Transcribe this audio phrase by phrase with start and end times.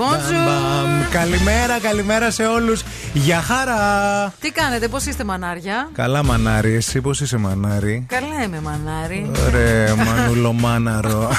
[0.00, 1.08] Bonjour.
[1.10, 2.82] Καλημέρα, καλημέρα σε όλους.
[3.12, 4.34] Γεια χαρά.
[4.40, 6.74] Τι κάνετε, πώς είστε μανάρια; Καλά, μανάρι.
[6.74, 9.30] Εσύ πώς είσαι, μανάρι; Καλά είμαι μανάρι.
[9.46, 11.30] Ωραία, μανούλο μάναρο.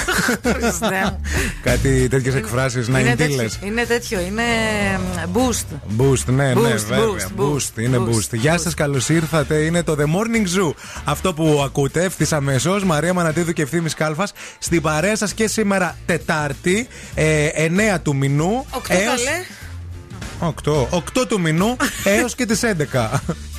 [0.44, 1.22] Χριστέ μου.
[1.64, 3.60] Κάτι τέτοιες εκφράσεις να είναι τέτοιο, τίλες.
[3.64, 4.44] είναι τέτοιο, είναι
[5.34, 5.76] boost.
[6.02, 7.00] Boost, ναι, ναι, Boost, βέβαια.
[7.00, 8.30] boost, boost, είναι boost, boost.
[8.32, 9.56] Γεια σας, καλώς ήρθατε.
[9.56, 10.74] Είναι το The Morning Zoo.
[11.06, 12.84] Αυτό που ακούτε ευθύς αμέσως.
[12.84, 14.34] Μαρία Μανατίδου και ευθύνη Κάλφας.
[14.60, 18.51] Στην παρέα σας και σήμερα Τετάρτη, ε, 9 του μηνού.
[18.58, 19.44] Οκτώ καλέ.
[20.42, 23.10] 8, 8 του μηνού έως και τις 11.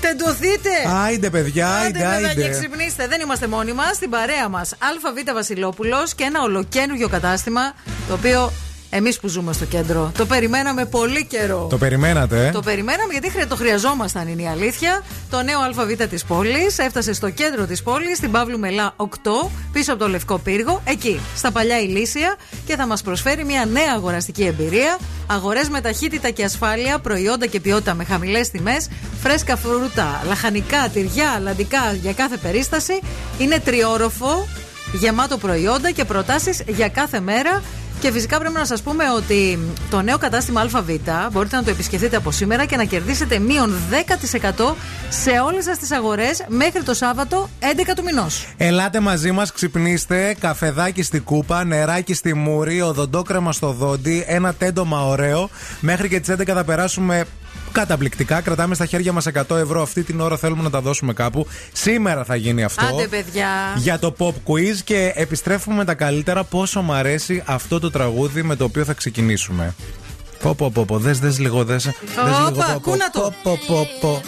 [0.01, 0.71] Τεντωθείτε!
[1.05, 2.59] Άιντε, παιδιά, άιντε, Άντε, παιδάκια, άιντε.
[2.59, 3.07] ξυπνήστε.
[3.07, 3.97] Δεν είμαστε μόνοι μας.
[3.97, 7.75] Στην παρέα μας ΑΒ Βασιλόπουλος και ένα ολοκένουργιο κατάστημα
[8.09, 8.53] το οποίο
[8.95, 11.67] εμείς που ζούμε στο κέντρο το περιμέναμε πολύ καιρό.
[11.71, 15.03] Το περιμένατε, ε; Το περιμέναμε γιατί χρεια- το χρειαζόμασταν, είναι η αλήθεια.
[15.31, 19.93] Το νέο ΑΒ της πόλης έφτασε στο κέντρο της πόλης, στην Παύλου Μελά 8, πίσω
[19.93, 24.45] από το Λευκό Πύργο, εκεί, στα παλιά Ηλίσια, και θα μας προσφέρει μια νέα αγοραστική
[24.45, 24.99] εμπειρία.
[25.27, 28.89] Αγορές με ταχύτητα και ασφάλεια, προϊόντα και ποιότητα με χαμηλές τιμές,
[29.23, 33.01] φρέσκα φρούτα, λαχανικά, τυριά, λαντικά για κάθε περίσταση.
[33.39, 34.49] Είναι τριόροφο,
[34.93, 37.63] γεμάτο προϊόντα και προτάσεις για κάθε μέρα.
[38.03, 39.59] Και φυσικά πρέπει να σας πούμε ότι
[39.91, 40.91] το νέο κατάστημα ΑΒ
[41.33, 44.75] μπορείτε να το επισκεφτείτε από σήμερα και να κερδίσετε μείον 10%
[45.09, 47.65] σε όλες σας τις αγορές μέχρι το Σάββατο 11
[47.97, 48.47] του μηνός.
[48.57, 50.37] Ελάτε μαζί μας, ξυπνήστε.
[50.41, 55.51] Καφεδάκι στη κούπα, νεράκι στη μούρη, οδοντόκρεμα στο δόντι, ένα τέντομα ωραίο.
[55.81, 57.25] Μέχρι και τις 11 θα περάσουμε
[57.73, 58.41] καταπληκτικά.
[58.41, 59.83] Κρατάμε στα χέρια μας 100 ευρώ.
[59.83, 61.47] Αυτή την ώρα θέλουμε να τα δώσουμε κάπου.
[61.73, 62.87] Σήμερα θα γίνει αυτό.
[62.87, 63.49] Άντε, παιδιά.
[63.77, 66.45] Για το pop quiz και επιστρέφουμε με τα καλύτερα.
[66.45, 69.75] Πόσο μου αρέσει αυτό το τραγούδι με το οποίο θα ξεκινήσουμε.
[70.43, 71.95] Πω πω πω πω, δες, δες λίγο, δες, δες
[72.39, 73.21] λίγο, Όπα, πω, πω, κούνα το.
[73.21, 74.23] πω, πω, πω, πω.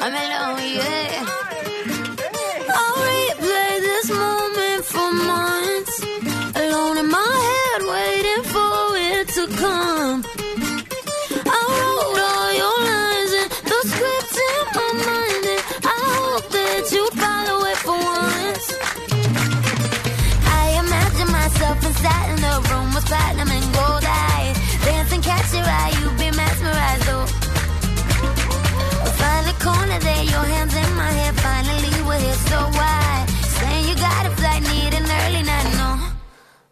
[0.00, 1.47] I'm alone, yeah.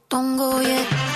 [0.09, 1.16] Don't go yet.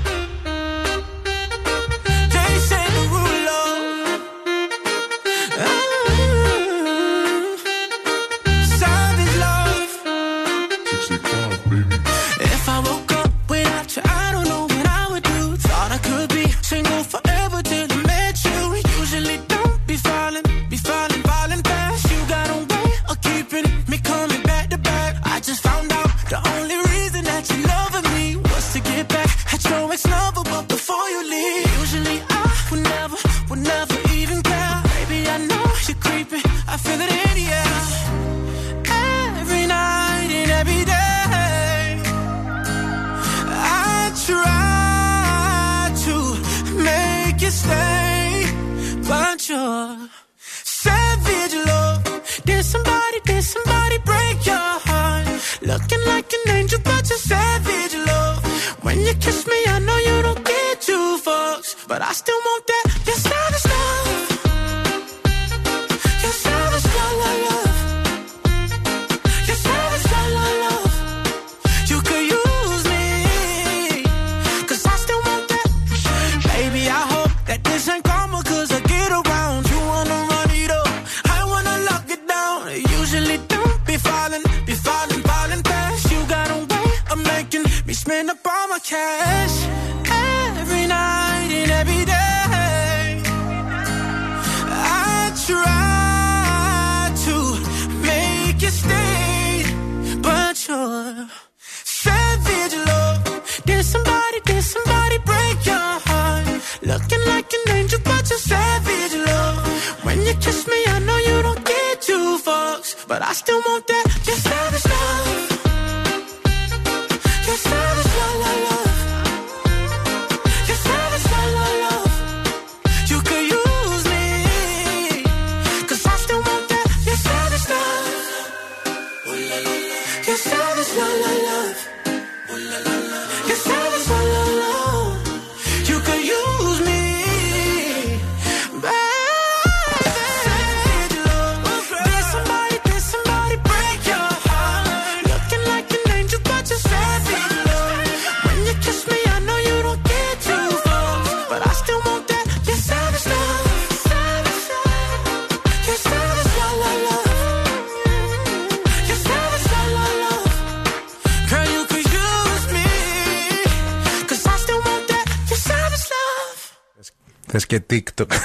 [167.71, 168.25] Και TikTok.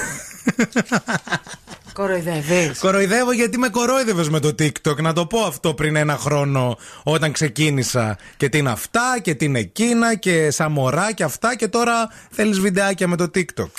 [1.92, 2.78] Κοροϊδεύεις.
[2.78, 5.00] Κοροϊδεύω γιατί με κορόιδευες με το TikTok.
[5.00, 8.18] Να το πω αυτό πριν ένα χρόνο όταν ξεκίνησα.
[8.36, 11.56] Και τι είναι αυτά και τι είναι εκείνα και σαν μωρά και αυτά.
[11.56, 13.70] Και τώρα θέλεις βιντεάκια με το TikTok.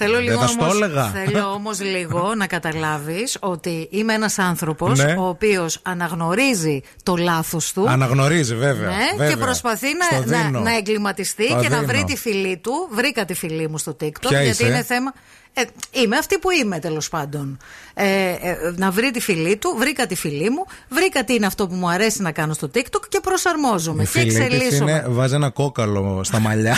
[0.00, 1.06] Θέλω Δεν λίγο θα στο όμως, έλεγα.
[1.06, 5.14] θέλω όμως λίγο να καταλάβεις ότι είμαι ένας άνθρωπος Ναι.
[5.18, 8.88] ο οποίος αναγνωρίζει το λάθος του Αναγνωρίζει βέβαια.
[8.88, 9.28] ναι, βέβαια.
[9.28, 10.60] και προσπαθεί Στο να, να, δίνω.
[10.60, 11.86] να εγκληματιστεί Το και να δίνω.
[11.92, 12.88] βρει τη φιλή του.
[12.92, 15.12] Βρήκα τη φιλή μου στο TikTok Ποια γιατί είσαι; είναι θέμα.
[15.60, 15.64] Ε,
[16.00, 17.58] είμαι αυτή που είμαι τέλος πάντων.
[17.94, 21.68] Ε, ε, να βρει τη φιλή του, βρήκα τη φιλή μου, βρήκα τι είναι αυτό
[21.68, 24.90] που μου αρέσει να κάνω στο TikTok και προσαρμόζομαι Η και φίλη της εξελίσσομαι.
[24.90, 26.76] είναι, βάζει ένα κόκαλο στα μαλλιά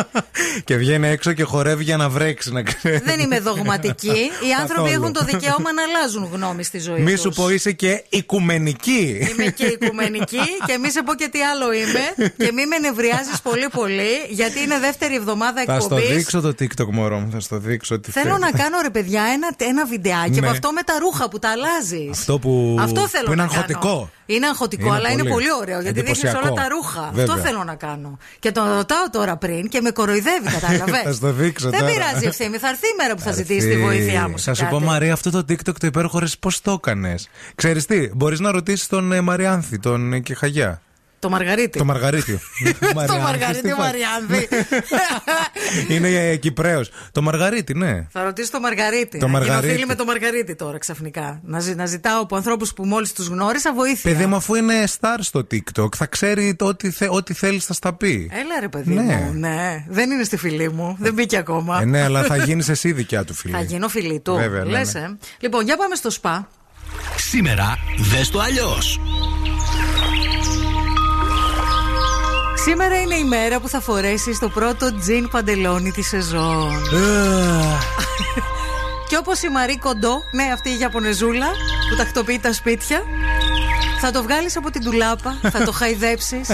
[0.64, 2.52] και βγαίνει έξω και χορεύει για να βρέξει.
[2.52, 2.98] Να ξέρει.
[3.04, 4.08] Δεν είμαι δογματική.
[4.48, 5.02] Οι άνθρωποι Καθόλου.
[5.02, 7.20] έχουν το δικαίωμα να αλλάζουν γνώμη στη ζωή Μη τους.
[7.20, 9.28] σου πω είσαι και οικουμενική.
[9.30, 12.30] Είμαι και οικουμενική και μη σε πω και τι άλλο είμαι.
[12.36, 16.16] Και μη με νευριάζεις πολύ πολύ, γιατί είναι δεύτερη εβδομάδα Θα στο εκπομπής.
[16.16, 18.40] δείξω το TikTok μωρό μου, θα στο δείξω τι Θέλω θέλει.
[18.40, 20.40] να κάνω ρε παιδιά ένα, ένα βιντεάκι Ναι.
[20.40, 22.10] με αυτό με τα ρούχα που τα αλλάζεις.
[22.10, 23.60] Αυτό που- Αυτό θέλω που είναι να κάνω.
[23.60, 24.10] αγχωτικό.
[24.26, 25.32] Είναι αγχωτικό, Είναι αλλά είναι πολύ.
[25.32, 26.54] πολύ ωραίο γιατί δείχνεις όλα Εντυπωσιακό.
[26.60, 27.10] τα ρούχα.
[27.14, 27.34] Βέβαια.
[27.34, 28.18] Αυτό θέλω να κάνω.
[28.38, 31.92] Και τον ρωτάω τώρα πριν και με κοροϊδεύει, κατάλαβες; Θα στο δείξω Δεν τώρα.
[31.92, 32.56] πειράζει ευθύνη.
[32.56, 33.82] Θα έρθει η μέρα που θα ζητήσεις τη Τι.
[33.82, 34.38] βοήθειά μου.
[34.38, 34.84] σε Θα σου πω, κάτι.
[34.84, 37.28] Μαρία, αυτό το TikTok το υπέροχο ρε, πώς το έκανες.
[37.54, 40.80] Ξέρεις τι, μπορείς να ρωτήσεις τον ε, Μαριάνθη, τον ε, Κεχαγιά.
[41.24, 41.78] Το Μαργαρίτη.
[41.78, 42.38] Το Μαργαρίτιο.
[42.80, 43.78] Το Μαριάνθης, Μαργαρίτη τι πάει.
[43.78, 44.48] Μαριάνθη.
[45.94, 46.90] Είναι ε, Κυπρέος.
[47.12, 48.06] Το Μαργαρίτη, ναι.
[48.10, 49.18] Θα ρωτήσω το Μαργαρίτη.
[49.18, 49.72] Το να γίνω Μαργαρίτη.
[49.74, 51.40] φίλη με το Μαργαρίτη τώρα ξαφνικά.
[51.44, 54.10] Να, ζη- να ζητάω από ανθρώπους που μόλις τους γνώρισα βοήθεια.
[54.12, 57.72] Παιδί μου, αφού είναι star στο TikTok, θα ξέρει το ό,τι, θε, ό,τι θέλεις θα
[57.72, 58.30] στα πει.
[58.32, 59.02] Έλα ρε παιδί Ναι.
[59.02, 59.32] μου.
[59.34, 59.84] Ναι.
[59.88, 60.96] Δεν είναι στη φιλή μου.
[61.00, 61.80] Δεν μπήκε ακόμα.
[61.80, 63.52] Ε, ναι, αλλά θα γίνει εσύ δικιά του φίλη.
[63.52, 64.34] Θα γίνω φιλή του.
[64.34, 65.00] Βέβαια, ναι, Λες, ναι.
[65.00, 65.16] ε.
[65.38, 66.48] Λοιπόν, για πάμε στο σπα.
[67.16, 69.00] Σήμερα δες το αλλιώς.
[72.64, 76.72] Σήμερα είναι η μέρα που θα φορέσεις το πρώτο τζιν παντελόνι της σεζόν.
[79.08, 81.46] Και όπως η Μαρή Κοντό, ναι, αυτή η Ιαπωνεζούλα
[81.90, 83.02] που τακτοποιεί τα σπίτια,
[84.00, 86.46] θα το βγάλεις από την τουλάπα, θα το χαϊδέψεις,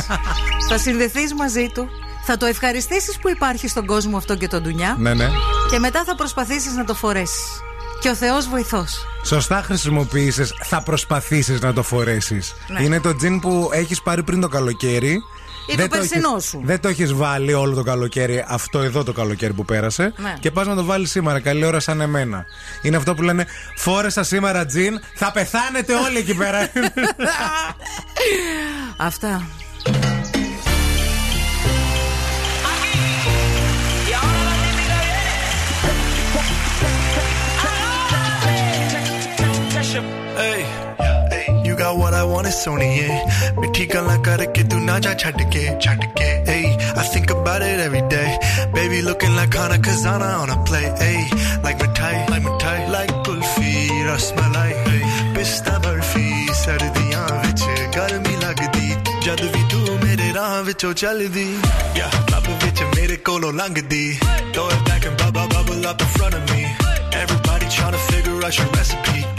[0.69, 1.89] θα συνδεθείς μαζί του,
[2.25, 5.29] θα το ευχαριστήσεις που υπάρχει στον κόσμο αυτό και τον ντουνιά ναι, ναι.
[5.71, 7.63] και μετά θα προσπαθήσεις να το φορέσεις.
[8.01, 9.07] Και ο Θεός βοηθός.
[9.25, 10.55] Σωστά χρησιμοποίησες.
[10.63, 12.55] Θα προσπαθήσεις να το φορέσεις.
[12.69, 12.83] Ναι.
[12.83, 15.23] Είναι το τζιν που έχεις πάρει πριν το καλοκαίρι.
[15.67, 16.61] Ή Δεν το περσινό έχεις- σου.
[16.65, 20.13] Δεν το έχεις βάλει όλο το καλοκαίρι, αυτό εδώ το καλοκαίρι που πέρασε.
[20.17, 20.35] Ναι.
[20.41, 21.41] Και πας να το βάλεις σήμερα.
[21.41, 22.45] Καλή ώρα σαν εμένα.
[22.83, 26.59] Είναι αυτό που λένε Φόρεσα σήμερα τζιν, θα πεθάνετε όλοι εκεί πέρα.
[28.97, 29.43] Αυτά.
[41.90, 43.08] want ਸੋਣੀਏ
[43.60, 46.66] ਮਿੱਠੀ ਗੱਲਾਂ ਕਰਕੇ ਤੂੰ ਨਾ ਜਾ ਛੱਡ ਕੇ ਛੱਡ ਕੇ hey
[47.02, 48.30] I think about it every day
[48.76, 51.20] baby looking like Hana Kazana on a play hey
[51.66, 53.74] like mithai like mithai like kulfi
[54.10, 55.02] rasmalai hey
[55.38, 56.26] pista barfi
[56.64, 57.64] ਸਰਦੀਆਂ ਵਿੱਚ
[57.96, 58.96] ਗਰਮੀ ਲੱਗਦੀ
[59.26, 61.48] ਜਦ ਵੀ ਤੂੰ ਮੇਰੇ ਰਾਹ ਵਿੱਚੋਂ ਚੱਲਦੀ
[61.98, 66.38] yeah ਲੱਭ ਵਿੱਚ ਮੇਰੇ ਕੋਲੋਂ ਲੰਘਦੀ throw it back and bubble bubble up in front
[66.40, 66.62] of me
[67.24, 69.39] everybody trying to figure out your recipe I'm just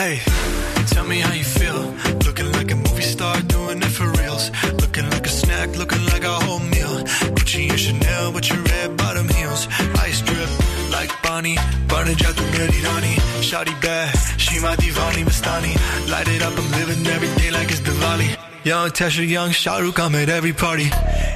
[0.00, 0.18] Hey,
[0.86, 1.80] tell me how you feel.
[2.24, 4.50] Looking like a movie star, doing it for reals.
[4.80, 7.04] Looking like a snack, looking like a whole meal.
[7.36, 9.68] Gucci and Chanel with your red bottom heels.
[10.08, 10.48] Ice drip
[10.90, 11.58] like Bonnie.
[11.86, 13.18] Burning out the dirty Donnie.
[13.48, 15.74] Shadi bad, she my divani Mastani.
[16.10, 18.28] Light it up, I'm living every day like it's Diwali.
[18.64, 20.88] Young Tesha, young Shahrukh, I'm at every party.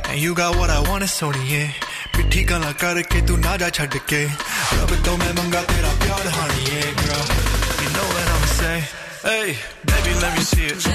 [0.09, 1.71] And you got what I want, it's Sony, yeah.
[2.17, 4.21] पिट्ठी गला करके tu ना जा छड़ के
[5.05, 6.84] to main manga tera pyar प्यार हानिए
[9.25, 10.87] hey baby let me see it.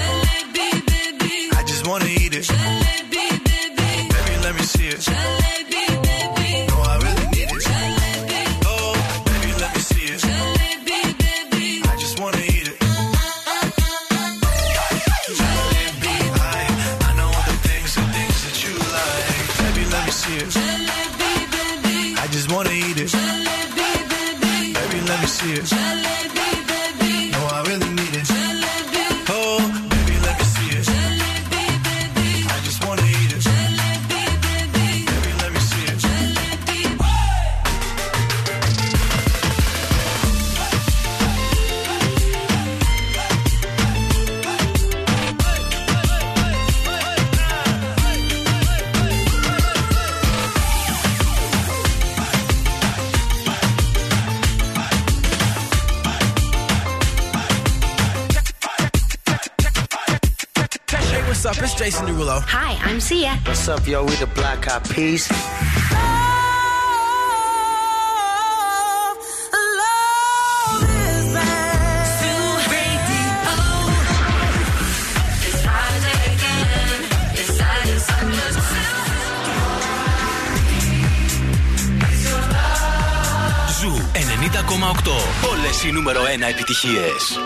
[1.58, 2.48] I just wanna eat it.
[2.48, 3.30] Baby.
[4.42, 5.08] Let me see it.
[5.08, 5.39] no
[61.80, 62.44] Jason Derulo.
[62.46, 63.40] Hi, I'm Sia.
[63.46, 64.04] What's up, yo?
[64.04, 65.24] We the Black Eyed Peas.
[83.80, 85.12] Ζου 90,8.
[85.50, 87.38] Όλες οι νούμερο 1 επιτυχίες.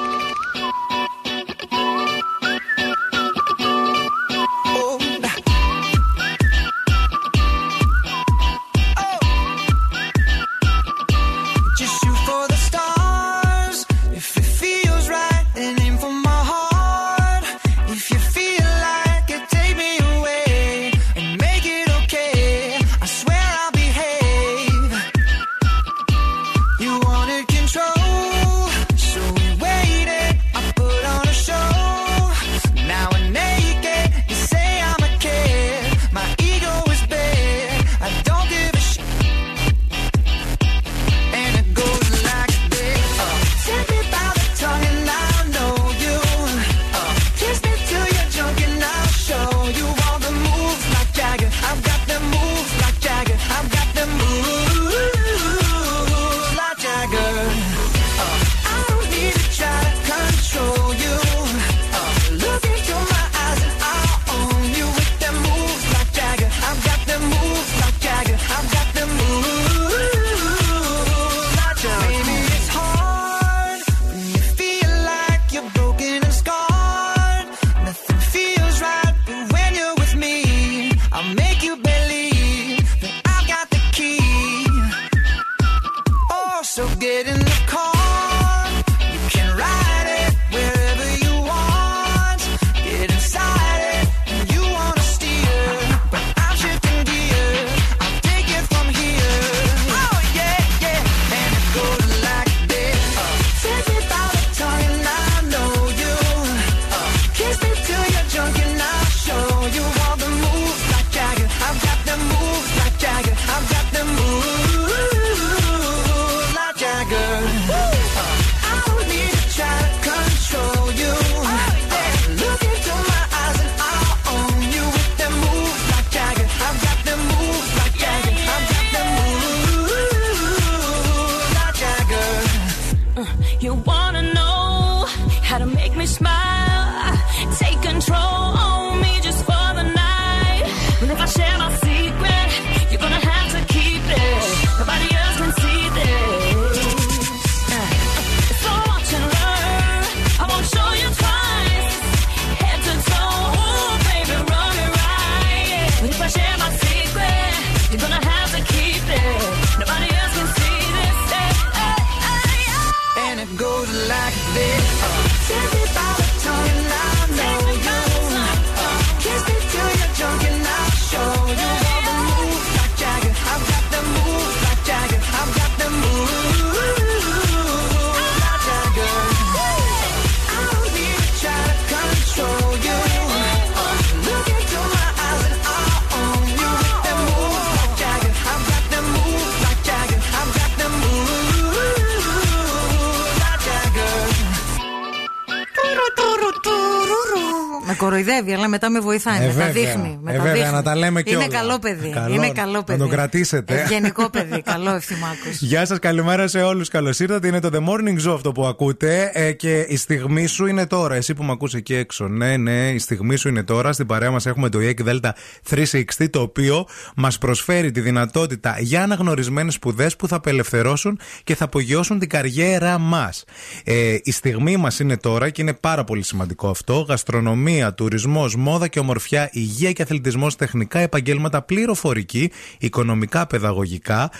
[198.75, 199.37] Μετά με βοηθάει.
[199.37, 199.73] Ε, με τα βέβαια.
[199.73, 200.19] δείχνει.
[200.55, 200.77] Με Ε, τα βέβαια, δείχνει.
[200.77, 201.49] να τα λέμε Είναι κιόλας.
[201.49, 202.09] καλό παιδί.
[202.11, 202.99] Καλό, είναι καλό να παιδί.
[202.99, 203.81] τον κρατήσετε.
[203.81, 204.62] Ευγενικό παιδί.
[204.62, 205.61] καλό ευθυμάκος.
[205.61, 206.88] Γεια σας, καλημέρα σε όλους.
[206.88, 207.47] Καλώς ήρθατε.
[207.49, 209.31] Είναι το The Morning Zoo αυτό που ακούτε.
[209.35, 211.14] Ε, και η στιγμή σου είναι τώρα.
[211.14, 212.29] Εσύ που με ακούς εκεί έξω.
[212.29, 213.93] Ναι, ναι, η στιγμή σου είναι τώρα.
[213.93, 215.31] Στην παρέα μας έχουμε το EEC Delta
[215.71, 216.87] 360, το οποίο
[217.17, 222.99] μας προσφέρει τη δυνατότητα για αναγνωρισμένες σπουδές που θα απελευθερώσουν και θα απογειώσουν την καριέρα
[222.99, 223.45] μας.
[223.85, 227.01] Ε, η στιγμή μας είναι τώρα και είναι πάρα πολύ σημαντικό αυτό.
[227.09, 234.30] Γαστρονομία, τουρισμός, μόδα και ομορφιά, υγεία και αθλητισμό, τεχνικά επαγγέλματα, πληροφορική, οικονομικά, παιδαγωγικά,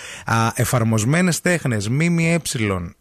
[0.54, 2.40] εφαρμοσμένες τέχνες, ΜΜΕ,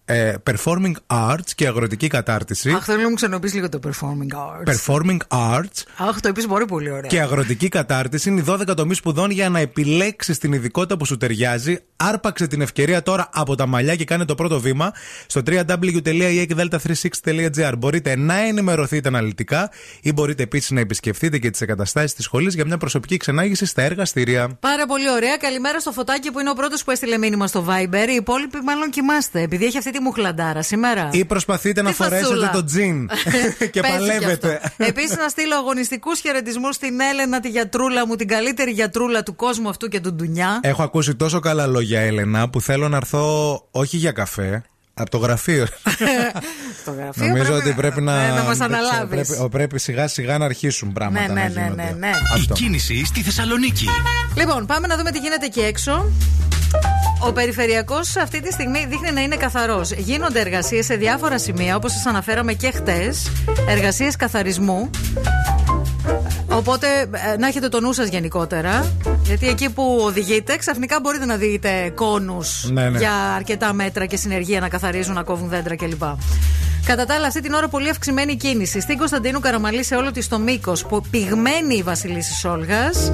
[0.06, 2.72] ε, performing arts και αγροτική κατάρτιση.
[2.72, 4.68] Αχ, θέλω να μου ξαναπεί λίγο το performing arts.
[4.74, 7.02] Performing arts Αχ, το είπες πολύ πολύ ωραία.
[7.10, 11.18] και αγροτική κατάρτιση είναι οι 12 τομείς σπουδών για να επιλέξεις την ειδικότητα που σου
[11.18, 11.78] ταιριάζει.
[11.96, 14.92] Άρπαξε την ευκαιρία τώρα από τα μαλλιά και κάνε το πρώτο βήμα
[15.26, 17.74] στο www.eekdelta360.gr.
[17.78, 22.66] Μπορείτε να ενημερωθείτε αναλυτικά ή μπορείτε επίσης να επισκεφτείτε και τις εγκαταστάσεις της σχολής για
[22.66, 24.58] μια προσωπική ξενάγηση στα εργαστήρια.
[24.60, 25.38] Πάρα πολύ ωραία.
[25.38, 28.08] Καλημέρα στο φωτάκι που είναι ο πρώτος που έστειλε μήνυμα στο Viber.
[28.10, 31.10] Οι υπόλοιποι μάλλον κοιμάστε, επειδή έχει αυτή τη μουχλαντάρα σήμερα.
[31.12, 32.50] Ή προσπαθείτε να Τι φορέσετε φασούλα.
[32.50, 33.10] το τζιν
[33.74, 34.62] και παλεύετε.
[34.78, 39.70] Επίσης, να στείλω αγωνιστικούς χαιρετισμούς στην Έλενα, τη γιατρούλα μου, την καλύτερη γιατρούλα του κόσμου
[39.70, 40.60] αυτού και του ντουνιά.
[40.64, 45.18] Έχω ακούσει τόσο καλά λόγια, Έλενα, που θέλω να έρθω όχι για καφέ, από το
[45.18, 45.66] γραφείο.
[46.82, 48.24] Στο γραφείο Νομίζω ότι πρέπει να.
[48.24, 49.28] ε, να μας δεν ξέρω, αναλάβεις.
[49.28, 51.34] Πρέπει, πρέπει σιγά σιγά να αρχίσουν πράγματα.
[51.34, 51.84] Ναι, να ναι, ναι, γίνονται.
[51.84, 52.08] ναι, ναι.
[52.08, 52.54] Η Αυτό.
[52.54, 53.88] κίνηση στη Θεσσαλονίκη.
[54.36, 56.12] Λοιπόν, πάμε να δούμε τι γίνεται εκεί έξω.
[57.28, 59.92] Ο περιφερειακός αυτή τη στιγμή δείχνει να είναι καθαρός.
[59.92, 63.32] Γίνονται εργασίες σε διάφορα σημεία, όπως σας αναφέραμε και χτες.
[63.68, 64.90] Εργασίες καθαρισμού.
[66.56, 66.88] Οπότε
[67.34, 68.92] ε, να έχετε το νου σας γενικότερα.
[69.24, 72.98] Γιατί εκεί που οδηγείτε, ξαφνικά μπορείτε να δείτε κόνους Ναι, ναι.
[72.98, 76.04] για αρκετά μέτρα και συνεργεία να καθαρίζουν, να κόβουν δέντρα κλπ.
[76.86, 78.80] Κατά τα άλλα, αυτή την ώρα πολύ αυξημένη κίνηση.
[78.80, 80.86] Στην Κωνσταντίνου Καραμαλή σε όλο της το μήκος.
[81.12, 83.12] Πυγμένη η Βασιλίση Σόλγας.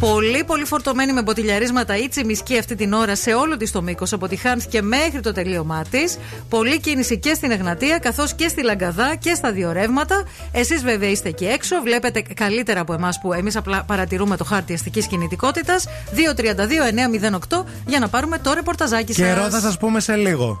[0.00, 4.12] Πολύ πολύ φορτωμένη με μποτιλιαρίσματα ή τσιμισκή αυτή την ώρα σε όλο της το μήκος
[4.12, 6.18] από τη Χάνθ και μέχρι το τελείωμά της.
[6.48, 10.24] Πολλή κίνηση και στην Εγνατία καθώς και στη Λαγκαδά και στα δύο ρεύματα.
[10.52, 14.72] Εσείς βέβαια είστε εκεί έξω, βλέπετε καλύτερα από εμάς που εμείς απλά παρατηρούμε το χάρτη
[14.72, 15.86] αστικής κινητικότητας.
[16.14, 19.26] 232-908 για να πάρουμε το ρεπορταζάκι σας.
[19.26, 20.60] Καιρό θα σας πούμε σε λίγο.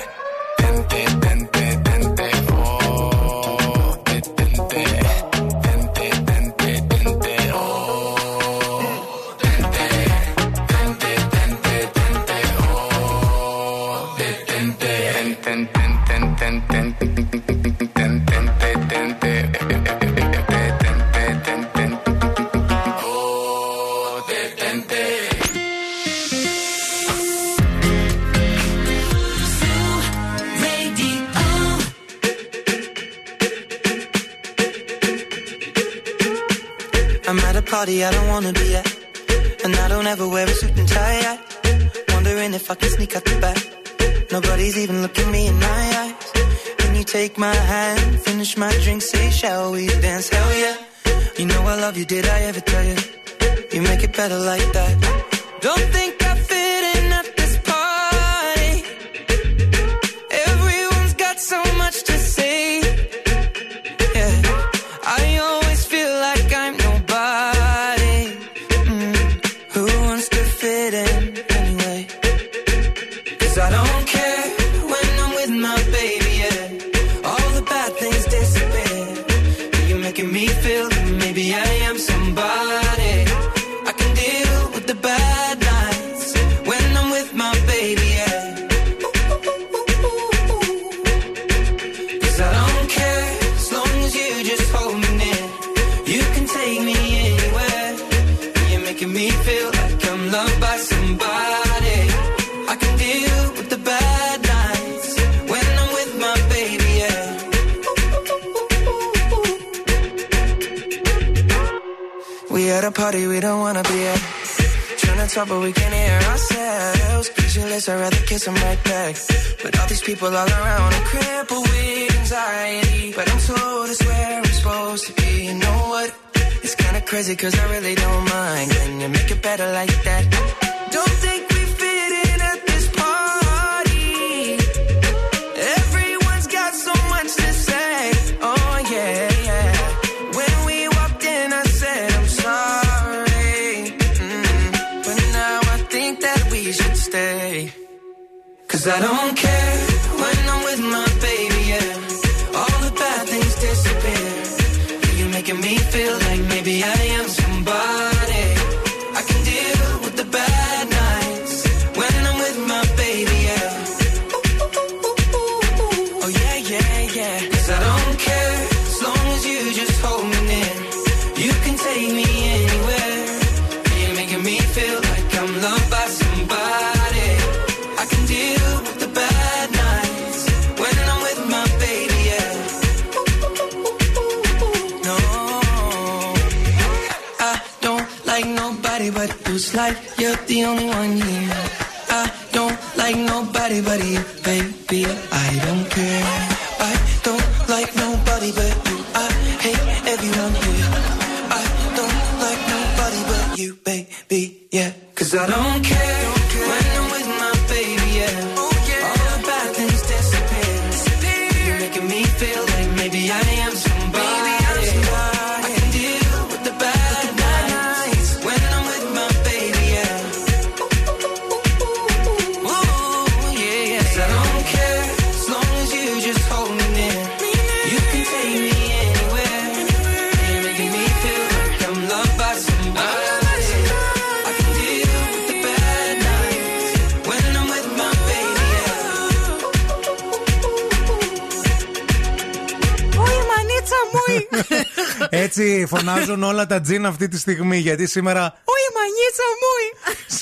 [246.31, 247.77] παίζουν όλα τα τζιν αυτή τη στιγμή.
[247.77, 248.53] Γιατί σήμερα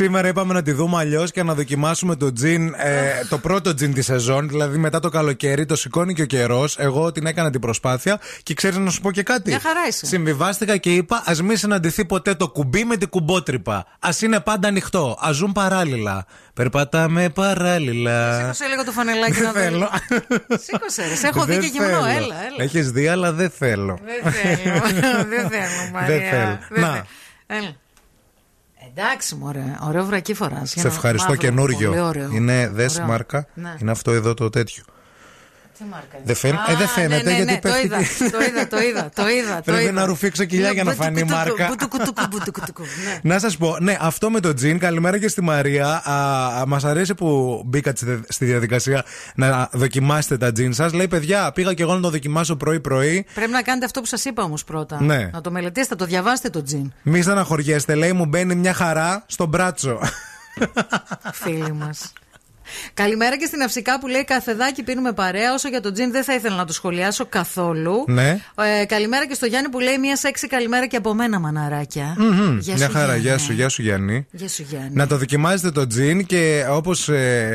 [0.01, 3.93] Σήμερα είπαμε να τη δούμε αλλιώς και να δοκιμάσουμε το τζιν, ε, το πρώτο τζιν
[3.93, 4.47] της σεζόν.
[4.47, 6.77] Δηλαδή μετά το καλοκαίρι, το σηκώνει και ο καιρός.
[6.77, 9.49] Εγώ την έκανα την προσπάθεια και ξέρεις να σου πω και κάτι.
[9.49, 10.05] Μια χαρά είσαι.
[10.05, 13.75] Συμβιβάστηκα και είπα, ας μην συναντηθεί ποτέ το κουμπί με την κουμπότρυπα.
[13.99, 15.17] Α είναι πάντα ανοιχτό.
[15.27, 16.25] Α ζουν παράλληλα.
[16.53, 18.39] Περπατάμε παράλληλα.
[18.39, 19.89] Σήκωσε λίγο το φανελάκι να θέλω.
[20.65, 21.87] Σήκωσε, έχω δει και γυμνό.
[21.87, 22.55] Έλα, έλα.
[22.57, 23.99] Έχεις δει, αλλά δεν θέλω.
[24.05, 24.81] Δεν θέλω.
[25.35, 26.07] Δεν θέλω, Μαρία.
[26.07, 26.87] Δεν θέλω.
[26.87, 27.05] Να.
[27.47, 27.75] Έλα.
[28.89, 29.77] Εντάξει, μωρέ.
[29.87, 30.69] Ωραίο βρακή φοράς.
[30.69, 32.13] Σε ευχαριστώ καινούριο.
[32.33, 32.99] Είναι δες
[33.53, 33.75] ναι.
[33.81, 34.83] Είναι αυτό εδώ το τέτοιο.
[35.79, 36.23] Τι μάρκα είναι.
[36.77, 38.31] Δεν, φαίνεται ε, γιατί ναι, ναι, γιατί ναι, πέφτει.
[38.31, 39.61] Το είδα, το είδα, το είδα.
[39.65, 41.69] Πρέπει να ρουφήξω κοιλιά για να φανεί η μάρκα.
[43.05, 43.33] Ναι.
[43.33, 44.79] Να σας πω, ναι, αυτό με το τζιν.
[44.79, 46.03] Καλημέρα και στη Μαρία.
[46.67, 50.93] Μας αρέσει που μπήκατε στη διαδικασία να δοκιμάσετε τα τζιν σας.
[50.93, 53.25] Λέει, παιδιά, πήγα και εγώ να το δοκιμάσω πρωί-πρωί.
[53.33, 55.01] Πρέπει να κάνετε αυτό που σας είπα όμως πρώτα.
[55.01, 55.29] Ναι.
[55.33, 56.93] Να το μελετήσετε, το διαβάσετε το τζιν.
[57.01, 59.99] Μη στεναχωριέστε, λέει, μου μπαίνει μια χαρά στο μπράτσο.
[61.33, 62.13] Φίλοι μας
[62.93, 65.53] Καλημέρα και στην Αυσικά που λέει Καφεδάκι πίνουμε παρέα.
[65.53, 68.03] Όσο για τον τζιν δεν θα ήθελα να το σχολιάσω καθόλου.
[68.07, 68.39] Ναι.
[68.81, 72.15] Ε, καλημέρα και στο Γιάννη που λέει Μία σεξι καλημέρα και από μένα, μαναράκια.
[72.17, 72.57] Μμμ.
[72.59, 73.21] Γεια Μια σου, χαρά, Γιάννη.
[73.21, 74.25] γεια σου, γεια σου Γιάννη.
[74.31, 74.89] Γεια σου, Γιάννη.
[74.93, 77.09] Να το δοκιμάζετε το τζιν και όπως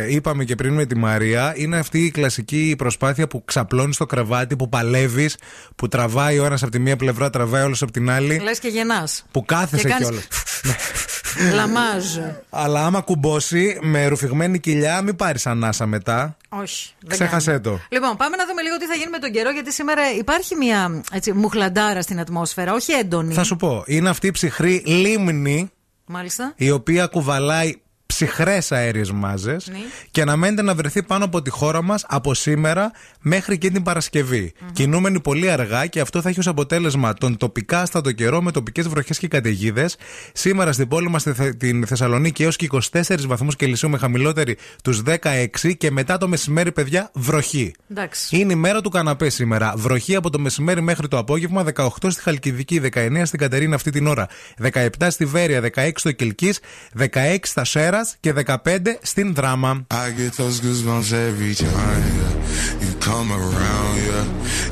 [0.08, 4.56] είπαμε και πριν με τη Μαρία, είναι αυτή η κλασική προσπάθεια που ξαπλώνεις στο κρεβάτι,
[4.56, 5.36] που παλεύεις,
[5.76, 8.38] που τραβάει ο ένας από τη μία πλευρά, τραβάει όλος από την άλλη.
[8.42, 9.24] Λες και γεννάς.
[9.30, 10.26] Που κάθεσαι Και κάνεις- κιόλας.
[11.54, 12.04] Λαμάζ.
[12.50, 16.36] Αλλά άμα κουμπώσει με ρουφηγμένη κοιλιά, μην πάρεις ανάσα μετά.
[16.48, 16.92] Όχι.
[17.00, 17.60] δεν Ξέχασέ κάνει.
[17.62, 17.80] το.
[17.88, 21.02] Λοιπόν, πάμε να δούμε λίγο τι θα γίνει με τον καιρό, γιατί σήμερα υπάρχει μια
[21.12, 23.34] έτσι, μουχλαντάρα στην ατμόσφαιρα, όχι έντονη.
[23.34, 25.70] Θα σου πω, είναι αυτή η ψυχρή λίμνη
[26.06, 26.52] Μάλιστα.
[26.56, 27.74] η οποία κουβαλάει
[28.06, 29.76] ψυχρές αέριες μάζες Ναι.
[30.10, 32.90] και αναμένεται να βρεθεί πάνω από τη χώρα μας από σήμερα
[33.20, 37.80] μέχρι και την παρασκευη Κινούμενη πολύ αργά και αυτό θα έχει ως αποτέλεσμα τον τοπικά
[37.80, 39.96] άστατο καιρό με τοπικές βροχές και καταιγίδες.
[40.32, 44.56] Σήμερα στην πόλη μας, στη Θε- την Θεσσαλονίκη, έως και 24 βαθμούς Κελσίου με χαμηλότερη
[44.82, 47.74] τους 16 και μετά το μεσημέρι, παιδιά, βροχή.
[47.90, 48.36] Εντάξει.
[48.38, 49.72] Είναι η μέρα του καναπέ σήμερα.
[49.76, 51.64] Βροχή από το μεσημέρι μέχρι το απόγευμα.
[51.74, 54.28] 18 στη Χαλκιδική, 19 στην Κατερίνα αυτή την ώρα.
[54.72, 56.54] 17 στη Βέρεια, 16 στο Κελκή,
[56.98, 59.85] 16 στα Σέρα και 15 στην Δράμα.
[59.91, 62.83] I get those goosebumps every time yeah.
[62.83, 63.93] you come around.
[64.07, 64.25] Yeah,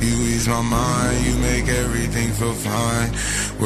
[0.06, 3.10] you ease my mind, you make everything feel fine.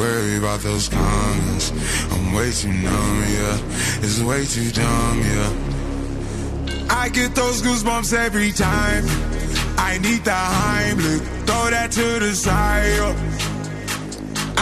[0.01, 1.65] Worry about those comments,
[2.13, 3.17] I'm way too numb.
[3.37, 5.17] Yeah, it's way too dumb.
[5.33, 9.03] Yeah, I get those goosebumps every time.
[9.89, 12.97] I need the Heimlich, throw that to the side.
[12.97, 13.56] yeah.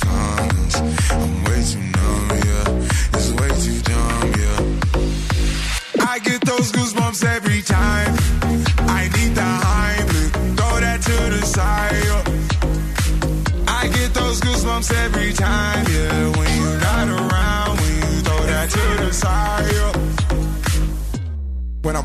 [0.00, 0.99] cons.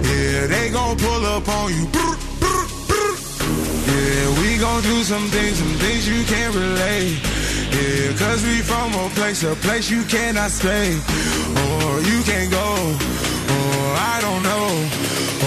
[0.00, 1.86] Yeah, they gon' pull up on you.
[3.86, 7.18] Yeah, we gon' do some things, some things you can't relate.
[7.72, 10.92] Yeah, cause we from a place, a place you cannot stay.
[10.92, 12.68] Or you can't go.
[13.56, 14.66] Or I don't know.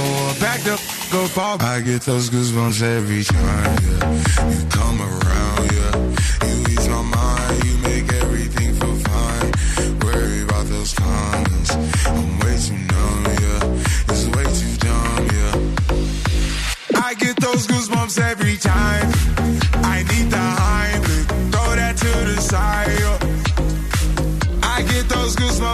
[0.02, 1.62] Or back the f- up off.
[1.64, 3.78] I get those goosebumps every time.
[3.84, 4.50] Yeah.
[4.52, 5.96] You come around, yeah.
[6.48, 9.52] You ease my mind, you make everything feel fine.
[10.04, 11.72] Worry about those comments.
[12.08, 12.95] I'm way too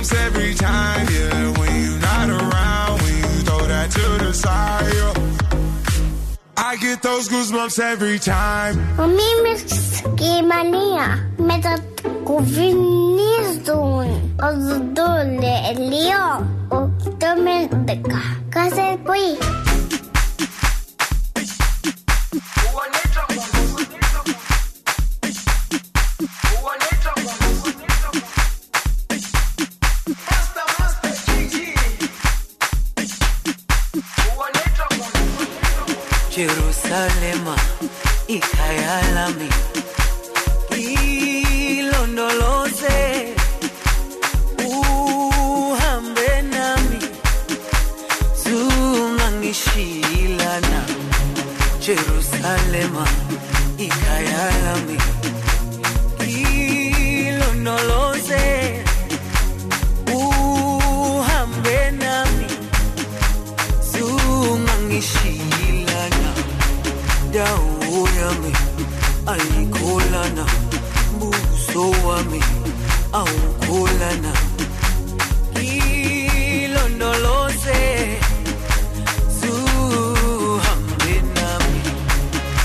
[0.01, 1.51] those goosebumps every time, yeah.
[1.59, 4.93] When you're not around, when you throw that to the side.
[4.93, 5.13] yeah.
[6.57, 8.77] I get those goosebumps every time.
[8.97, 9.63] Ο Μίμης
[10.15, 14.09] και η Μανία μετακουβινίζουν
[14.41, 16.25] ο Δουντούλε Ελίο
[16.67, 19.37] ο Τόμεντεκα κάθε πρωί.
[36.91, 37.55] Jerusalema
[38.27, 39.47] ikhaya lami.
[41.79, 42.99] Ilondoloze
[44.67, 46.99] uhambe nami.
[48.43, 50.81] Zungangishilana
[51.79, 53.07] Jerusalema
[67.41, 68.51] indawo yami
[69.33, 70.45] ayikholana
[71.19, 72.41] buso wami
[73.19, 74.31] awukholana.
[76.61, 77.81] Ilondoloze
[79.39, 81.81] zuhambe nami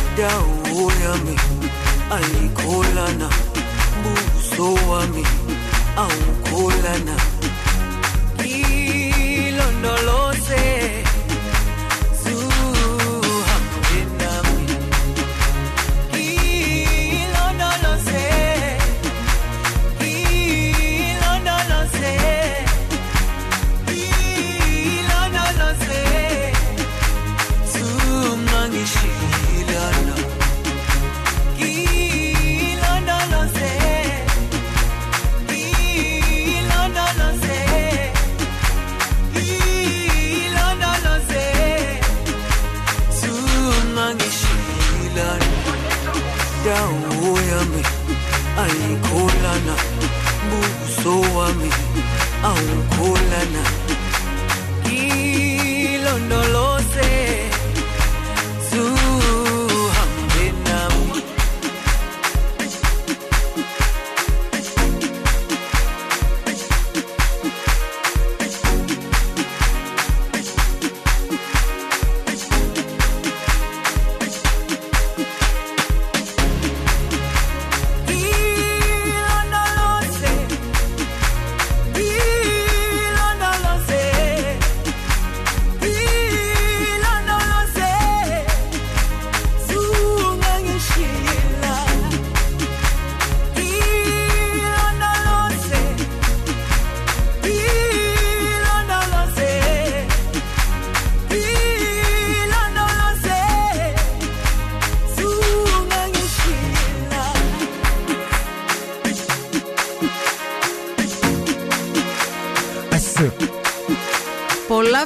[0.08, 1.36] indawo yami
[2.16, 3.28] ayikholana
[4.02, 5.24] buso wami
[5.96, 7.14] awukholana.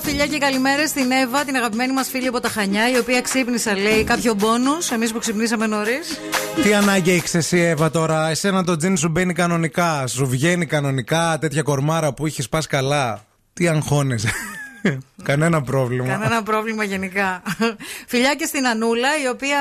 [0.01, 3.21] Πολλά φιλιά και καλημέρε στην Εύα, την αγαπημένη μας φίλη από τα Χανιά, η οποία
[3.21, 4.91] ξύπνησα, λέει, κάποιο μπόνους.
[4.91, 6.21] Εμείς που ξυπνήσαμε νωρίς.
[6.63, 10.07] Τι ανάγκη έχεις εσύ, Εύα, τώρα; Εσένα το τζιν σου μπαίνει κανονικά.
[10.07, 13.25] Σου βγαίνει κανονικά τέτοια κορμάρα που έχει πας καλά.
[13.53, 14.31] Τι αγχώνεσαι;
[15.23, 16.09] Κανένα πρόβλημα.
[16.09, 17.43] Κανένα πρόβλημα γενικά.
[18.07, 19.59] Φιλιά και στην Ανούλα, η οποία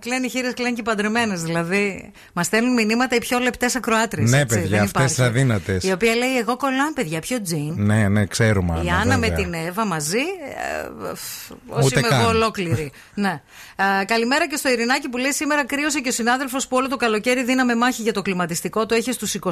[0.00, 1.42] κλαίνει χείρες, κλαίνει και παντρεμένες.
[1.42, 4.30] Δηλαδή, μας στέλνουν μηνύματα οι πιο λεπτές ακροάτριες.
[4.30, 5.84] Ναι, παιδιά, αυτές τι αδύνατες.
[5.84, 7.74] Η οποία λέει: Εγώ κολλάω, παιδιά, πιο τζιν.
[7.76, 8.72] Ναι, ναι, ξέρουμε.
[8.74, 9.44] Η Άννα, Άννα με βέβαια.
[9.44, 10.18] την Εύα μαζί.
[10.18, 10.88] Ε,
[11.68, 12.20] Όσο Ούτε είμαι καν.
[12.20, 12.92] εγώ ολόκληρη.
[13.14, 13.42] ναι.
[14.00, 16.96] Ε, καλημέρα και στο Ειρηνάκι που λέει σήμερα κρύωσε και ο συνάδελφος που όλο το
[16.96, 18.86] καλοκαίρι δίναμε μάχη για το κλιματιστικό.
[18.86, 19.50] Το έχει στους 23,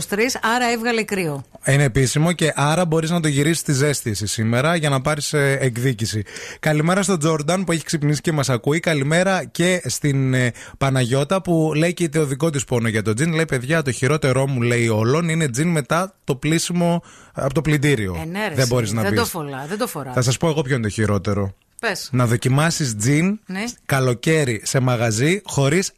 [0.54, 1.44] άρα έβγαλε κρύο.
[1.66, 5.32] Είναι επίσημο και άρα μπορείς να το γυρίσεις στη ζέστη εσύ σήμερα για να πάρεις
[5.42, 6.22] εκδίκηση.
[6.60, 8.80] Καλημέρα στον Τζόρνταν που έχει ξυπνήσει και μας ακούει.
[8.80, 13.32] Καλημέρα και στην ε, Παναγιώτα που λέει και το δικό της πόνο για το τζιν.
[13.34, 18.18] Λέει, παιδιά, το χειρότερό μου λέει όλων είναι τζιν μετά το πλήσιμο από το πλυντήριο.
[18.22, 19.16] Ε, ναι, ρε, δεν εσύ, μπορεί να δεν μπει.
[19.16, 20.14] το φορά, δεν το φοράς.
[20.14, 21.54] Θα σας πω εγώ ποιο είναι το χειρότερο.
[21.80, 22.08] Πες.
[22.12, 23.64] Να δοκιμάσεις τζιν Ναι.
[23.86, 25.92] καλοκαίρι σε μαγαζί χωρίς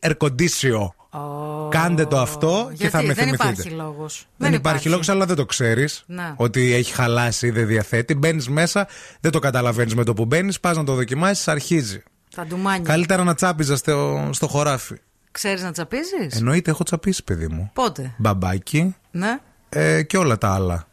[1.15, 3.49] air Κάντε το αυτό και Γιατί θα με δεν θυμηθείτε.
[3.53, 4.27] υπάρχει λόγος.
[4.37, 6.03] Δεν, υπάρχει λόγος, αλλά δεν το ξέρεις.
[6.07, 6.35] Να.
[6.37, 8.15] Ότι έχει χαλάσει ή δεν διαθέτει.
[8.15, 8.87] Μπαίνεις μέσα,
[9.21, 10.61] δεν το καταλαβαίνεις με το που μπαίνεις.
[10.61, 12.03] Πας να το δοκιμάσεις, αρχίζει.
[12.29, 12.85] Θα ντουμάνει.
[12.85, 14.95] Καλύτερα να τσάπιζα στο, στο χωράφι.
[15.31, 17.71] Ξέρεις να τσαπίζεις; Εννοείται, έχω τσαπίσει, παιδί μου.
[17.73, 19.39] Πότε; Μπαμπάκι Ναι.
[19.69, 20.87] ε, και όλα τα άλλα.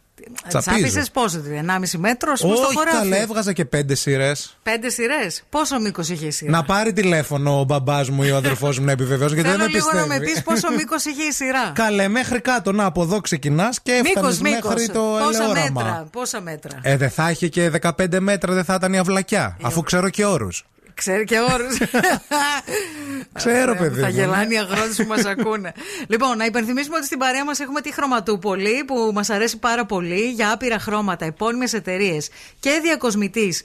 [0.48, 2.96] Τσάπισε πόσο, 1,5 μέτρο, πώς το Όχι, χωράφι.
[2.96, 4.56] καλά, έβγαζα και πέντε σειρές.
[4.62, 5.42] Πέντε σειρές.
[5.50, 8.84] Πόσο μήκος είχε η σειρά; Να πάρει τηλέφωνο ο μπαμπάς μου ή ο αδερφός μου
[8.84, 10.08] να επιβεβαιώσει γιατί δεν Θέλω με λίγο πιστεύει.
[10.08, 11.72] να με πεις πόσο μήκος είχε η σειρά.
[11.84, 12.72] Καλέ, μέχρι κάτω.
[12.72, 14.70] Να, από εδώ ξεκινάς και Μήκος, έφτανε μήκος.
[14.74, 15.70] μέχρι το Πόσα ελαιόραμα.
[15.82, 16.06] μέτρα.
[16.12, 16.78] Πόσα μέτρα.
[16.82, 19.56] Ε, δεν θα είχε και 15 μέτρα, δεν θα ήταν η αυλακιά.
[19.60, 20.64] Ε, Αφού ξέρω και όρους.
[20.94, 21.78] Ξέρει και όρους.
[23.32, 24.12] Ξέρω, παιδί Θα μου.
[24.12, 25.72] γελάνε οι αγρότες που μας ακούνε.
[26.08, 30.30] λοιπόν, να υπενθυμίσουμε ότι στην παρέα μας έχουμε τη χρωματούπολη που μας αρέσει πάρα πολύ
[30.30, 32.28] για άπειρα χρώματα, επώνυμες εταιρείες
[32.60, 33.64] και διακοσμητής.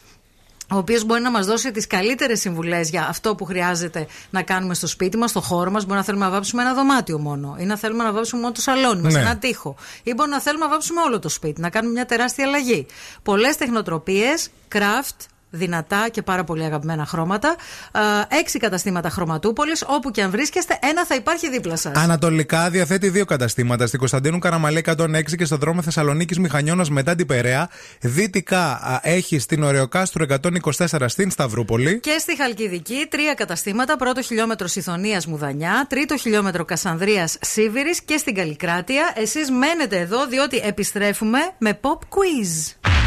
[0.71, 4.73] Ο οποίος μπορεί να μας δώσει τις καλύτερες συμβουλές για αυτό που χρειάζεται να κάνουμε
[4.73, 5.85] στο σπίτι μας, στο χώρο μας.
[5.85, 8.61] Μπορεί να θέλουμε να βάψουμε ένα δωμάτιο μόνο, ή να θέλουμε να βάψουμε μόνο το
[8.61, 9.19] σαλόνι μας, Ναι.
[9.19, 9.75] ένα τοίχο.
[10.03, 12.85] Ή μπορεί να θέλουμε να βάψουμε όλο το σπίτι, να κάνουμε μια τεράστια αλλαγή.
[13.23, 17.55] Πολλές τεχνοτροπίες, craft, δυνατά και πάρα πολύ αγαπημένα χρώματα.
[17.91, 18.01] Α,
[18.39, 19.83] Έξι καταστήματα χρωματούπολης.
[19.87, 21.95] Όπου και αν βρίσκεστε, ένα θα υπάρχει δίπλα σας.
[21.95, 23.87] Ανατολικά διαθέτει δύο καταστήματα.
[23.87, 27.69] Στην Κωνσταντίνου Καραμαλή 106 και στο δρόμο Θεσσαλονίκης Μηχανιώνας μετά την Περαία.
[27.99, 30.25] Δυτικά α, έχει στην Ωρεοκάστρου
[30.69, 31.99] 124 στην Σταυρούπολη.
[31.99, 33.95] Και στη Χαλκιδική, τρία καταστήματα.
[33.95, 39.13] Πρώτο χιλιόμετρο Ιθωνία Μουδανιά, τρίτο χιλιόμετρο Κασανδρίας Σίβηρη και στην Καλλικράτεια.
[39.15, 43.06] Εσείς μένετε εδώ, διότι επιστρέφουμε με pop quiz.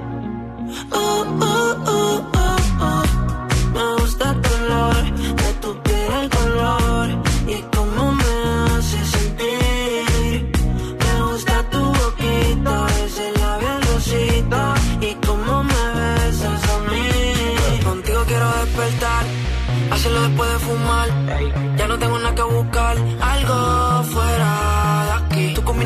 [0.93, 2.30] oh, oh, oh.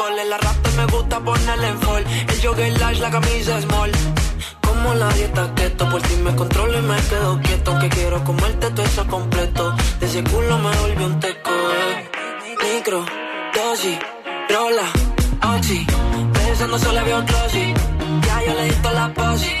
[0.00, 0.24] A solo un cole.
[0.24, 2.04] La rata me gusta ponerle en fall.
[2.28, 3.90] El jogger large, la camisa small.
[4.60, 7.78] Como la dieta keto, por ti me controlo y me quedo quieto.
[7.78, 9.74] Que quiero comerte todo eso completo.
[10.00, 11.50] De ese culo me volvió un teco.
[11.50, 12.10] eh.
[12.74, 13.04] Micro,
[13.54, 13.98] dosis,
[14.48, 15.86] rola, oxi.
[16.32, 17.74] Pensando solo veo glossy.
[18.26, 19.60] Ya yo le di toda la posi.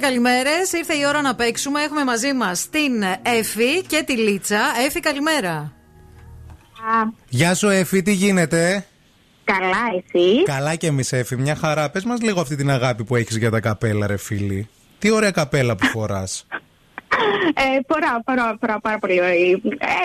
[0.00, 0.72] Καλημέρες.
[0.72, 1.80] Ήρθε η ώρα να παίξουμε.
[1.82, 4.60] Έχουμε μαζί μας την Εφη και τη Λίτσα.
[4.86, 5.72] Εφη, καλημέρα.
[7.28, 8.86] Γεια σου, Εφη, τι γίνεται;
[9.44, 11.36] Καλά, εσύ; Καλά και εμείς, Εφη.
[11.36, 11.90] Μια χαρά.
[11.90, 14.68] Πες μας λίγο αυτή την αγάπη που έχεις για τα καπέλα, ρε φίλη.
[14.98, 16.46] Τι ωραία καπέλα που φοράς.
[17.54, 19.20] Ε, φοράω, φοράω, φοράω πάρα πολύ.
[19.20, 19.32] ωραία.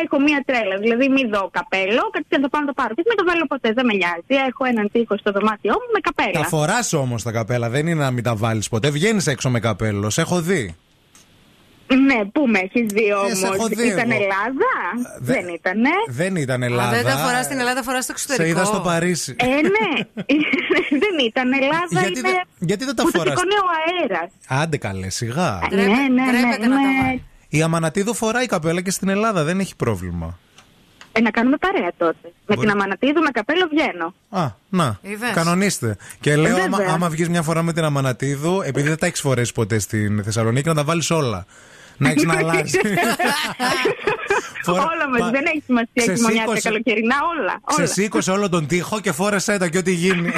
[0.04, 0.76] Έχω μία τρέλα.
[0.84, 2.94] Δηλαδή, μη δω καπέλο, κάτι να το πάω να το πάρω.
[2.94, 4.34] Και μην το βάλω ποτέ, δεν με νοιάζει.
[4.50, 6.40] Έχω έναν τείχο στο δωμάτιό μου με καπέλα.
[6.42, 8.90] τα φοράς όμως τα καπέλα, δεν είναι να μην τα βάλεις ποτέ.
[8.90, 10.14] Βγαίνεις έξω με καπέλος.
[10.14, 10.76] Σε έχω δει.
[11.88, 13.68] Ναι, πού με έχεις δει Ε, σε έχω όμω.
[13.68, 14.22] δει Ήταν εγώ.
[14.24, 14.72] Ελλάδα;
[15.20, 15.90] Δε- Δεν ήτανε.
[16.08, 16.90] Δεν ήταν Α, Ελλάδα.
[16.96, 18.44] δεν τα φοράς στην Ελλάδα, φοράς στο εξωτερικό.
[18.46, 19.36] Σε είδα στο Παρίσι.
[19.40, 19.92] Ε, ναι.
[21.04, 21.88] δεν ήταν Ελλάδα.
[21.90, 22.30] Γιατί είναι...
[22.30, 24.30] δεν- γιατί δεν τα που το φοράς; σηκώνει ο αέρας.
[24.48, 25.60] Άντε καλέ, σιγά.
[25.72, 26.32] Ναι, ναι, ναι.
[26.32, 27.24] τρέπεται να τα είμαι- βάλει.
[27.50, 30.40] Η Αμανατίδου φοράει καπέλα και στην Ελλάδα, δεν έχει πρόβλημα.
[31.12, 32.18] Ε, να κάνουμε παρέα τότε.
[32.24, 32.60] Με Μπορεί.
[32.60, 34.14] την Αμανατίδου με καπέλο βγαίνω.
[34.30, 35.00] Α, να.
[35.02, 35.32] Είδες.
[35.34, 35.98] Κανονίστε.
[36.20, 36.94] Και λέω, άμα, Βέβαια.
[36.94, 40.68] άμα βγεις μια φορά με την Αμανατίδου, επειδή δεν τα έχεις φορέσει ποτέ στην Θεσσαλονίκη,
[40.68, 41.46] να τα βάλεις όλα.
[41.98, 42.78] Να έχει να αλλάζει.
[44.64, 45.22] Φορά- όλα μαζί.
[45.24, 47.42] πα- Δεν έχει σημασία Ξεσήκωσε- χειμωνιάτικα, καλοκαιρινά, όλα.
[47.44, 47.84] όλα.
[47.86, 50.32] Ξεσήκωσε όλο τον τοίχο και φόρεσέ τα και ό,τι γίνει.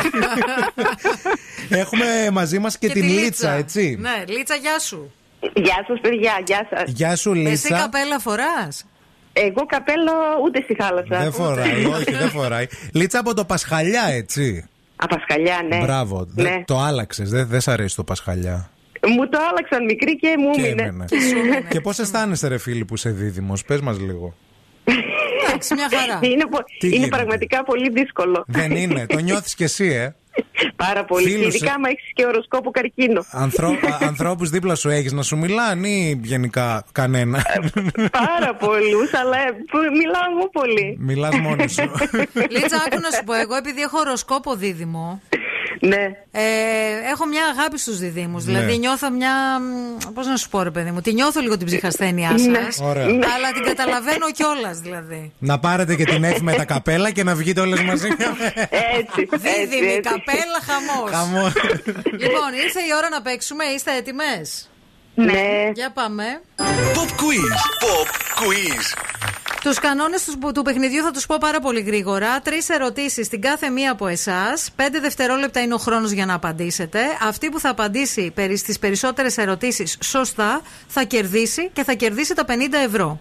[1.69, 3.97] Έχουμε μαζί μας και, Και την τη Λίτσα, έτσι.
[3.99, 5.11] Ναι, Λίτσα, γεια σου.
[5.53, 6.83] Γεια σας, παιδιά, γεια σας.
[6.91, 7.77] Γεια σου, Εσύ Λίτσα.
[7.79, 8.85] καπέλα φοράς;
[9.33, 10.11] Εγώ καπέλο
[10.43, 11.19] ούτε στη θάλασσα.
[11.19, 12.67] Δεν φοράει, όχι, δεν φοράει.
[12.93, 14.65] Λίτσα από το Πασχαλιά, έτσι.
[14.95, 15.77] Απασχαλιά, ναι.
[15.77, 16.27] Μπράβο.
[16.33, 16.63] Δε- Ναι.
[16.65, 17.29] Το άλλαξες.
[17.29, 18.69] Δεν δεν σ' αρέσει το Πασχαλιά.
[19.07, 20.81] Μου το άλλαξαν μικρή και μου Και έμεινε.
[20.83, 21.05] έμενε.
[21.69, 24.33] Και πώς αισθάνεσαι, ρε φίλη, που είσαι δίδυμος, πες μας λίγο.
[25.47, 26.19] Εντάξει, μια χαρά.
[26.21, 28.43] Είναι, πο- Τι είναι γίνεται; πραγματικά πολύ δύσκολο.
[28.47, 29.05] Δεν είναι.
[29.05, 30.15] Το νιώθεις κι εσύ, ε;
[30.75, 31.23] Πάρα πολύ.
[31.29, 31.73] Φίλους, Και ειδικά ε.
[31.75, 33.25] άμα έχεις και οροσκόπο καρκίνο.
[33.31, 33.77] Ανθρω...
[33.99, 37.41] Ανθρώπους δίπλα σου έχεις να σου μιλάνε ή γενικά κανένα;
[38.11, 40.97] Πάρα πολλούς, αλλά ε, που- μιλάω εγώ πολύ.
[40.99, 41.91] Μιλάς μόνος σου.
[42.49, 45.21] Λίτσα, άκου να σου πω, εγώ επειδή έχω οροσκόπο δίδυμο.
[45.81, 46.03] Ναι.
[46.31, 46.41] Ε,
[47.11, 48.37] έχω μια αγάπη στους διδήμου.
[48.37, 48.43] Ναι.
[48.43, 49.31] Δηλαδή νιώθω μια.
[50.13, 52.49] Πώς να σου πω, ρε παιδί μου, τη νιώθω λίγο την ψυχασθένειά σα.
[52.49, 52.67] Ναι.
[52.81, 53.03] Ωραία.
[53.05, 55.31] Αλλά την καταλαβαίνω κιόλας δηλαδή.
[55.39, 58.07] να πάρετε και την Εφη με τα καπέλα και να βγείτε όλες μαζί.
[58.07, 59.27] Έτσι.
[59.31, 60.01] έτσι, Δίδυμη, έτσι.
[60.09, 61.11] καπέλα, χαμός.
[61.11, 61.53] Χαμός.
[62.21, 63.63] λοιπόν, ήρθε η ώρα να παίξουμε.
[63.63, 64.69] Είστε έτοιμες;
[65.15, 65.71] Ναι.
[65.73, 66.23] Για πάμε.
[66.95, 67.51] Pop quiz.
[67.83, 68.09] Pop
[68.39, 68.85] quiz.
[69.63, 72.41] Τους κανόνες τους, του παιχνιδιού θα τους πω πάρα πολύ γρήγορα.
[72.41, 74.69] Τρεις ερωτήσεις στην κάθε μία από εσάς.
[74.75, 76.99] Πέντε δευτερόλεπτα είναι ο χρόνος για να απαντήσετε.
[77.27, 82.51] Αυτή που θα απαντήσει στις περισσότερες ερωτήσεις σωστά θα κερδίσει και θα κερδίσει τα 50
[82.85, 83.19] ευρώ.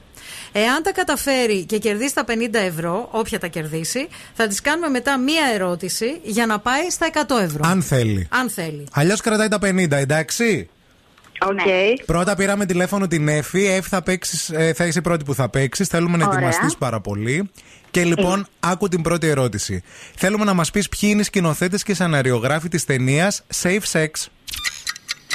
[0.52, 5.18] Εάν τα καταφέρει και κερδίσει τα 50 ευρώ, όποια τα κερδίσει, θα της κάνουμε μετά
[5.18, 7.60] μία ερώτηση για να πάει στα 100 ευρώ.
[7.64, 8.28] Αν θέλει.
[8.30, 8.86] Αν θέλει.
[8.92, 10.68] Αλλιώς κρατάει τα 50, εντάξει.
[11.40, 12.04] Οκ.
[12.06, 13.66] Πρώτα πήραμε τηλέφωνο την Εφη.
[13.66, 15.88] Εφη θα, παίξεις, ε, θα είσαι η πρώτη που θα παίξεις.
[15.88, 16.38] Θέλουμε να Ωραία.
[16.38, 17.50] ετοιμαστείς πάρα πολύ.
[17.90, 19.82] Και λοιπόν, άκου την πρώτη ερώτηση.
[20.16, 24.08] Θέλουμε να μας πεις ποιοι είναι οι σκηνοθέτες και σεναριογράφοι της ταινίας Safe Sex.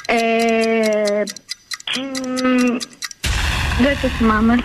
[0.06, 1.24] Ε,
[2.02, 2.78] μ,
[3.84, 4.56] δεν το θυμάμαι.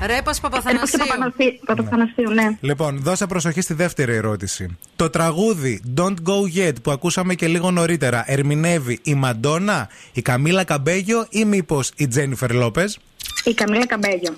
[0.00, 0.98] Ρέππας Παπαθανασίου.
[0.98, 2.56] Παπαθανασίου, Παπαθανασίου, ναι.
[2.60, 4.76] Λοιπόν, δώσε προσοχή στη δεύτερη ερώτηση.
[4.96, 10.64] Το τραγούδι Don't Go Yet που ακούσαμε και λίγο νωρίτερα ερμηνεύει η Μαντόνα, η Καμίλα
[10.64, 12.98] Καμπέγιο ή μήπως η Τζένιφερ Λόπες;
[13.44, 14.34] Η Καμίλα Καμπέγιο.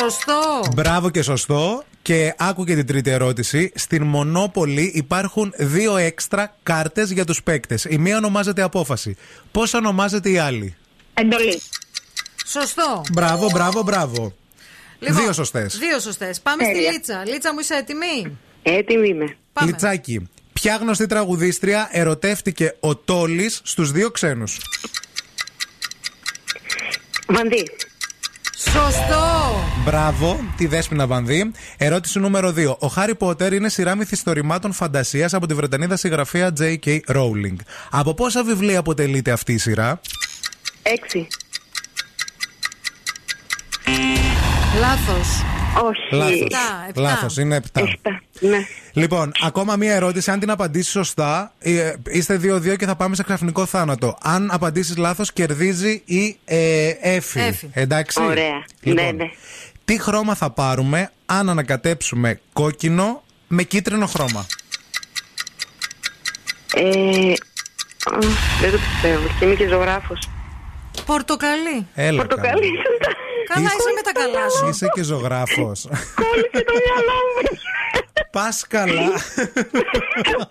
[0.00, 0.62] Σωστό.
[0.74, 1.82] Μπράβο και σωστό.
[2.02, 3.72] Και άκου και την τρίτη ερώτηση.
[3.74, 7.84] Στην Μονόπολη υπάρχουν δύο έξτρα κάρτες για τους παίκτες.
[7.84, 9.16] Η μία ονομάζεται απόφαση.
[9.52, 10.76] Πώς ονομάζεται η άλλη;
[11.14, 11.60] Εντολή.
[12.50, 13.02] Σωστό.
[13.12, 14.34] Μπράβο, μπράβο, μπράβο.
[14.98, 15.78] Λοιπόν, Δύο σωστές.
[15.78, 16.40] Δύο σωστές.
[16.40, 16.82] Πάμε Τέλεια.
[16.82, 17.24] στη Λίτσα.
[17.26, 19.36] Λίτσα μου είσαι έτοιμη; Έτοιμη είμαι.
[19.52, 19.70] Πάμε.
[19.70, 20.28] Λιτσάκι.
[20.52, 24.58] Ποια γνωστή τραγουδίστρια ερωτεύτηκε ο Τόλης στους δύο ξένους;
[27.28, 27.64] Βανδύ.
[28.58, 29.54] Σωστό.
[29.84, 31.52] Μπράβο, τη Δέσποινα Βανδύ.
[31.76, 32.76] Ερώτηση νούμερο 2.
[32.78, 36.98] Ο Χάρι Πότερ είναι σειρά μυθιστορημάτων φαντασίας από τη Βρετανίδα συγγραφέα J.K.
[37.06, 37.56] Rowling.
[37.90, 40.00] Από πόσα βιβλία αποτελείται αυτή η σειρά,
[40.82, 41.26] Έξι.
[44.78, 45.28] Λάθος.
[45.84, 46.14] Όχι.
[46.14, 46.40] Λάθος.
[46.40, 47.00] Επτά, επτά.
[47.00, 47.80] Λάθος, είναι 7.
[47.80, 48.20] Επτά.
[48.40, 48.58] Ναι.
[48.92, 50.30] Λοιπόν, ακόμα μία ερώτηση.
[50.30, 54.18] Αν την απαντήσεις σωστά, ε, είστε 2-2 και θα πάμε σε ξαφνικό θάνατο.
[54.22, 57.40] Αν απαντήσεις λάθος, κερδίζει η ε, Εφη.
[57.40, 57.70] Εφη.
[57.72, 58.22] Εντάξει.
[58.22, 58.64] Ωραία.
[58.80, 59.30] Λοιπόν, Ναι, ναι.
[59.84, 64.46] Τι χρώμα θα πάρουμε αν ανακατέψουμε κόκκινο με κίτρινο χρώμα;
[66.74, 68.18] Ε, α,
[68.60, 69.26] δεν το πιστεύω.
[69.38, 70.28] Και είμαι και ζωγράφος.
[71.06, 71.86] Πορτοκαλί.
[71.94, 72.16] Έλα.
[72.18, 72.70] Πορτοκαλί.
[73.00, 73.17] καλά.
[73.48, 74.68] Καλά, Είσαι- είσαι με τα καλά σου.
[74.68, 75.80] Είσαι και ζωγράφος.
[76.14, 77.58] Κόλλησε το μυαλό μου.
[78.30, 79.08] Πας καλά.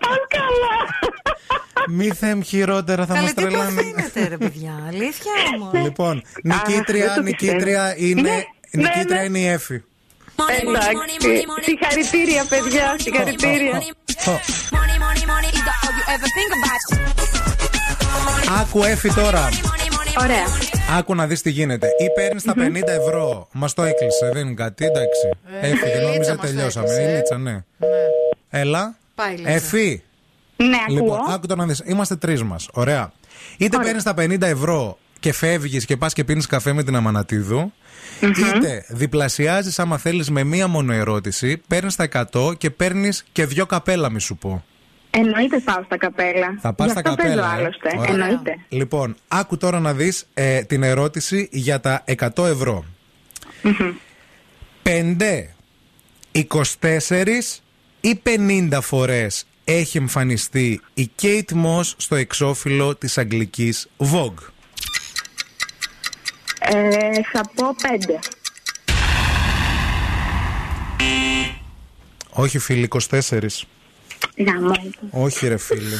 [0.04, 0.76] Πας καλά.
[1.88, 3.82] Μη θέμ χειρότερα, θα μας Καλή, τι τρελάνε.
[3.82, 4.72] παθαίνετε, ρε παιδιά.
[4.88, 5.72] Αλήθεια όμως.
[5.84, 8.10] Λοιπόν, δεν νικήτρια, το νικήτρια πιστεύω.
[8.10, 8.28] είναι, Ναι,
[8.70, 9.24] ναι, νικήτρια ναι.
[9.26, 9.82] είναι η Εφη.
[10.60, 10.88] Εντάξει.
[11.64, 12.96] Συγχαρητήρια, παιδιά.
[12.98, 13.82] Συγχαρητήρια.
[18.60, 19.48] Άκου Εφη τώρα.
[20.20, 20.44] Ωραία.
[20.98, 21.86] Άκου να δεις τι γίνεται.
[21.86, 23.48] Ή παίρνεις τα 50 ευρώ.
[23.52, 25.28] Μας το έκλεισε, δεν είναι κάτι, εντάξει.
[25.60, 26.88] Έφυγε, η Λίτσα νόμιζα μας το τελειώσαμε.
[26.88, 27.10] έκλεισε.
[27.12, 27.64] Η Λίτσα, ναι.
[28.50, 28.96] Έλα.
[29.14, 29.50] Πάει, Λίτσα.
[29.50, 30.02] Εφη.
[30.56, 31.34] Ναι, Λοιπόν, ακούω.
[31.34, 31.82] άκου το να δεις.
[31.86, 32.68] Είμαστε τρεις μας.
[32.72, 33.12] Ωραία.
[33.56, 37.72] Είτε παίρνεις τα 50 ευρώ και φεύγεις και πας και πίνεις καφέ με την αμανατιδου
[38.20, 43.66] είτε διπλασιάζεις άμα θέλεις με μία μόνο ερώτηση, παίρνεις τα 100 και παίρνεις και δυο
[43.66, 44.64] καπέλα, μη σου πω.
[45.10, 46.58] Εννοείται πάω στα καπέλα.
[46.60, 47.60] Θα πας Γι' στα αυτό καπέλα, παίζω ε.
[47.60, 47.90] άλλωστε.
[47.98, 48.12] Ωραία.
[48.12, 48.58] Εννοείται.
[48.68, 52.04] Λοιπόν, άκου τώρα να δεις ε, την ερώτηση για τα
[52.36, 52.84] 100 ευρώ.
[54.82, 55.16] 5,
[56.32, 57.26] 24
[58.00, 58.22] ή
[58.70, 64.46] 50 φορές έχει εμφανιστεί η Kate Moss στο εξώφυλλο της αγγλικής Vogue;
[66.58, 68.18] Ε, θα πω πέντε.
[72.30, 73.48] Όχι φίλοι, 24.
[74.46, 74.90] Γαμώτο.
[75.10, 75.96] Όχι ρε φίλε.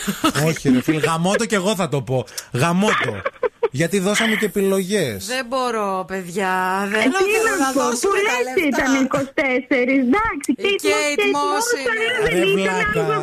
[0.48, 0.98] Όχι ρε φίλε.
[1.00, 2.24] Γαμώτο και εγώ θα το πω.
[2.52, 3.22] Γαμώτο.
[3.74, 5.26] Γιατί δώσαμε και επιλογές.
[5.26, 6.86] Δεν μπορώ, παιδιά.
[6.90, 8.82] Δεν Ε, τι θέλω να να πω, δώσω που τα λες λεφτά.
[8.82, 10.50] ήταν 24, εντάξει.
[10.56, 12.40] Η Kate Moss είναι.
[12.40, 13.22] Ρε βλάκα.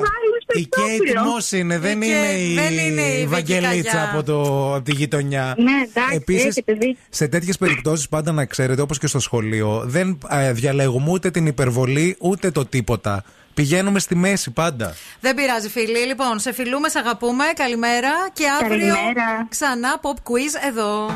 [0.53, 4.09] Η Κέιτ Moss είναι, δεν Η είναι Kate, η, δεν είναι η Βαγγελίτσα Βικικαγιά.
[4.13, 4.41] από, το,
[4.75, 5.55] από τη γειτονιά.
[5.57, 6.95] Ναι, εντάξει, Επίσης, έχετε δίκιο.
[7.09, 11.45] σε τέτοιες περιπτώσεις, πάντα να ξέρετε, όπως και στο σχολείο, δεν ε, διαλέγουμε ούτε την
[11.45, 13.23] υπερβολή ούτε το τίποτα.
[13.53, 14.95] Πηγαίνουμε στη μέση πάντα.
[15.19, 15.99] Δεν πειράζει, φίλοι.
[15.99, 17.43] Λοιπόν, σε φιλούμε, σε αγαπούμε.
[17.55, 19.45] Καλημέρα και αύριο Καλημέρα.
[19.49, 21.11] ξανά pop quiz εδώ.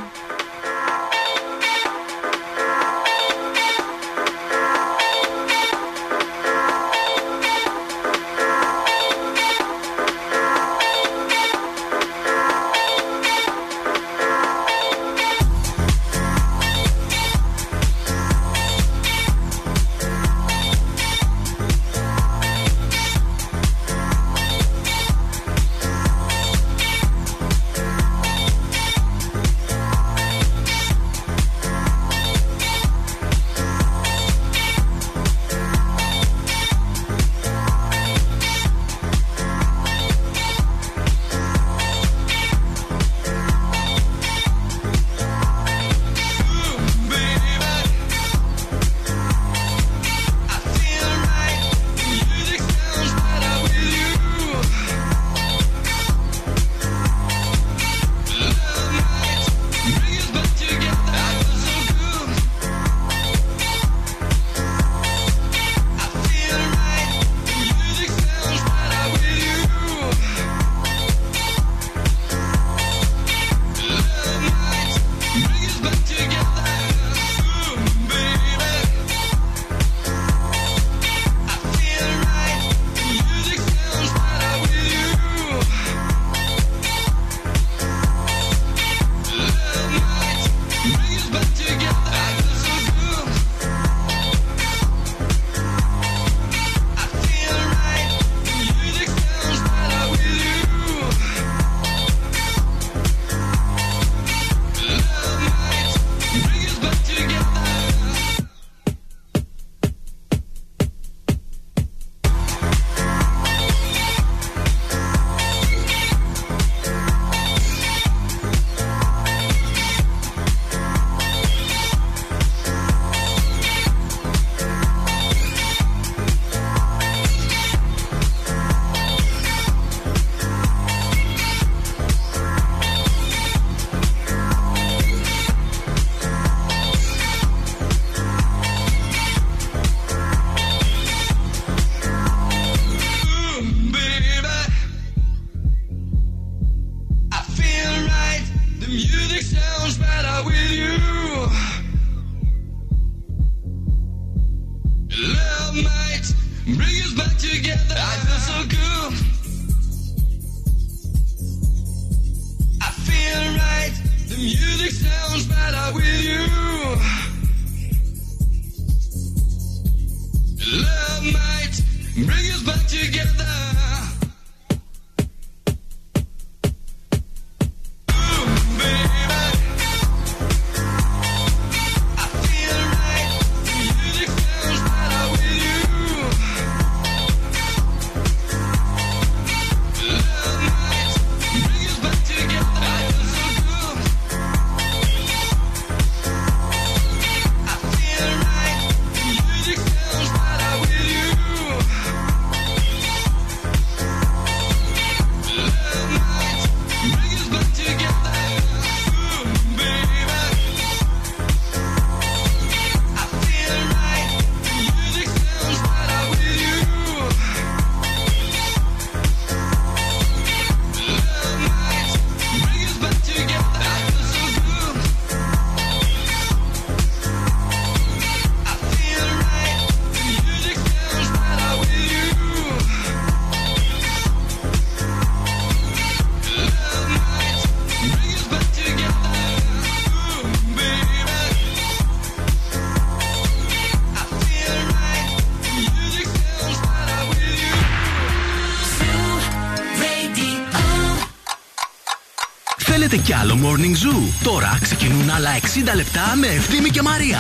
[253.74, 254.44] Morning Zoo.
[254.44, 257.40] Τώρα ξεκινούν άλλα 60 λεπτά με Ευθύμη και Μαρία.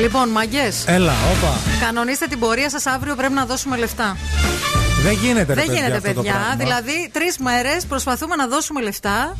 [0.00, 0.72] Λοιπόν, μαγκέ.
[0.86, 1.56] Έλα, όπα.
[1.80, 3.14] Κανονίστε την πορεία σας αύριο.
[3.14, 4.16] Πρέπει να δώσουμε λεφτά.
[5.02, 6.32] Δεν γίνεται, ρε Δεν παιδιά, γίνεται, αυτό το παιδιά.
[6.32, 6.56] πράγμα.
[6.56, 9.36] Δηλαδή, τρεις μέρες προσπαθούμε να δώσουμε λεφτά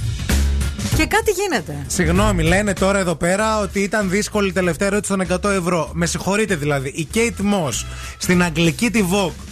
[0.96, 1.84] και κάτι γίνεται.
[1.86, 5.90] Συγγνώμη, λένε τώρα εδώ πέρα ότι ήταν δύσκολη η τελευταία ερώτηση των 100 ευρώ.
[5.92, 6.88] Με συγχωρείτε δηλαδή.
[6.88, 7.84] Η Kate Moss
[8.18, 9.45] στην αγγλική τη Vogue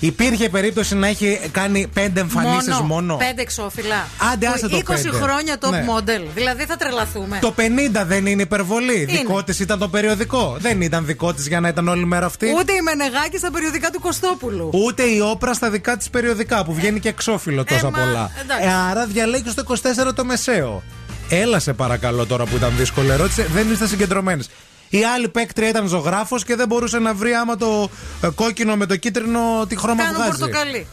[0.00, 3.16] υπήρχε περίπτωση να έχει κάνει πέντε εμφανίσεις μόνο.
[3.16, 4.08] Πέντε εξώφυλλα.
[4.32, 5.10] Άντε, Που άσε το 20 πέντε.
[5.10, 5.84] χρόνια top Ναι.
[5.96, 6.22] model.
[6.34, 7.38] Δηλαδή θα τρελαθούμε.
[7.40, 9.04] Το 50 δεν είναι υπερβολή.
[9.04, 10.56] Δικό της ήταν το περιοδικό.
[10.60, 12.46] Δεν ήταν δικό της για να ήταν όλη μέρα αυτή.
[12.58, 14.70] Ούτε η Μενεγάκη στα περιοδικά του Κωστόπουλου.
[14.72, 18.30] Ούτε η όπρα στα δικά της περιοδικά που βγαίνει και εξώφυλλο τόσα Ε, μα, πολλά.
[18.42, 18.64] εντάξει.
[18.68, 19.62] Ε, άρα διαλέγεις το
[20.08, 20.82] 24 το μεσαίο.
[21.28, 23.42] Έλα σε παρακαλώ τώρα που ήταν δύσκολη ερώτηση.
[23.42, 24.48] Δεν είστε συγκεντρωμένες.
[24.88, 27.90] Η άλλη παίκτρια ήταν ζωγράφος και δεν μπορούσε να βρει άμα το
[28.22, 30.30] ε, κόκκινο με το κίτρινο τι χρώμα Κάνω βγάζει.
[30.38, 30.86] πορτοκαλί.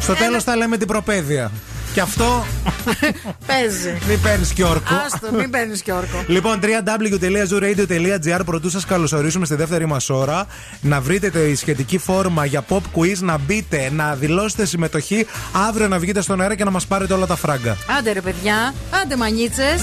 [0.00, 1.50] Στο τέλος θα λέμε την προπαίδεια.
[1.94, 2.44] Και αυτό
[3.46, 3.98] Παίζει.
[4.08, 4.94] μην παίρνεις και όρκο.
[5.06, 6.24] Άστο, μην παίρνεις και όρκο.
[6.26, 10.46] Λοιπόν, www.zooradio.gr πρωτού σας καλωσορίσουμε στη δεύτερη μας ώρα.
[10.80, 15.26] Να βρείτε τη σχετική φόρμα για pop quiz, να μπείτε, να δηλώσετε συμμετοχή.
[15.68, 17.76] Αύριο να βγείτε στον αέρα και να μας πάρετε όλα τα φράγκα.
[17.98, 19.82] Άντε ρε παιδιά, άντε μανίτσες.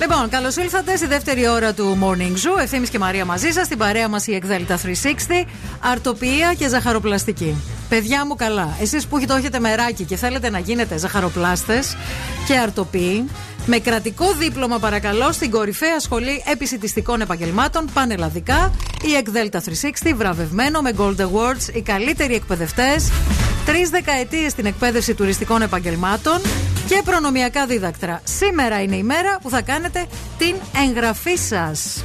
[0.00, 2.62] Λοιπόν, καλώς ήλθατε στη δεύτερη ώρα του Morning Zoo.
[2.62, 3.66] Ευθύνη και Μαρία μαζί σας.
[3.66, 5.46] Στην παρέα μας η Εκδέλτα 360,
[5.80, 7.56] αρτοποιία και ζαχαροπλαστική.
[7.88, 11.96] Παιδιά μου καλά, εσείς που το έχετε μεράκι και θέλετε να γίνετε ζαχαροπλάστες
[12.46, 13.28] και αρτοποιοί,
[13.66, 18.72] με κρατικό δίπλωμα παρακαλώ στην κορυφαία σχολή επισητιστικών επαγγελμάτων πανελλαδικά,
[19.02, 23.10] η Εκδέλτα 360, βραβευμένο με Gold Awards, οι καλύτεροι εκπαιδευτές,
[23.70, 26.40] τρεις δεκαετίες στην εκπαίδευση τουριστικών επαγγελμάτων
[26.88, 28.20] και προνομιακά δίδακτρα.
[28.24, 30.06] Σήμερα είναι η μέρα που θα κάνετε
[30.38, 30.54] την
[30.88, 32.04] εγγραφή σας.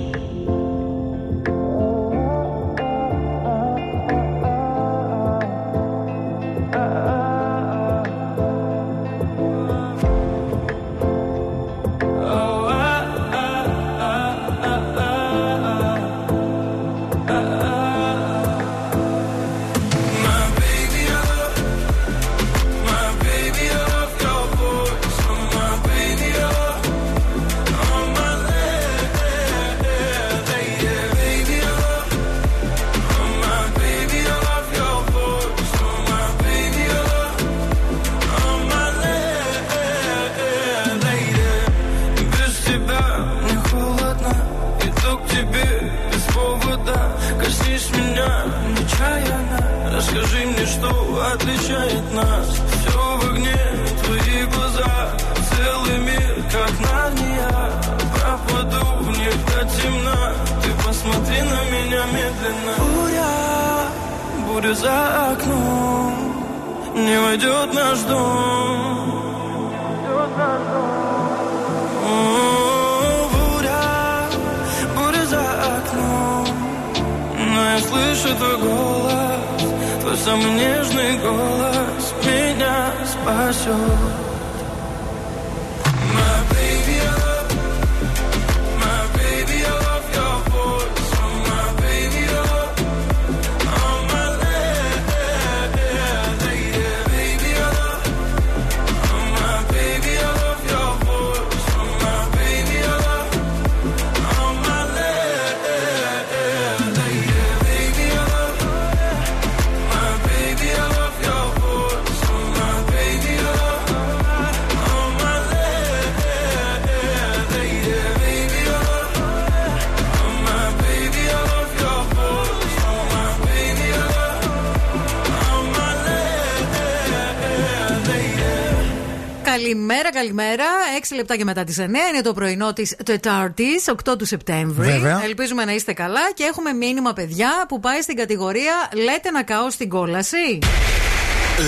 [131.15, 134.91] Λεπτά και μετά τις 9 είναι το πρωινό της Τετάρτης, 8 του Σεπτέμβρη.
[134.91, 135.21] Βέβαια.
[135.23, 139.69] Ελπίζουμε να είστε καλά και έχουμε μήνυμα, παιδιά, που πάει στην κατηγορία Λέτε να καώ
[139.69, 140.59] στην κόλαση.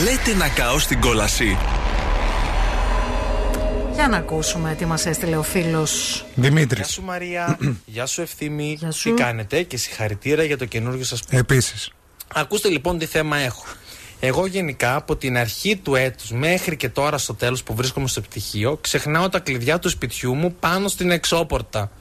[0.04, 1.58] Λέτε να καώ στην κόλαση.
[3.94, 6.26] Για να ακούσουμε τι μας έστειλε ο φίλος.
[6.36, 6.78] Δημήτρης.
[6.80, 9.14] Γεια σου Μαρία, γεια σου Ευθύμη, Γεια σου.
[9.14, 11.90] τι κάνετε και συγχαρητήρια για το καινούργιο σας Επίσης.
[12.34, 13.64] Ακούστε λοιπόν τι θέμα έχω.
[14.26, 18.22] Εγώ γενικά από την αρχή του έτους μέχρι και τώρα στο τέλος που βρίσκομαι στο
[18.22, 21.92] πτυχίο ξεχνάω τα κλειδιά του σπιτιού μου πάνω στην εξώπορτα.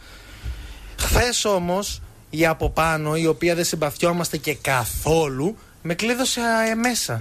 [0.98, 7.18] Χθες όμως η από πάνω η οποία δεν συμπαθιόμαστε και καθόλου με κλείδωσε ε, μέσα.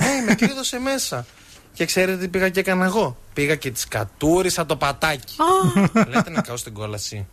[0.00, 1.26] ναι, με κλείδωσε μέσα.
[1.72, 3.16] Και ξέρετε τι πήγα και έκανα εγώ.
[3.32, 5.36] Πήγα και τη κατούρισα το πατάκι.
[6.08, 7.26] Λέτε να καώ στην κόλαση.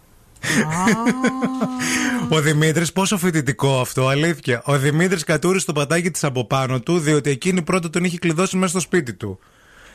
[2.30, 4.62] Ο Δημήτρης, πόσο φοιτητικό αυτό, αλήθεια.
[4.66, 8.58] Ο Δημήτρης κατούρισε το πατάκι της από πάνω του, διότι εκείνη πρώτα τον είχε κλειδώσει
[8.58, 9.40] μέσα στο σπίτι του.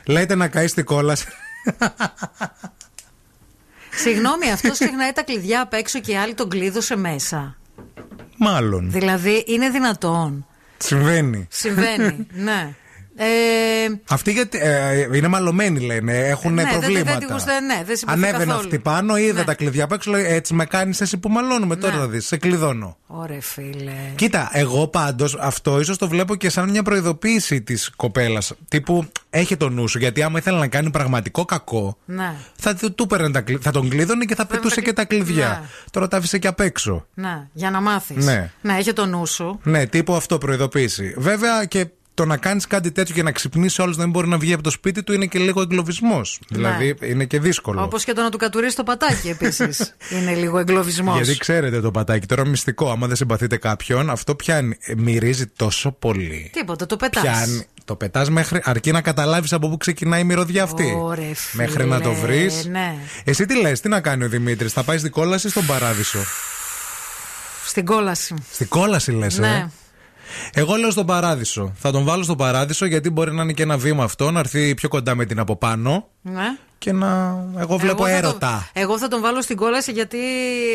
[0.06, 1.26] Λέτε να καεί στην κόλαση.
[3.94, 7.56] Συγγνώμη, αυτός ξεχνάει τα κλειδιά απ' έξω και η άλλη τον κλείδωσε μέσα.
[8.36, 8.90] Μάλλον.
[8.90, 10.46] Δηλαδή, είναι δυνατόν.
[10.76, 11.46] Συμβαίνει.
[11.50, 12.74] Συμβαίνει, ναι.
[13.16, 13.24] Ε,
[14.08, 17.04] Αυτοί γιατί, ε, είναι μαλωμένοι λένε, έχουν ναι, δεν- προβλήματα.
[17.10, 18.58] Δεν, δεν, τη γουστά- ναι, δεν συμπαθεί Ανέβαινε καθόλου.
[18.64, 19.44] αυτή πάνω, είδε Ναι.
[19.44, 21.76] τα κλειδιά απ' έξω, λέει έτσι με κάνεις εσύ που μαλώνουμε.
[21.76, 22.00] Τώρα Ναι.
[22.00, 22.96] θα δεις, σε κλειδώνω.
[23.06, 23.92] Ωραία, φίλε.
[24.14, 28.52] Κοίτα, εγώ πάντως αυτό ίσως το βλέπω και σαν μια προειδοποίηση της κοπέλας.
[28.68, 32.34] Τύπου έχει το νου σου, γιατί άμα ήθελε να κάνει πραγματικό κακό, Ναι.
[32.58, 35.48] θα, του, του παίρνε τα κλει- θα τον κλείδωνε και θα πετούσε και τα κλειδιά.
[35.62, 35.68] Ναι.
[35.90, 37.06] Τώρα τα άφησε και απ' έξω.
[37.14, 38.24] Ναι, για να μάθεις.
[38.24, 38.50] Ναι.
[38.60, 39.60] Να έχει το νου σου.
[39.62, 41.14] Ναι, τύπου αυτό προειδοποίηση.
[41.16, 44.38] Βέβαια και το να κάνεις κάτι τέτοιο και να ξυπνήσει όλο να μην μπορεί να
[44.38, 46.40] βγει από το σπίτι του είναι και λίγο εγκλωβισμός.
[46.48, 47.82] Δηλαδή είναι και δύσκολο.
[47.82, 49.94] Όπως και το να του κατουρίσει το πατάκι επίσης.
[50.20, 51.16] είναι λίγο εγκλωβισμός.
[51.16, 52.90] Γιατί ξέρετε το πατάκι, τώρα μυστικό.
[52.90, 54.76] Άμα δεν συμπαθείτε κάποιον, αυτό πιάνει.
[54.80, 56.50] ε, Μυρίζει τόσο πολύ.
[56.52, 57.22] Τίποτα, το πετάς.
[57.22, 57.66] Πιάνει.
[57.84, 60.98] Το πετάς μέχρι αρκεί να καταλάβεις από πού ξεκινάει η μυρωδιά αυτή.
[61.02, 62.64] Ωρε, φίλε, μέχρι να το βρεις.
[62.66, 62.94] ναι.
[63.24, 66.18] Εσύ τι λες, τι να κάνει ο Δημήτρης, θα πάει στην κόλαση ή στον παράδεισο;
[67.66, 68.34] Στην κόλαση.
[68.52, 69.46] Στην κόλαση λες, Ναι.
[69.48, 69.70] ε.
[70.54, 71.72] Εγώ λέω στον παράδεισο.
[71.76, 74.74] Θα τον βάλω στον παράδεισο γιατί μπορεί να είναι και ένα βήμα αυτό, να έρθει
[74.74, 76.56] πιο κοντά με την από πάνω Ναι.
[76.82, 77.36] Και να.
[77.58, 78.38] Εγώ βλέπω Εγώ θα έρωτα.
[78.72, 80.18] τον- εγώ θα τον βάλω στην κόλαση γιατί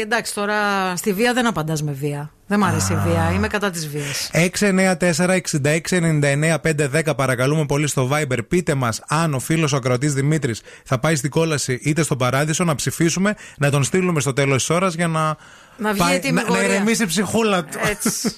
[0.02, 0.56] εντάξει τώρα
[0.96, 2.32] στη βία δεν απαντάς με βία.
[2.48, 3.32] Δεν μ' αρέσει η βία.
[3.34, 4.30] Είμαι κατά της βίας.
[4.34, 8.38] 694-6699-510 παρακαλούμε πολύ στο Viber.
[8.48, 12.64] Πείτε μας αν ο φίλος ο ακροατής Δημήτρης θα πάει στην κόλαση είτε στον παράδεισο
[12.64, 15.36] να ψηφίσουμε, να τον στείλουμε στο τέλος της ώρας για να.
[15.78, 16.64] Να βγει πάει- έτοιμη να, να γορεία.
[16.66, 17.78] ηρεμήσει η ψυχούλα του.
[17.90, 18.32] Έτσι.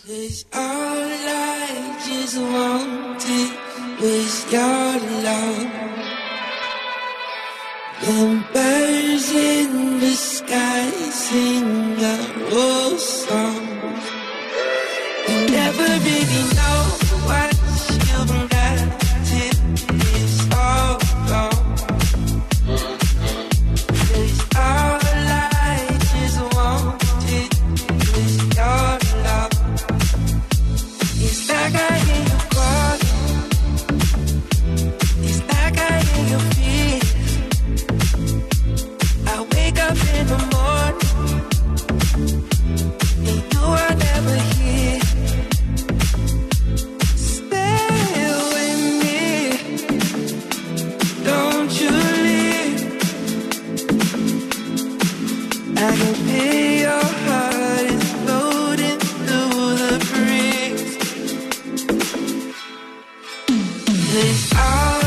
[8.02, 13.68] Birds in the sky sing a song.
[15.52, 16.59] Never really
[64.22, 64.99] If I.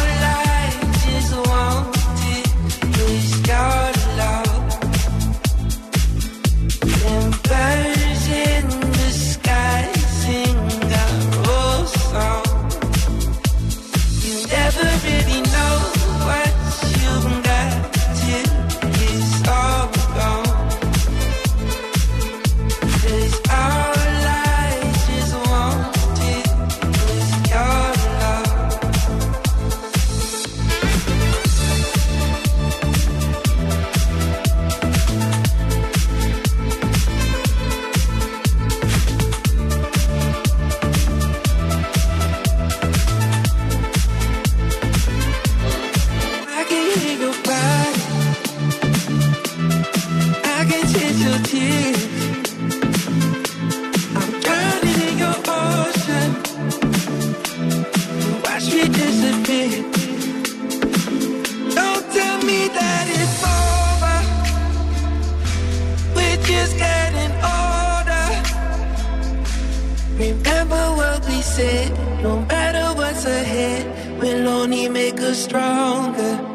[71.57, 71.91] sit,
[72.23, 73.85] no matter what's ahead.
[74.21, 76.52] we'll only make us stronger.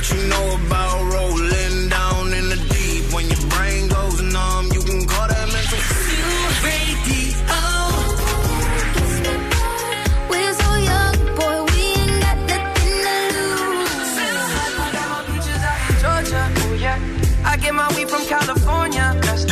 [0.00, 3.12] What you know about rolling down in the deep?
[3.12, 5.78] When your brain goes numb, you can call that mental
[10.62, 12.96] so young, boy, we ain't got nothing
[14.16, 14.24] to
[15.04, 15.36] out in
[16.02, 16.98] Georgia, oh yeah.
[17.44, 19.06] I get my weed from California.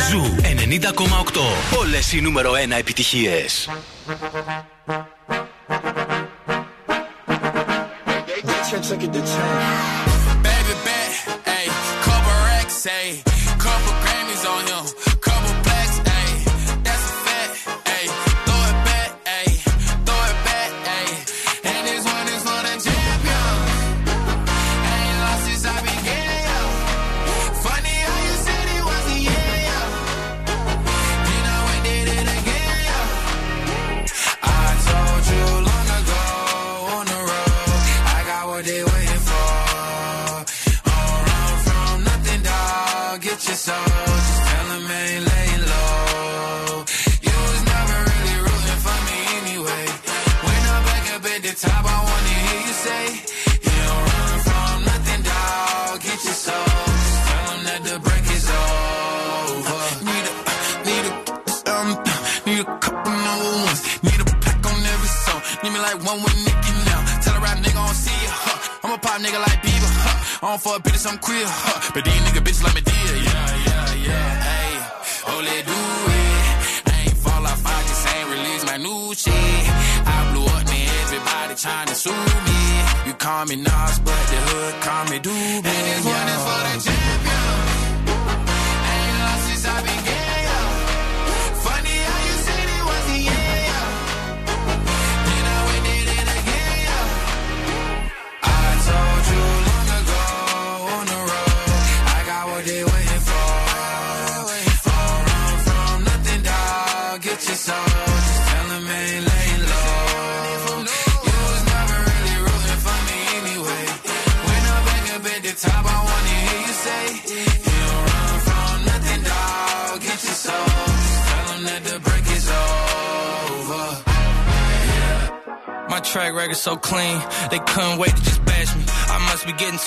[0.09, 1.77] Ζου 90,8.
[1.79, 3.69] Όλες οι νούμερο 1 επιτυχίες.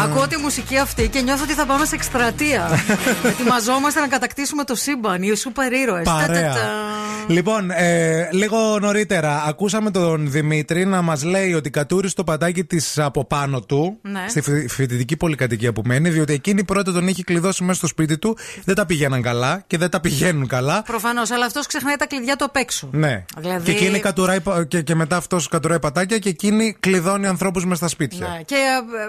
[0.00, 2.68] Ακούω τη μουσική αυτή και νιώθω ότι θα πάμε σε εκστρατεία.
[3.30, 6.02] Ετοιμαζόμαστε να κατακτήσουμε το σύμπαν, οι σούπερ ήρωε.
[6.02, 6.54] Παρέα.
[7.28, 12.98] Λοιπόν, ε, λίγο νωρίτερα ακούσαμε τον Δημήτρη να μας λέει ότι κατούρισε το πατάκι της
[12.98, 14.24] από πάνω του, Ναι.
[14.28, 18.18] στη φοι- φοιτητική πολυκατοικία που μένει, διότι εκείνη πρώτα τον είχε κλειδώσει μέσα στο σπίτι
[18.18, 20.82] του, δεν τα πηγαίναν καλά και δεν τα πηγαίνουν καλά.
[20.82, 22.88] Προφανώς, αλλά αυτός ξεχνάει τα κλειδιά του απ' έξω.
[22.92, 23.24] Ναι.
[23.38, 27.64] Δηλαδή- Και, εκείνη κατουράει, πα- και, και μετά αυτός κατουράει πατάκια και εκείνη κλειδώνει ανθρώπους
[27.66, 28.28] με στα σπίτια.
[28.28, 28.42] Ναι.
[28.42, 28.56] Και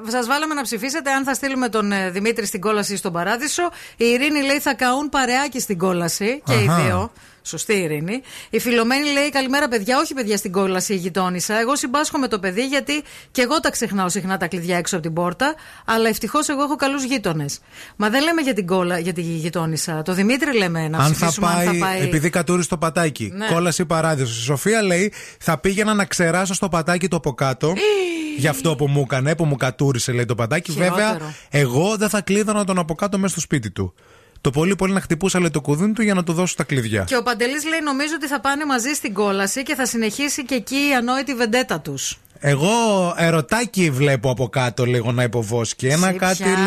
[0.07, 3.69] σας βάλαμε να ψηφίσετε αν θα στείλουμε τον ε, Δημήτρη στην κόλαση ή στον παράδεισο.
[3.97, 6.41] Η Ειρήνη λέει θα καούν παρεάκι στην κόλαση.
[6.45, 6.81] Και Αχα.
[6.81, 7.11] οι δύο.
[7.43, 8.21] Σωστή Ειρήνη.
[8.49, 9.99] Η Φιλομένη λέει: Καλημέρα, παιδιά.
[9.99, 11.59] Όχι, παιδιά, στην κόλαση η γειτόνισσα.
[11.59, 15.03] Εγώ συμπάσχω με το παιδί γιατί και εγώ τα ξεχνάω συχνά τα κλειδιά έξω από
[15.05, 15.55] την πόρτα.
[15.85, 17.59] Αλλά ευτυχώς εγώ έχω καλούς γείτονες.
[17.95, 20.01] Μα δεν λέμε για την κόλα, για τη γειτόνισσα.
[20.01, 22.01] Το Δημήτρη λέμε να αν θα, ψηφίσουμε πάει, αν θα πάει.
[22.01, 23.47] επειδή κατούρισε το πατάκι, Ναι.
[23.47, 24.37] κόλαση ή παράδεισος.
[24.37, 27.73] Η Σοφία λέει: Θα πήγαινα να ξεράσω στο πατάκι το από κάτω.
[28.37, 30.71] για αυτό που μου έκανε, που μου κατούρισε, λέει το πατάκι.
[30.71, 30.95] Χειρότερο.
[30.97, 33.93] Βέβαια, εγώ δεν θα κλείδωνα τον από κάτω μέσα στο σπίτι του.
[34.41, 37.03] Το πολύ πολύ να χτυπούσα, λέει, το κουδούνι του για να του δώσω τα κλειδιά.
[37.03, 40.55] Και ο Παντελής λέει: Νομίζω ότι θα πάνε μαζί στην κόλαση και θα συνεχίσει και
[40.55, 42.17] εκεί η ανόητη βεντέτα τους.
[42.43, 42.69] Εγώ
[43.17, 45.87] ερωτάκι βλέπω από κάτω λίγο να υποβόσκει.
[45.87, 46.57] Ένα κάτι λίγο.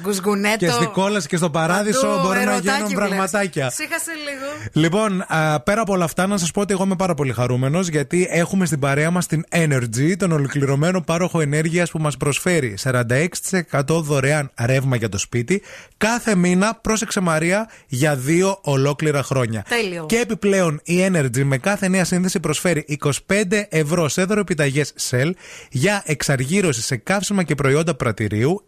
[0.00, 0.56] Γκουσγκουνέτο.
[0.56, 3.08] Και στην κόλαση και στο παράδεισο Παντού, μπορεί να ερωτάκι γίνουν βλέπεις.
[3.08, 3.70] πραγματάκια.
[3.70, 4.70] Σύχασε λίγο.
[4.72, 7.88] Λοιπόν, α, πέρα από όλα αυτά, να σας πω ότι εγώ είμαι πάρα πολύ χαρούμενος
[7.88, 14.02] γιατί έχουμε στην παρέα μας την Energy, τον ολοκληρωμένο πάροχο ενέργειας που μας προσφέρει 46%
[14.02, 15.62] δωρεάν ρεύμα για το σπίτι
[15.96, 19.64] κάθε μήνα, πρόσεξε Μαρία, για δύο ολόκληρα χρόνια.
[19.68, 20.06] Τέλειο.
[20.06, 24.26] Και επιπλέον η Energy με κάθε νέα σύνδεση προσφέρει 25 ευρώ σε
[24.84, 25.30] δωρεπιταγέ Shell
[25.70, 28.62] για εξαργύρωση σε καύσιμα και προϊόντα πρατηρίου,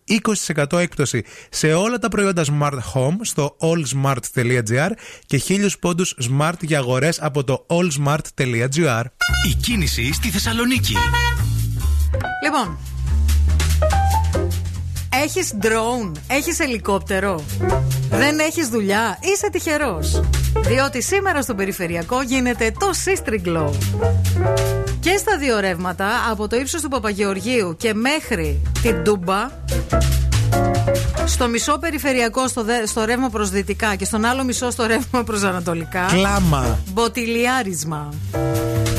[0.47, 4.91] 20% έκπτωση σε όλα τα προϊόντα Smart Home στο allsmart.gr
[5.27, 9.03] και 1000 πόντους Smart για αγορές από το allsmart.gr.
[9.49, 10.95] Η κίνηση στη Θεσσαλονίκη.
[12.45, 12.79] Λοιπόν.
[15.25, 17.45] Έχεις drone, έχεις ελικόπτερο.
[18.11, 20.21] Δεν έχεις δουλειά, είσαι τυχερός.
[20.67, 23.71] Διότι σήμερα στο περιφερειακό γίνεται το Sistri Glow.
[25.07, 29.51] Και στα δύο ρεύματα, από το ύψος του Παπαγεωργίου και μέχρι την Τούμπα,
[31.27, 35.23] στο μισό περιφερειακό στο, δε- στο ρεύμα προς δυτικά και στον άλλο μισό στο ρεύμα
[35.25, 36.05] προς ανατολικά.
[36.11, 36.79] Κλάμα.
[36.93, 38.09] Μποτιλιάρισμα.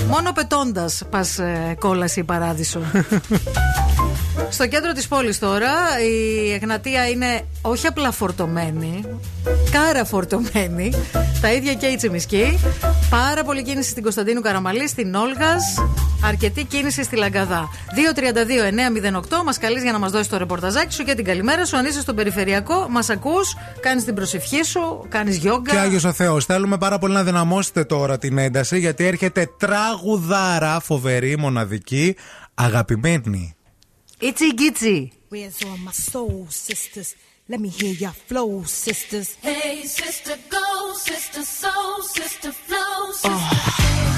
[0.09, 1.39] Μόνο πετώντας πας
[1.79, 2.79] κόλαση παράδεισο.
[4.49, 5.71] Στο κέντρο της πόλης τώρα
[6.01, 9.03] η Εγνατία είναι όχι απλά φορτωμένη,
[9.71, 10.93] κάρα φορτωμένη.
[11.41, 12.59] Τα ίδια και η Τσιμισκή.
[13.09, 15.63] Πάρα πολύ κίνηση στην Κωνσταντίνου Καραμαλή, στην Όλγας.
[16.25, 17.69] Αρκετή κίνηση στη Λαγκαδά.
[19.39, 21.77] 232-908 μας καλείς για να μας δώσεις το ρεπορταζάκι σου και την καλημέρα σου.
[21.77, 25.71] Αν είσαι στον περιφερειακό, μας ακούς, κάνεις την προσευχή σου, κάνεις γιόγκα.
[25.71, 30.79] Και Άγιος ο Θεός Θέλουμε πάρα πολύ να δυναμώσετε τώρα την ένταση γιατί έρχεται τραγουδάρα
[30.79, 32.15] φοβερή, μοναδική,
[32.53, 33.56] αγαπημένη.
[34.19, 35.13] Itty gitty.
[35.29, 37.15] Where's all my soul, sisters?
[37.47, 39.35] Let me hear your flow, sisters.
[39.35, 43.11] Hey, sister, go, sister, soul, sister, flow, oh.
[43.11, 43.29] sister.
[43.29, 44.16] Oh.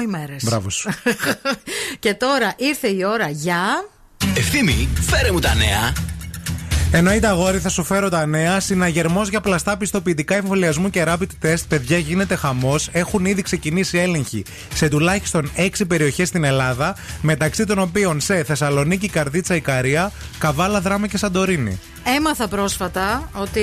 [0.03, 0.43] ημέρες.
[0.43, 0.89] Μπράβο σου.
[2.03, 3.88] και τώρα ήρθε η ώρα για.
[4.35, 5.93] Ευθύμη, φέρε μου τα νέα.
[6.91, 8.59] Εννοείται, αγόρι, θα σου φέρω τα νέα.
[8.59, 11.63] Συναγερμός για πλαστά πιστοποιητικά εμβολιασμού και rapid test.
[11.67, 12.89] Παιδιά, γίνεται χαμός.
[12.91, 14.43] Έχουν ήδη ξεκινήσει έλεγχοι
[14.76, 21.07] σε τουλάχιστον 6 περιοχές στην Ελλάδα, μεταξύ των οποίων σε Θεσσαλονίκη, Καρδίτσα, Ικαρία, Καβάλα, Δράμα
[21.07, 21.80] και Σαντορίνη.
[22.18, 23.61] Έμαθα πρόσφατα ότι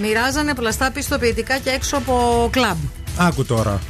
[0.00, 2.76] μοιράζανε πλαστά πιστοποιητικά και έξω από κλαμπ.
[3.18, 3.80] Άκου τώρα.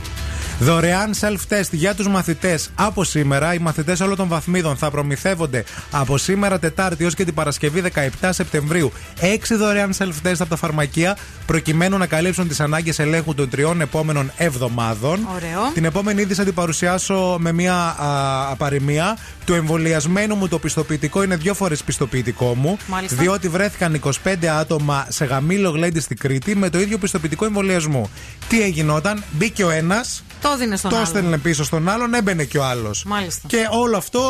[0.58, 3.54] Δωρεάν self-test για τους μαθητές από σήμερα.
[3.54, 7.82] Οι μαθητές όλων των βαθμίδων θα προμηθεύονται από σήμερα Τετάρτη έως και την Παρασκευή
[8.20, 9.24] 17 Σεπτεμβρίου 6
[9.58, 11.16] δωρεάν self-test από τα φαρμακεία
[11.46, 15.28] προκειμένου να καλύψουν τις ανάγκες ελέγχου των τριών επόμενων εβδομάδων.
[15.34, 15.70] Ωραίο.
[15.74, 19.16] Την επόμενη είδηση θα την παρουσιάσω με μια α, απαριμία.
[19.44, 22.78] Το εμβολιασμένο μου το πιστοποιητικό είναι δύο φορές πιστοποιητικό μου.
[22.86, 23.16] Μάλιστα.
[23.16, 28.10] Διότι βρέθηκαν 25 άτομα σε γαμήλο γλέντι στην Κρήτη με το ίδιο πιστοποιητικό εμβολιασμού.
[28.48, 30.22] Τι έγινόταν, μπήκε ο ένας.
[30.40, 31.04] Το δίνει στον Το άλλο.
[31.04, 33.04] έστελνε πίσω στον άλλον, έμπαινε και ο άλλος.
[33.06, 33.48] Μάλιστα.
[33.48, 34.20] Και όλο αυτό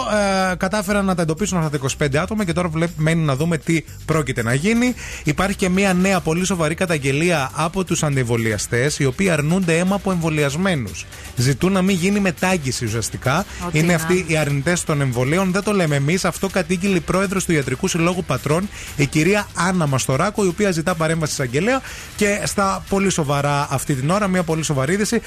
[0.53, 3.59] ε, κατάφεραν να τα εντοπίσουν αυτά τα 25 άτομα και τώρα βλέπει- μένει να δούμε
[3.59, 4.95] τι πρόκειται να γίνει.
[5.25, 10.11] Υπάρχει και μια νέα πολύ σοβαρή καταγγελία από τους αντιεμβολιαστές, οι οποίοι αρνούνται αίμα από
[10.11, 11.07] εμβολιασμένους.
[11.37, 13.45] Ζητούν να μην γίνει μετάγγιση ουσιαστικά.
[13.67, 15.53] Ό,τι Είναι να αυτοί οι αρνητές των εμβολίων.
[15.53, 16.25] Δεν το λέμε εμείς.
[16.25, 20.95] Αυτό κατήγγειλε η πρόεδρος του Ιατρικού Συλλόγου Πατρών, η κυρία Άννα Μαστοράκο, η οποία ζητά
[20.95, 21.81] παρέμβαση εισαγγελέα.
[22.17, 25.21] Και στα πολύ σοβαρά αυτή την ώρα, μια πολύ σοβαρή είδηση.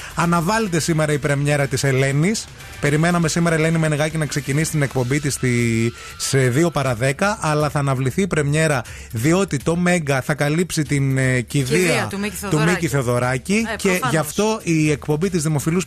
[0.72, 2.46] Αναβάλλεται σήμερα η πρεμιέρα της Ελένης.
[2.82, 5.40] Περιμέναμε σήμερα η Ελένη Μενεγάκη να ξεκινήσει την εκπομπή της
[6.18, 8.82] σε 2 παρα 10, αλλά θα αναβληθεί η πρεμιέρα
[9.12, 12.72] διότι το Μέγκα θα καλύψει την ε, κηδεία Κηδεία του Μίκη Θεοδωράκη.
[12.72, 14.12] Μίκη Θεοδωράκη Ε, και προφανώς.
[14.12, 15.86] γι' αυτό η εκπομπή της δημοφιλούς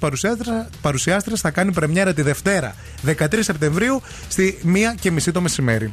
[0.80, 2.74] παρουσιάστρια θα κάνει πρεμιέρα τη Δευτέρα
[3.06, 4.68] 13 Σεπτεμβρίου στη 1
[5.00, 5.92] και μισή το μεσημέρι.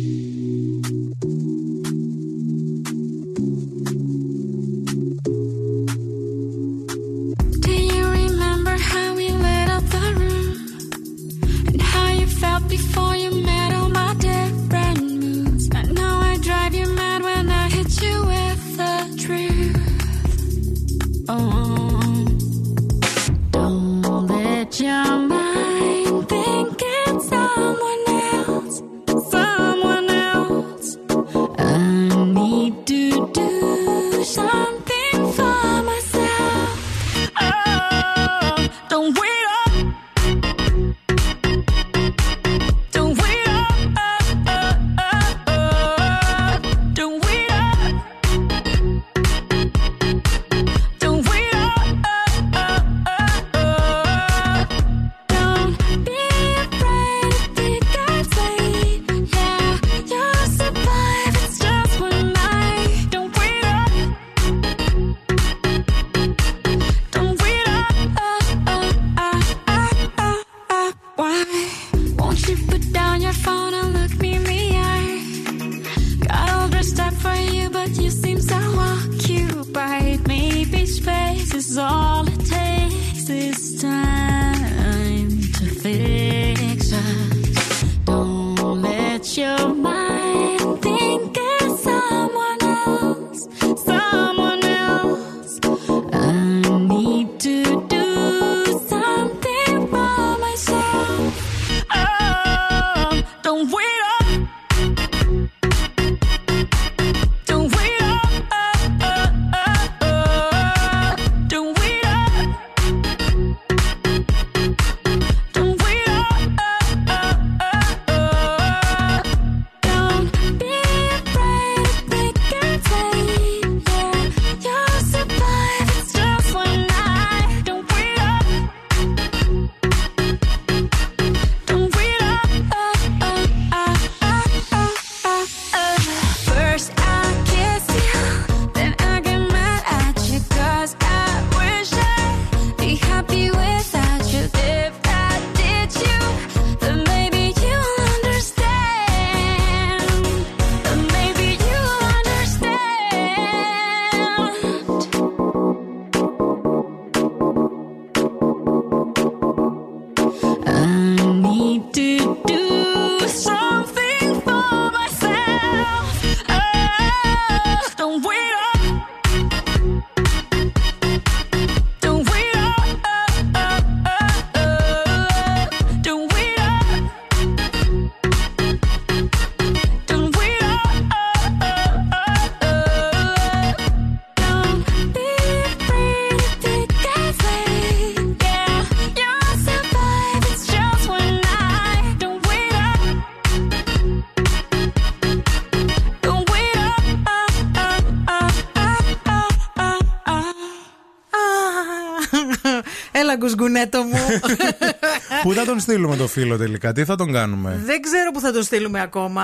[203.41, 204.19] Έλα, γκουσγκουνέτο μου.
[205.43, 208.51] Πού θα τον στείλουμε το φίλο τελικά, τι θα τον κάνουμε; Δεν ξέρω που θα
[208.51, 209.43] το στείλουμε ακόμα.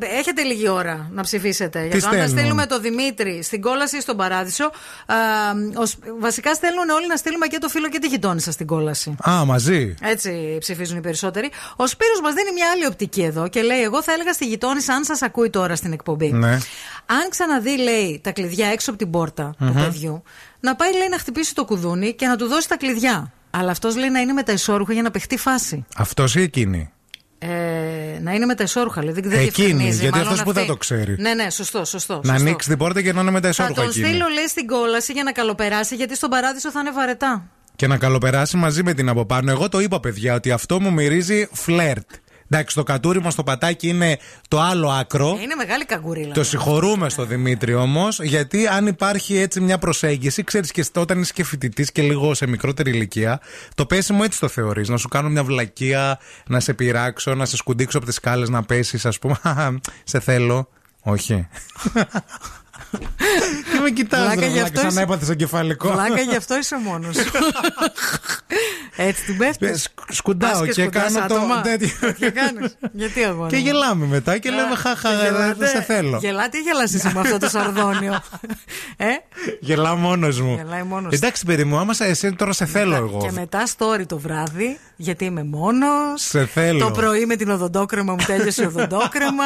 [0.00, 1.78] Ε, ε, έχετε λίγη ώρα να ψηφίσετε.
[1.86, 4.64] Για το αν θα στέλνουν; στείλουμε το Δημήτρη στην κόλαση ή στον παράδεισο.
[4.64, 5.14] Α,
[5.74, 9.14] ως- βασικά στέλνουν όλοι να στείλουμε και το φίλο και τη γειτόνισσα στην κόλαση.
[9.28, 9.94] Α, μαζί.
[10.02, 11.50] Έτσι ψηφίζουν οι περισσότεροι.
[11.76, 14.92] Ο Σπύρος μας δίνει μια άλλη οπτική εδώ και λέει: Εγώ θα έλεγα στη γειτόνισσα,
[14.94, 16.32] αν σας ακούει τώρα στην εκπομπή.
[16.32, 16.58] Ναι.
[17.12, 19.72] Αν ξαναδεί, λέει, τα κλειδιά έξω από την πόρτα του Μμμ.
[19.74, 20.22] παιδιού,
[20.60, 23.32] να πάει, λέει, να χτυπήσει το κουδούνι και να του δώσει τα κλειδιά.
[23.50, 25.84] Αλλά αυτός λέει να είναι με τα ισόρουχα για να παιχτεί φάση.
[25.96, 26.90] Αυτός ή εκείνη;
[27.38, 27.48] Ε,
[28.20, 30.60] να είναι με τα ισόρουχα, δηλαδή δεν Εκείνη, διευκρινίζει, γιατί μάλλον αυτός που αυτή.
[30.62, 31.16] θα το ξέρει.
[31.18, 32.14] Ναι, ναι, σωστό, σωστό.
[32.14, 32.40] Να σωστό.
[32.40, 34.06] ανοίξει την πόρτα και να είναι με τα Θα ισόρουχα τον εκείνη.
[34.06, 37.42] στείλω, λέει, στην κόλαση για να καλοπεράσει, γιατί στον παράδεισο θα είναι βαρετά.
[37.76, 39.50] Και να καλοπεράσει μαζί με την από πάνω.
[39.50, 42.10] Εγώ το είπα, παιδιά, ότι αυτό μου μυρίζει φλερτ.
[42.52, 44.18] Εντάξει, το κατούρι μας το πατάκι είναι
[44.48, 45.36] το άλλο άκρο.
[45.38, 46.34] Ε, Είναι μεγάλη καγκουρίλα.
[46.34, 51.32] Το συγχωρούμε στο Δημήτρη όμως, γιατί αν υπάρχει έτσι μια προσέγγιση, ξέρεις και όταν είσαι
[51.32, 53.40] και φοιτητής και λίγο σε μικρότερη ηλικία,
[53.74, 54.88] το πέσιμο έτσι το θεωρείς.
[54.88, 58.62] Να σου κάνω μια βλακεία, να σε πειράξω, να σε σκουντίξω από τις σκάλες, να
[58.62, 59.36] πέσεις, ας πούμε.
[60.04, 60.68] σε θέλω.
[61.02, 61.48] Όχι.
[63.72, 65.90] Και με κοιτάζεις, Βλάκα, σαν να έπαθε κεφαλικό.
[65.92, 67.16] Βλάκα, γι' αυτό είσαι μόνος.
[68.96, 71.40] Έτσι την πέφτεις; Σκουντάω και, κάνω το.
[72.18, 73.46] Και κάνεις; Γιατί εγώ.
[73.46, 73.62] Και ναι.
[73.62, 76.18] γελάμε μετά και ε, λέμε χαχα, ε, δεν σε θέλω.
[76.22, 78.20] Γελάτε ή γελά με αυτό το σαρδόνιο;
[78.96, 79.06] ε;
[79.96, 80.60] Μόνος μου.
[81.10, 83.18] Εντάξει, παιδί μου, άμα εσύ τώρα σε θέλω εγώ.
[83.18, 86.22] Και μετά story το βράδυ, γιατί είμαι μόνος.
[86.22, 86.78] Σε θέλω.
[86.78, 89.44] Το πρωί με την οδοντόκρεμα μου τέλειωσε η οδοντόκρεμα.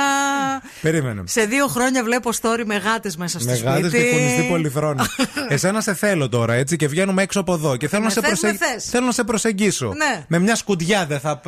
[0.80, 1.22] Περίμενε.
[1.26, 4.04] Σε δύο χρόνια βλέπω story με γάτες μέσα μέσα στο Μεγάλη σπίτι.
[4.04, 5.06] Μεγάλη τυφωνιστή πολυθρόνα.
[5.54, 7.76] Εσένα σε θέλω τώρα, έτσι, και βγαίνουμε έξω από εδώ.
[7.76, 8.50] Και θέλω, ναι, να, σε θες, προσεγ...
[8.50, 9.92] Ναι, θέλω να σε προσεγγίσω.
[9.96, 10.24] Ναι.
[10.28, 11.40] Με μια σκουντιά δεν θα.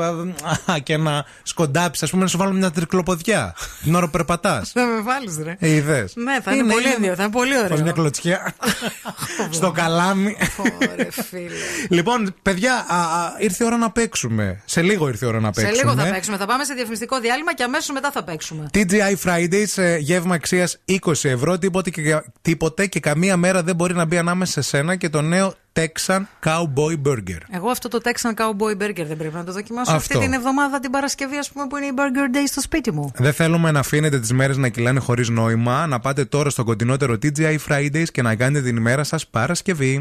[0.83, 3.55] και να σκοντάψεις, ας πούμε, να σου βάλω μια τρικλοποδιά.
[3.83, 4.71] Την ώρα περπατάς.
[4.75, 5.57] Θα με βάλεις, ρε.
[5.59, 6.13] Ε, είδες.
[6.17, 7.17] Ναι, θα είναι, είναι πολύ ενδιαφέρον.
[7.17, 7.83] Θα είναι πολύ ωραίο.
[7.83, 8.55] μια κλωτσιά.
[9.51, 10.37] στο καλάμι.
[11.89, 12.87] Λοιπόν, παιδιά,
[13.39, 14.63] ήρθε η ώρα να παίξουμε.
[14.65, 15.77] Σε λίγο ήρθε η ώρα να παίξουμε.
[15.77, 16.37] Σε λίγο θα παίξουμε.
[16.37, 18.71] Θα πάμε σε διαφημιστικό διάλειμμα και αμέσως μετά θα παίξουμε.
[18.75, 23.95] TGI Fridays, ε, γεύμα αξίας 20 ευρώ, τίποτε και, τίποτε και καμία μέρα δεν μπορεί
[23.95, 27.39] να μπει ανάμεσα σε σένα και το νέο Texan Cowboy Burger.
[27.51, 30.15] Εγώ αυτό το Texan Cowboy Burger δεν πρέπει να το δοκιμάσω αυτό.
[30.15, 33.13] αυτή την εβδομάδα την Παρασκευή, ας πούμε, που είναι η Burger Day στο σπίτι μου.
[33.17, 35.87] Δεν θέλουμε να αφήνετε τις μέρες να κυλάνε χωρίς νόημα.
[35.87, 40.01] Να πάτε τώρα στο κοντινότερο TGI Fridays και να κάνετε την ημέρα σας Παρασκευή.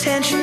[0.00, 0.39] Attention.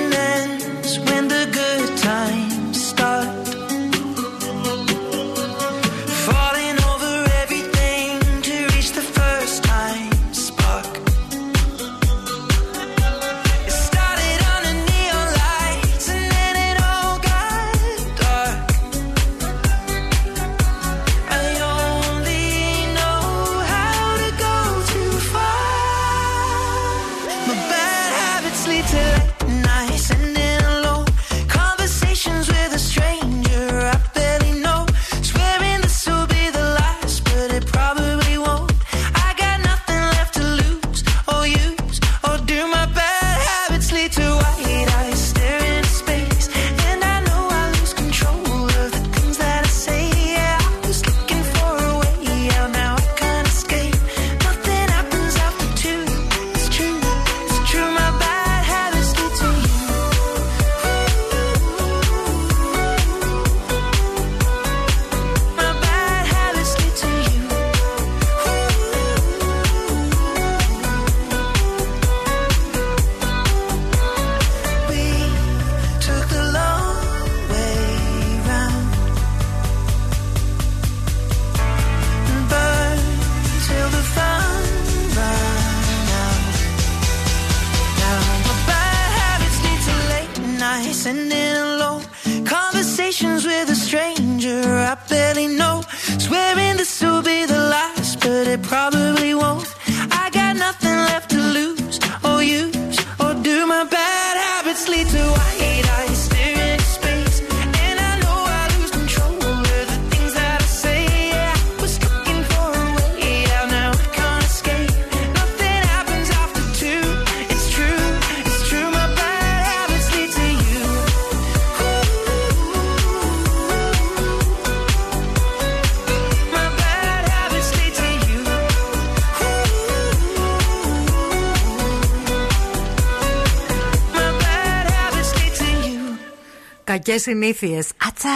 [137.08, 137.88] Κακές συνήθειες.
[138.08, 138.30] Ατσά!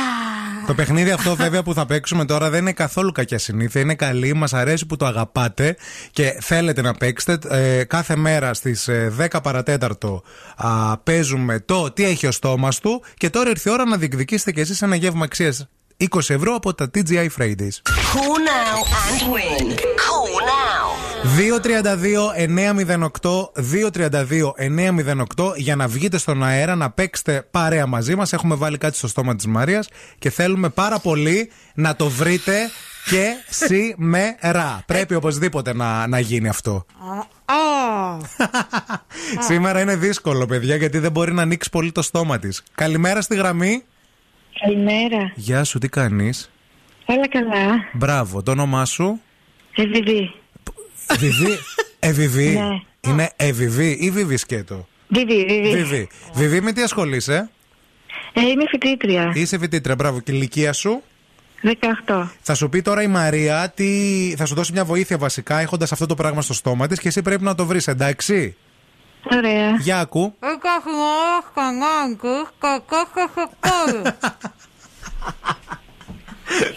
[0.68, 3.81] Το παιχνίδι αυτό, βέβαια, που θα παίξουμε τώρα δεν είναι καθόλου κακιά συνήθεια.
[3.81, 5.76] Είναι καλή, μας αρέσει που το αγαπάτε
[6.11, 7.48] και θέλετε να παίξετε.
[7.80, 10.23] Ε, κάθε μέρα στις 10 παρατέταρτο
[10.56, 14.52] α, παίζουμε το τι έχει ο στόμας του και τώρα ήρθε η ώρα να διεκδικήσετε
[14.52, 15.68] κι εσείς ένα γεύμα αξίας
[16.10, 17.77] 20 ευρώ από τα TGI Fridays.
[18.14, 18.77] Call now
[19.07, 19.65] and win.
[20.06, 21.11] Call now.
[21.23, 21.27] 232-908
[25.38, 29.07] 232-908 για να βγείτε στον αέρα να παίξετε παρέα μαζί μας Έχουμε βάλει κάτι στο
[29.07, 29.89] στόμα της Μαρίας
[30.19, 32.69] και θέλουμε πάρα πολύ να το βρείτε
[33.10, 34.84] και σήμερα.
[34.85, 36.85] Πρέπει οπωσδήποτε να, να γίνει αυτό.
[39.48, 42.64] Σήμερα είναι δύσκολο, παιδιά, γιατί δεν μπορεί να ανοίξει πολύ το στόμα της.
[42.76, 43.84] Καλημέρα στη γραμμή.
[44.61, 45.31] Καλημέρα.
[45.35, 46.52] Γεια σου, τι κάνεις;
[47.06, 47.84] Όλα καλά.
[47.93, 49.22] Μπράβο, το όνομά σου;
[49.76, 50.34] Εβιβή.
[51.18, 51.58] Βιβί.
[52.00, 52.50] Εβιβί.
[52.50, 53.10] Ναι.
[53.12, 55.72] Είναι Εβιβί ή Βιβί σκέτο; Βιβί, Βιβί.
[55.76, 56.10] Βιβί.
[56.34, 57.50] Βιβί, με τι ασχολείσαι;
[58.34, 59.32] Ε, είμαι φοιτήτρια.
[59.36, 60.20] Είσαι φοιτήτρια, μπράβο.
[60.20, 61.02] Και η ηλικία σου;
[62.08, 62.28] 18.
[62.42, 63.88] Θα σου πει τώρα η Μαρία τι.
[64.38, 67.22] Θα σου δώσει μια βοήθεια βασικά έχοντας αυτό το πράγμα στο στόμα της και εσύ
[67.22, 68.56] πρέπει να το βρεις, εντάξει;
[69.36, 69.76] Ωραία.
[69.80, 70.34] Για ακού.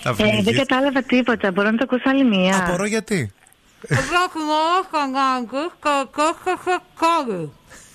[0.02, 0.56] Θα Ε, δεν φύγεις.
[0.56, 1.50] κατάλαβα τίποτα.
[1.52, 2.56] Μπορώ να το ακούσω άλλη μία.
[2.66, 3.32] Απορώ γιατί.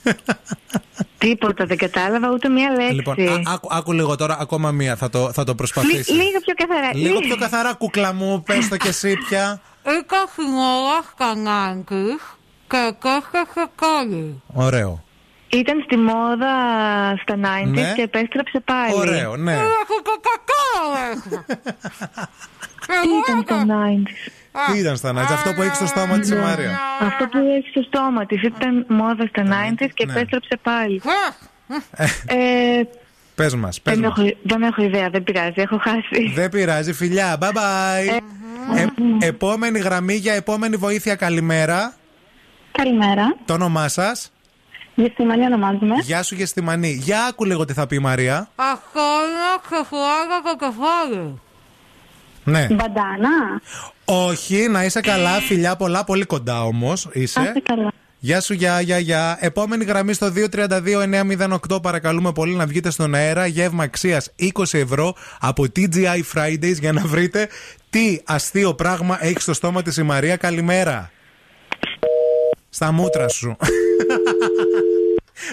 [1.18, 2.94] Τίποτα, δεν κατάλαβα ούτε μία λέξη.
[2.94, 4.96] Λοιπόν, α- άκου, άκου λίγο τώρα, ακόμα μία.
[4.96, 6.12] Θα το, θα το Λι- προσπαθήσει.
[6.14, 6.90] λίγο πιο καθαρά.
[6.94, 9.62] Λίγο πιο καθαρά, κούκλα μου, πες το κι εσύ πια.
[14.54, 15.04] Ωραίο.
[15.50, 16.54] Ήταν στη μόδα
[17.22, 17.94] στα 90s Ναι.
[17.96, 18.94] και επέστρεψε πάλι.
[18.94, 19.58] Ωραίο, ναι.
[23.02, 24.32] Τι ήταν στα 90s.
[24.72, 27.70] Τι ήταν στα νάτια, αυτό που έχεις στο στόμα της η Μαρία; Αυτό που έχεις
[27.70, 30.12] στο στόμα της ήταν μόδας στα 90s και ναι.
[30.14, 31.02] επέστρεψε πάλι.
[32.26, 32.82] Ε,
[33.36, 34.18] Πες μας, πες δεν, μας.
[34.18, 36.32] έχω, δεν έχω ιδέα, δεν πειράζει, έχω χάσει.
[36.36, 37.38] Δεν πειράζει, φιλιά.
[37.42, 38.20] Bye bye.
[38.76, 41.94] Ε, επόμενη γραμμή για επόμενη βοήθεια, καλημέρα.
[42.72, 43.36] Καλημέρα.
[43.46, 44.32] Το όνομά σας;
[44.96, 45.96] Γεστημανή ονομάζομαι.
[46.02, 47.00] Γεια σου, Γεστημανή.
[47.02, 48.50] Για άκου λίγο τι θα πει η Μαρία.
[52.50, 52.68] Ναι.
[52.70, 53.62] Μπαντάνα.
[54.06, 57.40] Όχι, να είσαι καλά, φιλιά πολλά, πολύ κοντά όμως είσαι.
[57.40, 57.92] Άσε καλά.
[58.22, 59.38] Γεια σου, γεια, γεια, γεια.
[59.40, 60.32] Επόμενη γραμμή στο
[61.70, 61.82] 232-908.
[61.82, 63.46] Παρακαλούμε πολύ να βγείτε στον αέρα.
[63.46, 67.50] Γεύμα αξίας 20 ευρώ από TGI Fridays για να βρείτε
[67.90, 70.36] τι αστείο πράγμα έχει στο στόμα της η Μαρία.
[70.36, 71.12] Καλημέρα.
[72.70, 73.58] Στα μούτρα σου.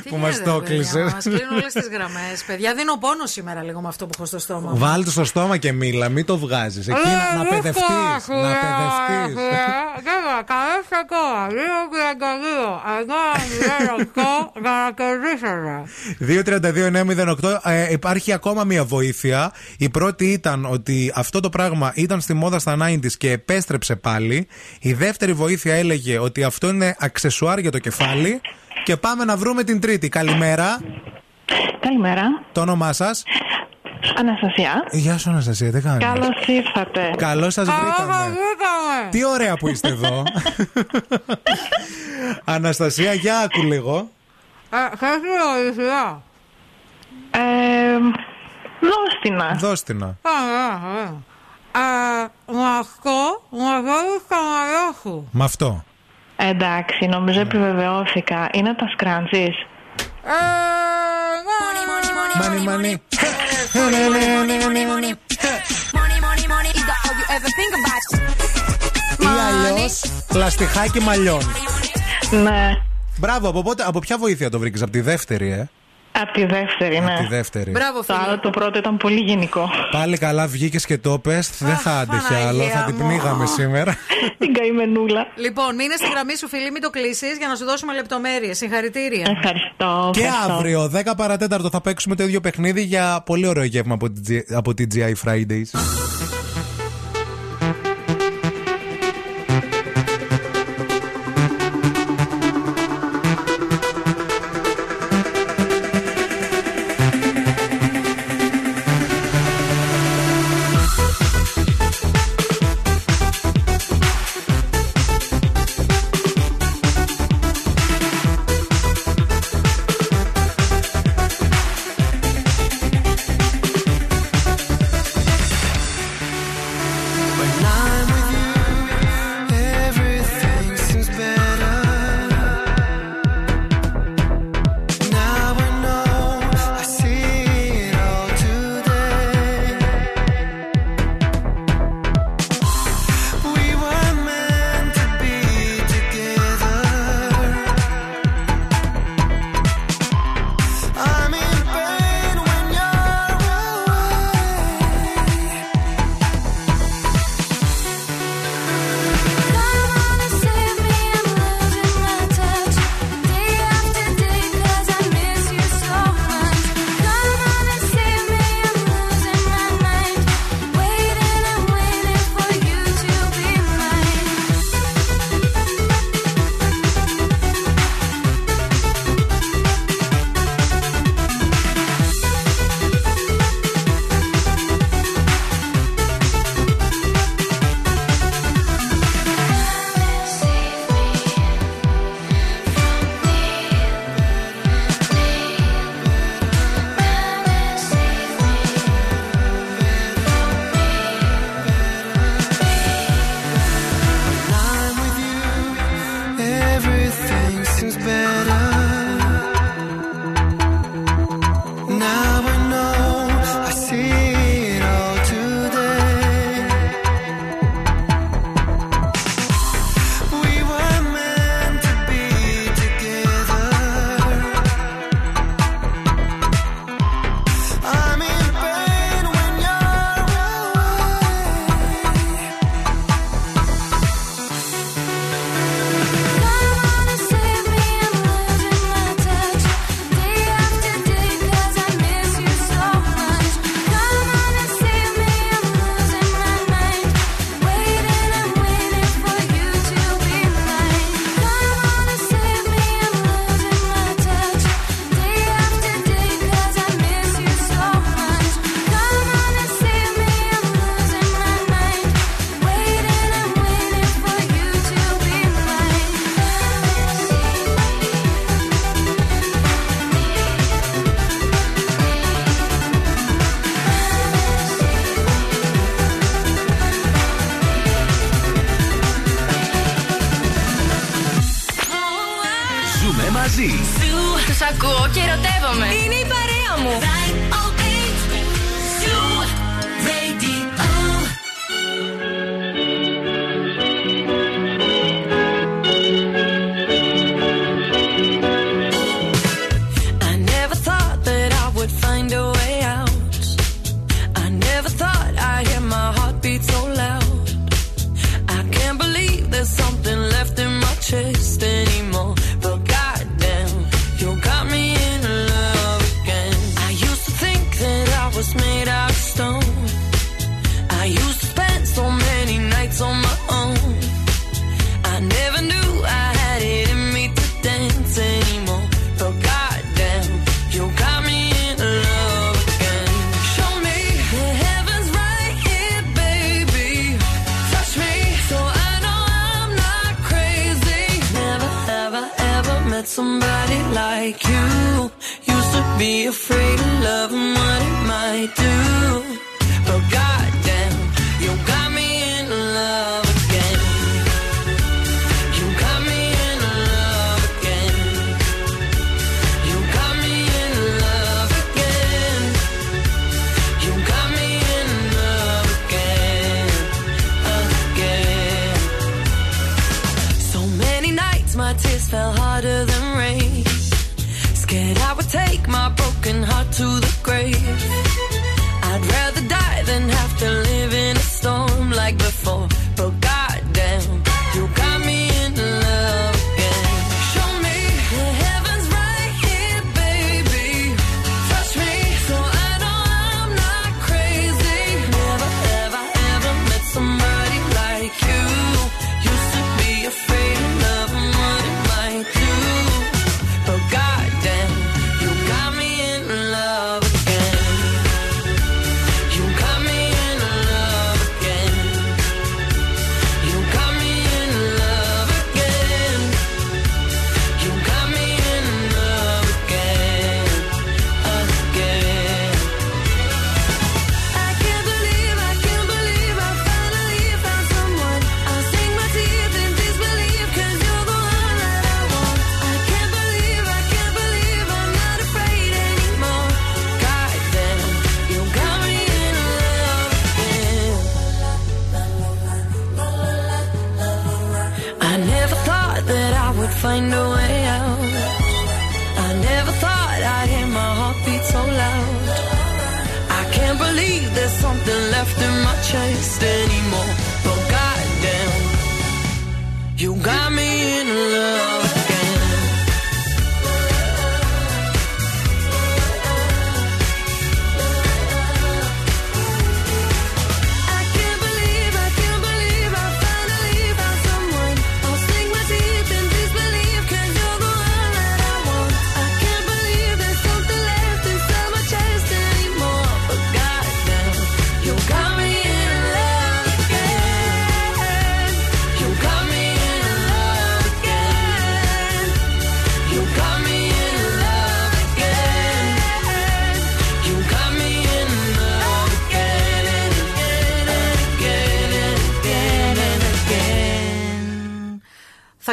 [0.09, 1.03] που μας το κλείσε.
[1.03, 2.45] Μας κλείνουν όλες τις γραμμές.
[2.47, 4.71] Παιδιά, δίνω πόνο σήμερα λίγο με αυτό που έχω στο στόμα.
[4.71, 4.79] μου.
[4.79, 6.89] Βάλτε στο στόμα και μίλα, μην το βγάζεις.
[6.89, 8.29] Εκεί να, να παιδευτείς.
[8.29, 9.43] Να παιδευτείς.
[10.39, 10.43] Ακόμα
[17.43, 19.53] 232-908 ε, υπάρχει ακόμα μια βοήθεια.
[19.79, 24.47] Η πρώτη ήταν ότι αυτό το πράγμα ήταν στη μόδα στα 90s και επέστρεψε πάλι.
[24.81, 28.41] Η δεύτερη βοήθεια έλεγε ότι αυτό είναι αξεσουάρ για το κεφάλι.
[28.85, 30.09] Και πάμε να βρούμε την τρίτη.
[30.09, 30.81] Καλημέρα.
[31.81, 32.23] Καλημέρα.
[32.53, 33.23] Το όνομά σας;
[34.19, 34.85] Αναστασία.
[34.91, 37.11] Γεια σου, Αναστασία, τι κάνεις; Καλώς ήρθατε.
[37.17, 38.39] Καλώς σας βρήκαμε.
[39.11, 40.23] Τι ωραία που είστε εδώ.
[42.45, 44.11] Αναστασία, για άκου λίγο.
[47.31, 47.39] Ε,
[48.81, 49.57] δώστηνα.
[49.59, 50.17] Δώστηνα.
[52.53, 55.25] Μασκό, μαγόρι καμαρόχου.
[55.31, 55.85] Με αυτό.
[56.37, 58.49] Εντάξει, νομίζω επιβεβαιώθηκα.
[58.53, 59.49] Είναι τα σκράντζι.
[62.41, 63.03] Μάνι, μάνι.
[69.19, 70.03] Ή αλλιώς
[70.35, 71.43] λαστιχάκι μαλλιών.
[72.43, 72.71] Ναι.
[73.19, 75.69] Μπράβο, από, πότε, από ποια βοήθεια το βρήκες, από τη δεύτερη, ε;
[76.23, 77.13] Από τη δεύτερη, ναι.
[77.13, 77.71] Από τη δεύτερη.
[77.71, 79.71] Μπράβο, Το άλλο το πρώτο ήταν πολύ γενικό.
[79.91, 83.07] Πάλι καλά βγήκες και το πες Δεν θα άντεχε άλλο, θα την μου.
[83.09, 83.97] πνίγαμε σήμερα.
[84.39, 85.27] Την καημενούλα.
[85.35, 88.57] Λοιπόν, μείνε στη γραμμή σου, φίλη, μην το κλείσεις για να σου δώσουμε λεπτομέρειες.
[88.57, 89.27] Συγχαρητήρια.
[89.37, 90.11] Ευχαριστώ.
[90.13, 90.53] Και ευχαριστώ.
[90.53, 94.55] αύριο, 10 παρατέταρτο, θα παίξουμε το ίδιο παιχνίδι για πολύ ωραίο γεύμα από την G-
[94.57, 95.71] από την GI Fridays.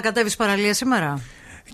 [0.03, 1.19] Κατέβεις παραλία σήμερα;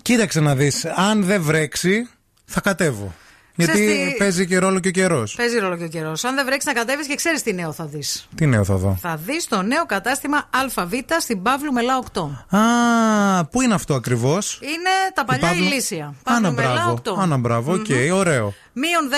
[0.02, 0.84] Κοίταξε να δεις.
[0.84, 2.08] Αν δεν βρέξει,
[2.44, 3.14] θα κατέβω.
[3.54, 5.34] Γιατί Ξέρεις τι- παίζει και ρόλο και ο καιρός.
[5.34, 6.24] Παίζει ρόλο και ο καιρός.
[6.24, 8.28] Αν δεν βρέξει να κατέβεις και ξέρεις τι νέο θα δεις.
[8.34, 12.56] Τι νέο θα δω; Θα δεις το νέο κατάστημα ΑΒ στην Παύλου Μελά 8.
[12.56, 16.14] Α, πού είναι αυτό ακριβώς; Είναι τα παλιά Παύλου- Ηλύσια.
[16.24, 16.90] Α, να Παύλου Μελά μπράβο.
[16.92, 17.16] 8.
[17.20, 18.54] Α, να μπράβο, οκ, ωραίο.
[18.72, 19.10] Μείον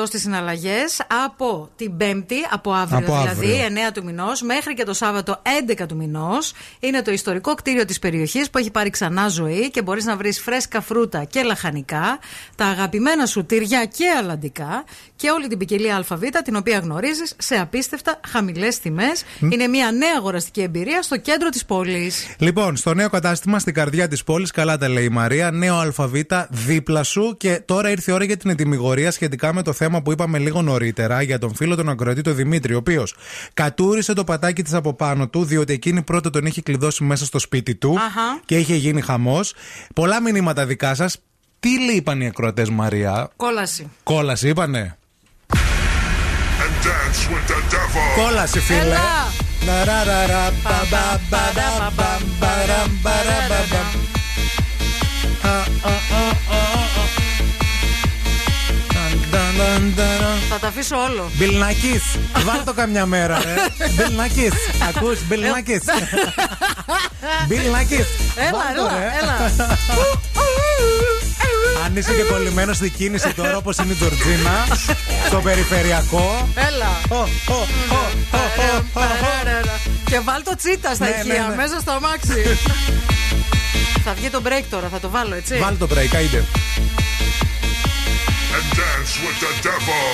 [0.00, 3.86] 10% στις συναλλαγές από την Πέμπτη, από αύριο Από δηλαδή, αύριο.
[3.88, 6.52] 9 του μηνός, μέχρι και το Σάββατο 11 του μηνός.
[6.80, 10.40] Είναι το ιστορικό κτίριο της περιοχής που έχει πάρει ξανά ζωή και μπορείς να βρεις
[10.40, 12.18] φρέσκα φρούτα και λαχανικά,
[12.54, 14.84] τα αγαπημένα σου τυριά και αλαντικά
[15.16, 19.24] και όλη την ποικιλία ΑΒ την οποία γνωρίζεις σε απίστευτα χαμηλές τιμές.
[19.40, 22.26] Είναι μια νέα αγοραστική εμπειρία στο κέντρο της πόλης.
[22.38, 26.12] Λοιπόν, στο νέο κατάστημα στην καρδιά της πόλης, καλά τα λέει η Μαρία, νέο ΑΒ
[26.50, 30.12] δίπλα σου και τώρα ήρθε η ώρα για την ετοιμιγορία σχετικά με το θέμα που
[30.12, 33.14] είπαμε λίγο νωρίτερα για τον φίλο τον ακροατή τον Δημήτρη, ο οποίος
[33.54, 37.38] κατούρισε το πατάκι της από πάνω του, διότι εκείνη πρώτα τον είχε κλειδώσει μέσα στο
[37.38, 38.40] σπίτι του Αχα.
[38.44, 39.54] και είχε γίνει χαμός.
[39.94, 41.18] Πολλά μηνύματα δικά σας.
[41.60, 43.90] Τι λέει είπαν οι ακροατές, Μαρία; Κόλαση.
[44.02, 44.96] Κόλαση, είπανε.
[46.86, 48.24] Dance with the devil.
[48.24, 48.80] Κόλαση, φίλε.
[48.80, 49.26] Έλα.
[60.50, 61.30] Θα τα αφήσω όλο.
[61.34, 62.02] Μπιλνακής,
[62.44, 63.54] βάλ το καμιά μέρα, ρε.
[63.96, 64.52] Μπιλνακής,
[64.88, 65.82] ακούς, Μπιλνακής.
[67.46, 68.06] Μπιλνακής.
[68.46, 69.12] Έλα, Βάλ το, έλα, ρε.
[69.22, 69.36] έλα.
[71.84, 74.66] Αν είσαι και κολλημένος στην κίνηση τώρα όπως είναι η Τζορτζίνα,
[75.26, 76.48] στο περιφερειακό.
[76.54, 77.00] Έλα.
[77.08, 77.58] Ω, ω, ω,
[77.94, 79.78] ω, ω, ω, ω.
[80.04, 81.54] Και βάλ το τσίτα στα Ναι, ηχεία, ναι, ναι.
[81.54, 82.58] μέσα στο αμάξι.
[84.04, 85.58] θα βγει το break τώρα, θα το βάλω έτσι.
[85.58, 86.44] Βάλ το break, άιντε.
[88.56, 90.06] And dance with the devil.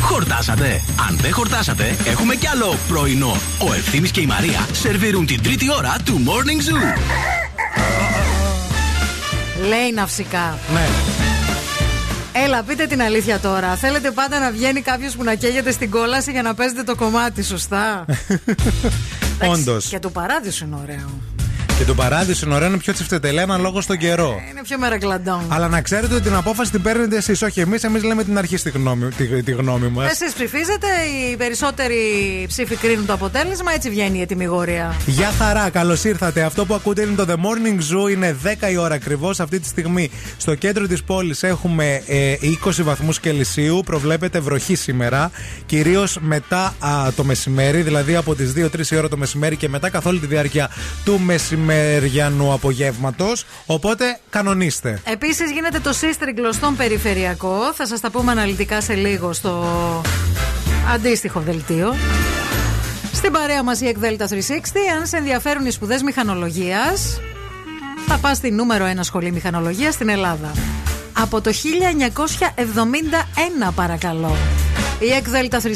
[0.00, 0.80] Χορτάσατε.
[1.08, 3.36] Αν δεν χορτάσατε, έχουμε κι άλλο πρωινό.
[3.58, 6.98] Ο Ευθύμης και η Μαρία σερβίρουν την τρίτη ώρα του Morning Zoo.
[9.68, 10.58] Λέει ναυσικά.
[10.72, 10.88] Ναι.
[12.44, 13.76] Έλα, πείτε την αλήθεια τώρα.
[13.76, 17.42] Θέλετε πάντα να βγαίνει κάποιος που να καίγεται στην κόλαση για να παίζετε το κομμάτι,
[17.42, 18.04] σωστά;
[19.52, 19.86] Όντως.
[19.86, 21.10] Και το παράδεισο είναι ωραίο.
[21.78, 24.40] Και το παράδεισο είναι ωραίο, είναι πιο τσιφτετελένα λόγω στον καιρό.
[24.50, 25.46] Είναι πιο μερακλαντών.
[25.48, 27.84] Αλλά να ξέρετε ότι την απόφαση την παίρνετε εσείς, όχι εμείς.
[27.84, 30.10] Εμείς λέμε την αρχή στη γνώμη, τη, τη γνώμη μας.
[30.10, 30.86] Εσείς ψηφίζετε,
[31.32, 31.96] οι περισσότεροι
[32.48, 34.94] ψήφοι κρίνουν το αποτέλεσμα, έτσι βγαίνει η ετοιμιγορία.
[35.06, 36.42] Γεια χαρά, καλώς ήρθατε.
[36.42, 38.10] Αυτό που ακούτε είναι το The Morning Zoo.
[38.10, 39.40] Είναι 10 η ώρα ακριβώς.
[39.40, 42.34] Αυτή τη στιγμή στο κέντρο της πόλης έχουμε ε,
[42.64, 43.82] 20 βαθμούς Κελσίου.
[43.86, 45.30] Προβλέπεται βροχή σήμερα.
[45.66, 49.90] Κυρίως μετά α, το μεσημέρι, δηλαδή από τις 2-3 η ώρα το μεσημέρι και μετά
[49.90, 50.70] καθ' όλη τη διάρκεια
[51.04, 51.20] του
[51.64, 53.46] μεσημεριανού απογεύματος.
[53.66, 55.00] Οπότε κανονίστε.
[55.04, 57.72] Επίσης γίνεται το σύστριγγλο στον περιφερειακό.
[57.74, 59.64] Θα σας τα πούμε αναλυτικά σε λίγο στο
[60.92, 61.94] αντίστοιχο δελτίο.
[63.12, 64.32] Στην παρέα μας η Εκδέλτα 360.
[64.98, 67.20] Αν σε ενδιαφέρουν οι σπουδές μηχανολογίας,
[68.06, 70.52] θα πας στη νούμερο 1 σχολή μηχανολογίας στην Ελλάδα.
[71.20, 74.36] Από το 1971, παρακαλώ.
[74.98, 75.66] Η Εκδέλτα 360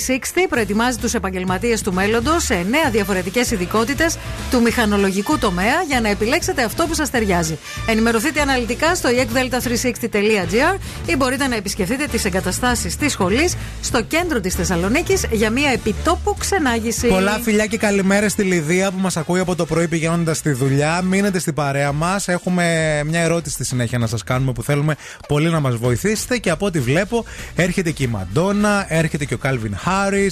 [0.49, 4.17] προετοιμάζει τους επαγγελματίες του μέλλοντος σε 9 διαφορετικές ειδικότητες
[4.51, 7.59] του μηχανολογικού τομέα για να επιλέξετε αυτό που σας ταιριάζει.
[7.87, 14.55] Ενημερωθείτε αναλυτικά στο ekdelta360.gr ή μπορείτε να επισκεφτείτε τις εγκαταστάσεις της σχολής στο κέντρο της
[14.55, 17.07] Θεσσαλονίκης για μια επιτόπου ξενάγηση.
[17.07, 21.03] Πολλά φιλιά και καλημέρα στη Λιδία που μας ακούει από το πρωί πηγαίνοντας στη δουλειά.
[21.03, 22.29] Μείνετε στην παρέα μας.
[22.29, 22.65] Έχουμε
[23.07, 24.97] μια ερώτηση στη συνέχεια να σας κάνουμε που θέλουμε
[25.29, 26.39] πολύ να μας βοηθήσετε.
[26.39, 27.25] Και από ό,τι βλέπω,
[27.55, 30.31] έρχεται και η Μαντόνα, έρχεται και ο Κάλβιν Χάρι.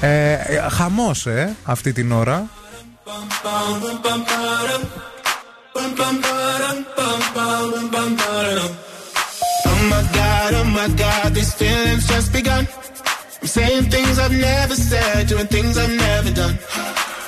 [0.00, 0.36] Ε,
[0.70, 2.48] Χαμό, ε, αυτή την ώρα.
[9.64, 12.66] Oh my god, oh my god, these feelings just begun.
[13.40, 16.58] I'm saying things I've never said, doing things I've never done.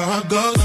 [0.00, 0.59] where I go.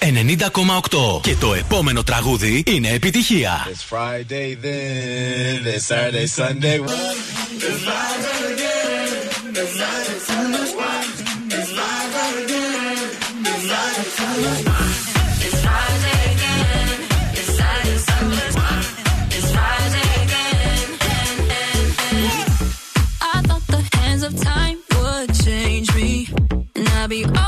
[0.00, 1.20] 90,8.
[1.22, 3.66] Και το επόμενο τραγούδι είναι επιτυχία.
[3.66, 6.76] It's Friday then, it's Saturday, Sunday.
[7.66, 9.10] It's live again.
[9.60, 10.66] It's live Sunday.
[11.56, 13.00] It's live again.
[13.50, 14.58] It's live Sunday.
[15.46, 16.88] It's Friday again.
[17.38, 18.50] It's Saturday, Sunday.
[19.36, 20.86] It's Friday again.
[23.32, 26.10] I thought the hands of time would change me,
[26.76, 27.47] and I'd be over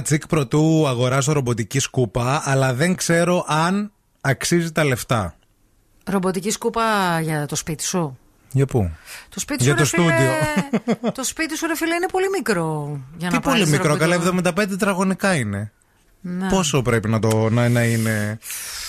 [0.00, 5.34] Είμαι ένα τσικ πρωτού αγοράσω ρομποτική σκούπα, αλλά δεν ξέρω αν αξίζει τα λεφτά.
[6.04, 6.82] Ρομποτική σκούπα
[7.20, 8.18] για το σπίτι σου;
[8.52, 8.90] Για πού;
[9.28, 11.12] Το σπίτι Για σου, το ρε φίλε, στούντιο.
[11.18, 13.00] το σπίτι σου, ρε φίλε, είναι πολύ μικρό.
[13.16, 14.20] Για Τι να πολύ πάρεις μικρό, ρομποτικό.
[14.42, 15.72] καλά 75 τετραγωνικά είναι.
[16.20, 16.48] Ναι.
[16.48, 18.38] Πόσο πρέπει να, το, να, να είναι;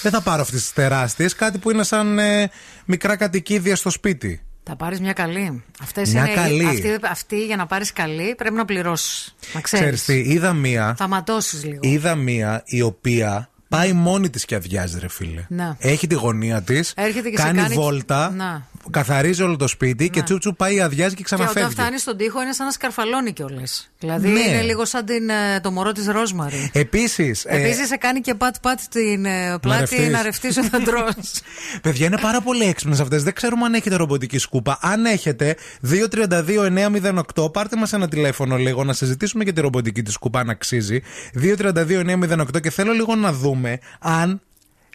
[0.01, 2.49] Δεν θα πάρω αυτές τις τεράστιες, κάτι που είναι σαν ε,
[2.85, 4.41] μικρά κατοικίδια στο σπίτι.
[4.63, 5.63] Θα πάρεις μια καλή.
[5.81, 6.65] Αυτές Μια είναι, καλή.
[6.65, 9.35] Αυτή, αυτή για να πάρεις καλή πρέπει να πληρώσεις.
[9.53, 10.01] Να ξέρεις.
[10.01, 10.95] Ξέρεις τι, είδα μία.
[10.97, 11.79] Θα ματώσεις λίγο.
[11.81, 15.45] Είδα μία η οποία πάει μόνη της και αδειάζει, ρε φίλε.
[15.49, 15.75] Ναι.
[15.79, 16.93] Έχει τη γωνία της.
[16.95, 18.29] Έρχεται και σε κάνει κάνει- βόλτα.
[18.29, 18.67] Να.
[18.89, 21.75] Καθαρίζει όλο το σπίτι και τσουπ τσουπ πάει, αδειάζει και Και όταν ξαναφεύγει.
[21.81, 23.91] φτάνει στον τοίχο είναι σαν να σκαρφαλώνει κιόλας.
[23.99, 24.39] Δηλαδή Ναι.
[24.39, 26.69] είναι λίγο σαν την, ε, το μωρό της Ρόσμαρη.
[26.73, 27.45] Επίσης.
[27.45, 30.09] Επίσης σε κάνει και πατ-πατ την ε, πλάτη ρευτείς.
[30.11, 31.41] να ρευτείς όταν τρως.
[31.81, 33.23] Παιδιά είναι πάρα πολύ έξυπνες αυτές.
[33.23, 34.77] Δεν ξέρουμε αν έχετε ρομποτική σκούπα.
[34.81, 35.55] Αν έχετε,
[35.89, 41.01] 232-908, πάρτε μας ένα τηλέφωνο λίγο να συζητήσουμε για τη ρομποτική της σκούπα, αν αξίζει.
[41.33, 44.41] 232-908 και θέλω λίγο να δούμε αν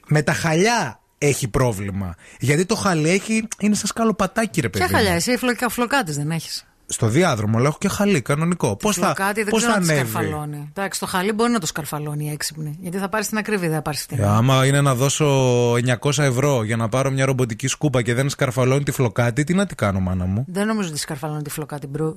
[0.07, 2.15] με τα χαλιά έχει πρόβλημα.
[2.41, 4.85] Γιατί το χαλί έχει, είναι σαν σκαλοπατάκι, ρε παιδί.
[4.85, 5.03] Ποια μου.
[5.03, 6.67] χαλιά, εσύ φλοκά, φλοκάτη δεν έχεις.
[6.89, 8.77] Στο διάδρομο, αλλά έχω και χαλί, κανονικό.
[8.77, 10.71] Πώς θα, Φλοκάτη δεν πώς ξέρω θα να το ανέβει; σκαρφαλώνει.
[10.77, 12.77] Εντάξει, το χαλί μπορεί να το σκαρφαλώνει η έξυπνη.
[12.81, 14.19] Γιατί θα πάρεις την ακριβή, δεν θα πάρεις την.
[14.21, 18.29] Ε, άμα είναι να δώσω 900 ευρώ για να πάρω μια ρομποτική σκούπα και δεν
[18.29, 21.87] σκαρφαλώνει τη φλοκάτη, τι να τη κάνω, μάνα μου; Δεν νομίζω ότι σκαρφαλώνει τη φλοκάτη,
[21.87, 22.15] bro.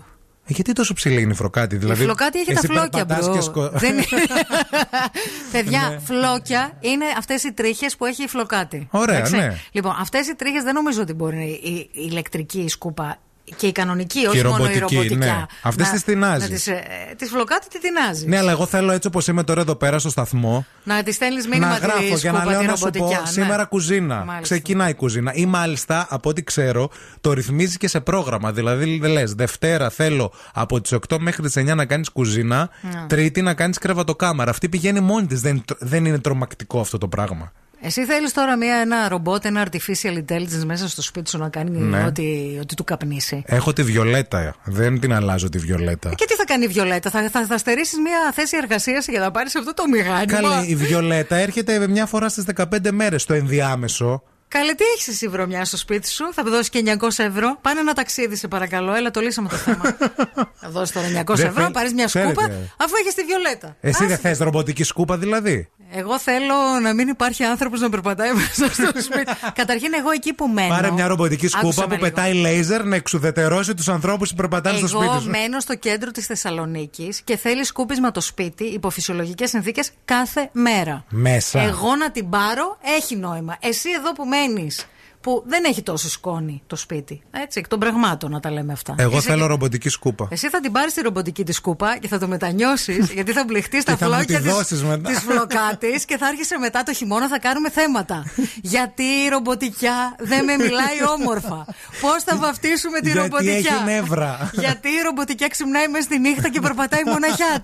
[0.49, 2.01] Ε, γιατί τόσο ψηλή είναι η φλοκάτη, δηλαδή.
[2.01, 3.33] η φλοκάτη έχει τα εσύ φλόκια, περπατάς bro.
[3.35, 4.05] και σκο- Δεν είναι-
[5.51, 5.99] Παιδιά, Ναι.
[5.99, 8.87] φλόκια είναι αυτές οι τρίχες που έχει η φλοκάτη.
[8.91, 9.35] Ωραία, Εντάξει.
[9.35, 9.55] ναι.
[9.71, 13.17] Λοιπόν, αυτές οι τρίχες δεν νομίζω ότι μπορεί η, η ηλεκτρική σκούπα
[13.57, 15.25] και η κανονική, Και όχι η μόνο η ρομποτική, ρομποτικά.
[15.25, 15.45] ναι.
[15.61, 16.41] Αυτές να- τις τινάζει.
[16.49, 16.83] να τις, ε,
[17.17, 18.27] τις φλοκάτη τη τινάζει.
[18.27, 20.65] Ναι, αλλά εγώ θέλω έτσι όπως είμαι τώρα εδώ πέρα στο σταθμό.
[20.83, 22.89] Να τη στέλνεις μήνυμα να τη γράφω σκούπα, για να λέω τη να σου πω
[22.93, 23.31] ρομποτικιά, ναι.
[23.31, 24.15] σήμερα κουζίνα.
[24.15, 24.41] Μάλιστα.
[24.41, 25.33] Ξεκινάει η κουζίνα.
[25.33, 26.89] Ή μάλιστα, από ό,τι ξέρω,
[27.21, 28.51] το ρυθμίζει και σε πρόγραμμα.
[28.51, 32.69] Δηλαδή, λες, Δευτέρα θέλω από τις 8 μέχρι τις 9 να κάνεις κουζίνα.
[32.81, 33.05] Ναι.
[33.07, 34.49] Τρίτη να κάνεις κρεβατοκάμαρα.
[34.49, 35.41] Αυτή πηγαίνει μόνη της.
[35.41, 37.51] Δεν, δεν είναι τρομακτικό αυτό το πράγμα.
[37.81, 41.77] Εσύ θέλεις τώρα μια, ένα ρομπότ, ένα artificial intelligence μέσα στο σπίτι σου να κάνει
[41.79, 42.03] Ναι.
[42.03, 42.23] ό,τι,
[42.61, 44.55] ό,τι του καπνίσει; Έχω τη Βιολέτα.
[44.63, 46.09] Δεν την αλλάζω τη Βιολέτα.
[46.15, 49.31] Και τι θα κάνει η Βιολέτα, θα, θα, θα στερήσεις μια θέση εργασίας για να
[49.31, 54.23] πάρεις αυτό το μηχάνημα; Καλή, η Βιολέτα έρχεται μια φορά στις 15 μέρες στο ενδιάμεσο.
[54.47, 57.57] Καλέ, τι έχεις εσύ βρωμιά στο σπίτι σου, θα δώσεις και 900 ευρώ.
[57.61, 58.95] Πάνε ένα ταξίδι, σε παρακαλώ.
[58.95, 59.81] Έλα, το λύσαμε το θέμα.
[60.61, 62.69] θα δώσει τώρα 900 Δεν ευρώ, θέλ- πάρεις μια σκούπα, Ξέρετε.
[62.77, 63.75] αφού έχεις τη Βιολέτα.
[63.81, 68.69] Εσύ δεν θες ρομποτική σκούπα δηλαδή; Εγώ θέλω να μην υπάρχει άνθρωπος να περπατάει μέσα
[68.73, 69.31] στο σπίτι.
[69.61, 70.67] Καταρχήν, εγώ εκεί που μένω.
[70.69, 72.15] Πάρε μια ρομποτική Άκουσε σκούπα με που λίγο.
[72.15, 75.29] πετάει λέιζερ να εξουδετερώσει τους ανθρώπους που περπατάνε στο σπίτι Εγώ σου.
[75.29, 81.03] μένω στο κέντρο της Θεσσαλονίκης και θέλει σκούπισμα το σπίτι υπό φυσιολογικές συνθήκες κάθε μέρα.
[81.09, 81.59] Μέσα.
[81.61, 83.57] Εγώ να την πάρω έχει νόημα.
[83.59, 84.85] Εσύ εδώ που μένεις,
[85.21, 87.21] που δεν έχει τόσο σκόνη το σπίτι.
[87.31, 88.95] Έτσι, εκ των πραγμάτων να τα λέμε αυτά.
[88.97, 90.27] Εγώ Εσύ- θέλω ρομποτική σκούπα.
[90.31, 93.81] Εσύ θα την πάρεις τη ρομποτική της σκούπα και θα το μετανιώσεις γιατί θα μπλεχτείς
[93.81, 96.93] στα Και θα μου φλόκια τη δώσεις μετά; της φλοκάτης και θα άρχισε μετά το
[96.93, 98.23] χειμώνα θα κάνουμε θέματα.
[98.75, 101.65] γιατί η ρομποτικιά δεν με μιλάει όμορφα;
[102.01, 106.49] Πώς θα βαφτίσουμε τη Γιατί ρομποτικιά; έχει νεύρα; γιατί η ρομποτικιά ξυπνάει μέσα στη νύχτα
[106.49, 107.63] και περπατάει μοναχιά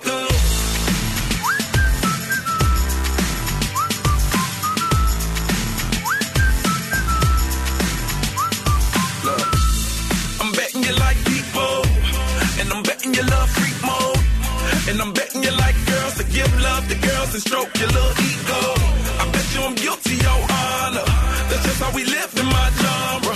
[15.01, 18.61] I'm betting you like girls to give love to girls and stroke your little ego.
[19.21, 21.05] I bet you I'm guilty, your honor.
[21.49, 23.30] That's just how we live in my genre.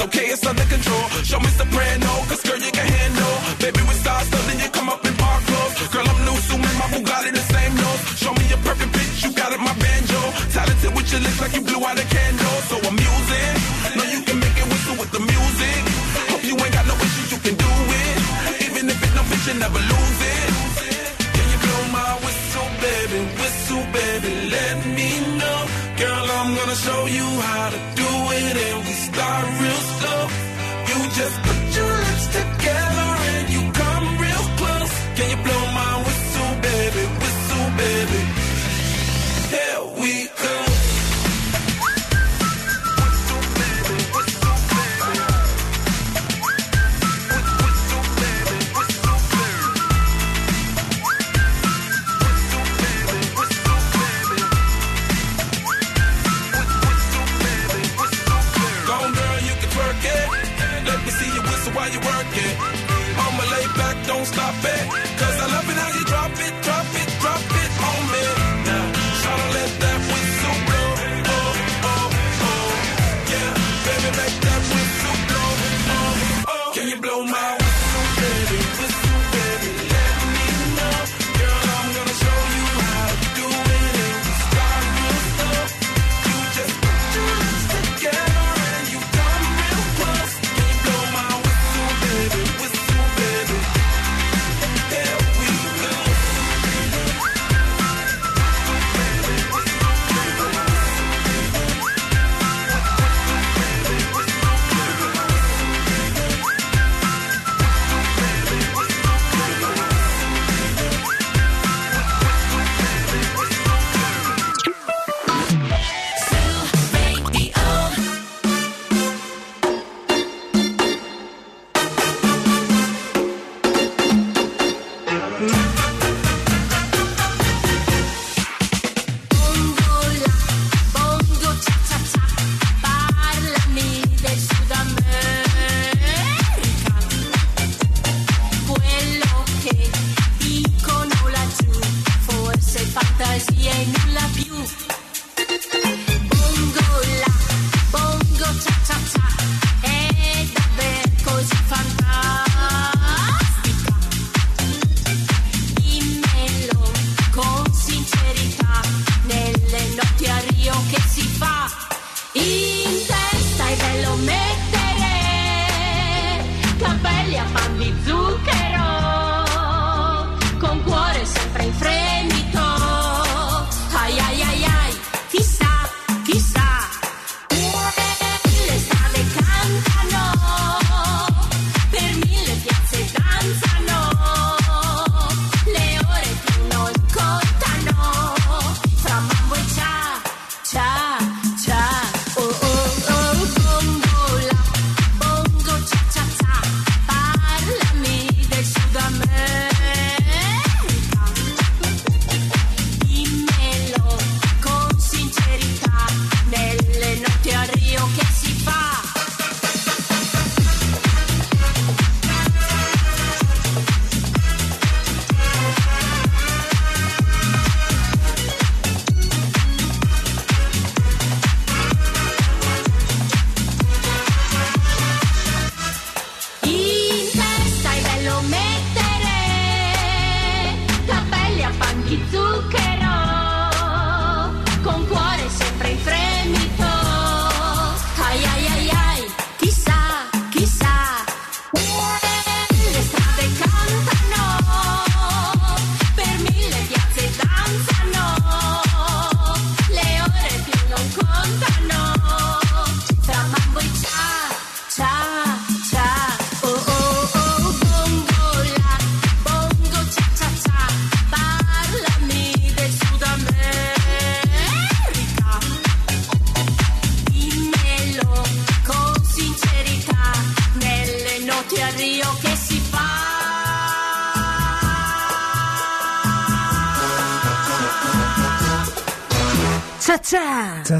[0.00, 1.02] Okay, it's under control.
[1.24, 2.17] Show me soprano,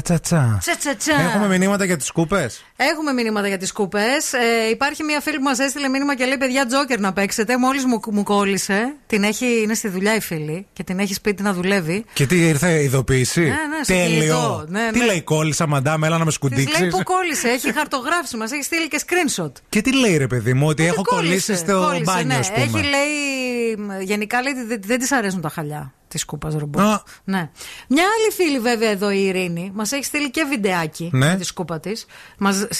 [0.09, 0.57] Τσα τσα τσα.
[0.59, 1.21] Τσα τσα τσα.
[1.21, 2.63] Έχουμε μηνύματα για τις κούπες.
[2.75, 4.33] Έχουμε μηνύματα για τις κούπες.
[4.33, 7.57] Ε, υπάρχει μια φίλη που μας έστειλε μήνυμα και λέει: Παιδιά, Τζόκερ να παίξετε.
[7.57, 8.93] Μόλις μου, μου κόλλησε.
[9.07, 12.05] Την έχει, είναι στη δουλειά η φίλη και την έχει σπίτι να δουλεύει.
[12.13, 14.17] Και τι ήρθε ειδοποίηση; Ναι, ναι, στο Τέλειο.
[14.19, 14.65] κινητό.
[14.67, 15.05] Ναι, Τι ναι.
[15.05, 16.79] λέει, κόλλησα μαντά, έλα να με Της σκουντίξει.
[16.81, 17.47] λέει που κόλλησε.
[17.47, 19.51] Έχει χαρτογράφηση, μας έχει στείλει και screenshot.
[19.69, 22.35] Και τι λέει, ρε παιδί μου, ότι έχω Κόλλησε, κολλήσει στο κόλλησε, μπάνιο, ναι.
[22.35, 22.63] ας πούμε.
[22.65, 24.01] Έχει λέει.
[24.01, 26.81] Γενικά λέει ότι δεν, δεν της αρέσουν τα χαλιά της κούπας ρομπότ.
[26.81, 27.03] Α.
[27.23, 27.49] Ναι.
[27.87, 31.25] Μια άλλη φίλη, βέβαια, εδώ η Ειρήνη, μας έχει στείλει και βιντεάκι Ναι.
[31.29, 32.05] με τη σκούπα της.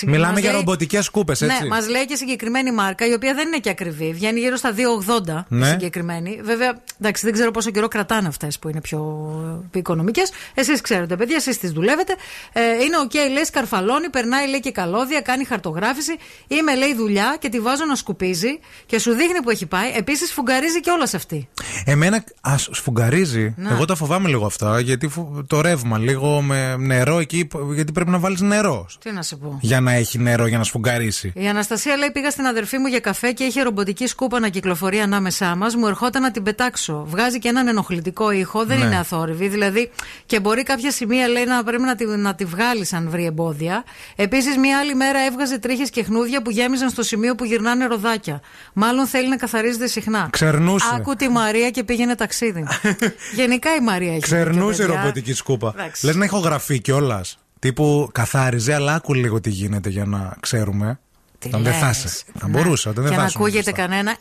[0.06, 1.46] Μιλάμε για ρομποτικές σκούπες, έτσι.
[1.46, 4.14] Ναι, μας λέει και συγκεκριμένη μάρκα, η οποία δεν είναι και ακριβή.
[4.14, 5.68] Βγαίνει γύρω στα 2,80 Ναι.
[5.68, 6.40] η συγκεκριμένη.
[6.44, 10.32] Βέβαια, εντάξει, δεν ξέρω πόσο καιρό κρατάνε αυτές που είναι πιο οικονομικές.
[10.54, 12.16] Εσείς ξέρετε, παιδιά, εσείς τις δουλεύετε.
[12.54, 16.16] Ε, είναι οκ, λέει, σκαρφαλώνει, περνάει, λέει και καλώδια, κάνει χαρτογράφηση.
[16.48, 19.92] Είμαι, λέει, δουλειά και τη βάζω να σκουπίζει και σου δείχνει που έχει πάει.
[19.96, 21.50] Επίσης, σφουγγαρίζει και όλα σε αυτή.
[21.86, 23.54] Εμένα ας, σφουγγαρίζει σφουγγαρίζει.
[23.58, 23.70] Ναι.
[23.70, 24.80] Εγώ τα φοβάμαι λίγο αυτά.
[24.80, 27.48] Γιατί φο- το ρεύμα, λίγο με νερό εκεί.
[27.74, 28.86] Γιατί πρέπει να βάλεις νερό.
[29.00, 29.58] Τι να σε πω.
[29.62, 31.32] Για να έχει νερό, για να σφουγγαρίσει.
[31.36, 35.00] Η Αναστασία λέει: Πήγα στην αδερφή μου για καφέ και είχε ρομποτική σκούπα να κυκλοφορεί
[35.00, 35.76] ανάμεσά μας.
[35.76, 37.04] Μου ερχόταν να την πετάξω.
[37.08, 38.86] Βγάζει και έναν ενοχλητικό ήχο, δεν Ναι.
[38.86, 39.48] είναι αθόρυβη.
[39.48, 39.92] Δηλαδή,
[40.26, 43.84] και μπορεί κάποια σημεία λέει να πρέπει να τη, να τη βγάλεις αν βρει εμπόδια.
[44.16, 48.42] Επίσης, μία άλλη μέρα έβγαζε τρίχες και χνούδια που γέμιζαν στο σημείο που γυρνάνε ροδάκια.
[48.74, 50.28] Μάλλον θέλει να καθαρίζεται συχνά.
[50.32, 50.86] Ξερνούσε.
[50.96, 52.64] Άκου τη Μαρία και πήγαινε ταξίδι.
[53.36, 54.20] Γενικά η Μαρία έχει.
[54.20, 55.02] Ξερνούσε δίκιο, παιδιά.
[55.02, 55.74] ρομποτική σκούπα.
[55.78, 56.06] Εντάξει.
[56.06, 57.38] Λες να έχω γραφεί κιόλας.
[57.60, 61.00] Τύπου καθάριζε, αλλά άκου λίγο τι γίνεται για να ξέρουμε.
[61.46, 61.82] Όταν δεν λες.
[61.82, 62.08] θα είσαι.
[62.40, 62.52] Θα Ναι.
[62.58, 63.82] μπορούσα, όταν δεν Και θα να ήσουν ακούγεται σωστά.
[63.82, 64.16] κανένα.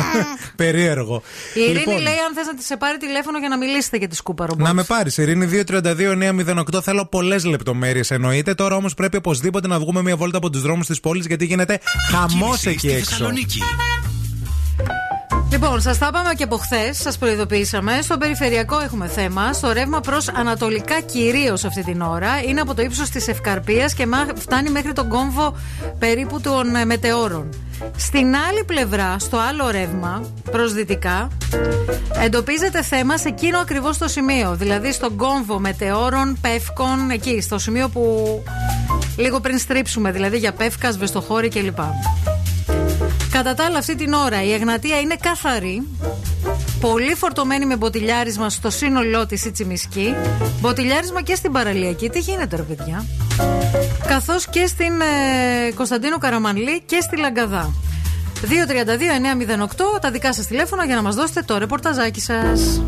[0.56, 1.22] Περίεργο.
[1.54, 4.08] Η Ειρήνη Λοιπόν, λέει: Αν θες να τη σε πάρει τηλέφωνο για να μιλήσετε για
[4.08, 4.66] τη σκούπα ρομπότ.
[4.66, 6.82] Να με πάρεις, Ειρήνη 232-908.
[6.82, 8.54] Θέλω πολλές λεπτομέρειες εννοείται.
[8.54, 11.78] Τώρα όμως πρέπει οπωσδήποτε να βγούμε μια βόλτα από τους δρόμους της πόλης γιατί γίνεται
[12.10, 13.24] χαμός Κίνηση εκεί στη έξω.
[15.54, 15.62] Θεσσαλονίκη.
[15.66, 17.98] Λοιπόν, σας τα είπαμε και από χθες, σας προειδοποιήσαμε.
[18.02, 19.52] Στο περιφερειακό έχουμε θέμα.
[19.52, 22.42] Στο ρεύμα προς Ανατολικά κυρίως αυτή την ώρα.
[22.48, 25.56] Είναι από το ύψος της Ευκαρπίας και μα- φτάνει μέχρι τον κόμβο
[25.98, 27.48] περίπου των ε, μετεώρων.
[27.96, 31.28] Στην άλλη πλευρά, στο άλλο ρεύμα, προς δυτικά,
[32.24, 34.54] εντοπίζεται θέμα σε εκείνο ακριβώς το σημείο.
[34.54, 38.42] Δηλαδή στον κόμβο μετεώρων, πεύκων, εκεί, στο σημείο που
[39.16, 41.78] λίγο πριν στρίψουμε, δηλαδή για πεύκα, σβεστοχώρη κλπ.
[43.34, 45.88] Κατά τα άλλα, αυτή την ώρα η Εγνατία είναι καθαρή.
[46.80, 50.14] Πολύ φορτωμένη με μποτιλιάρισμα στο σύνολό της η Τσιμισκή.
[50.60, 52.08] Μποτιλιάρισμα και στην παραλιακή.
[52.08, 53.04] Τι γίνεται, ρε παιδιά;
[54.06, 57.72] Καθώς και στην ε, Κωνσταντίνου Καραμανλή και στη Λαγκαδά.
[59.96, 62.82] 232-908 τα δικά σας τηλέφωνα για να μας δώσετε το ρεπορταζάκι σας.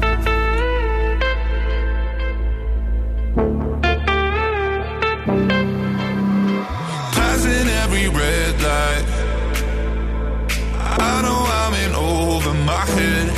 [10.99, 13.29] I know I'm in over my head.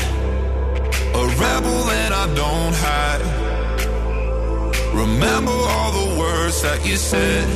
[1.15, 3.23] A rebel that I don't hide.
[4.95, 7.47] Remember all the words that you said.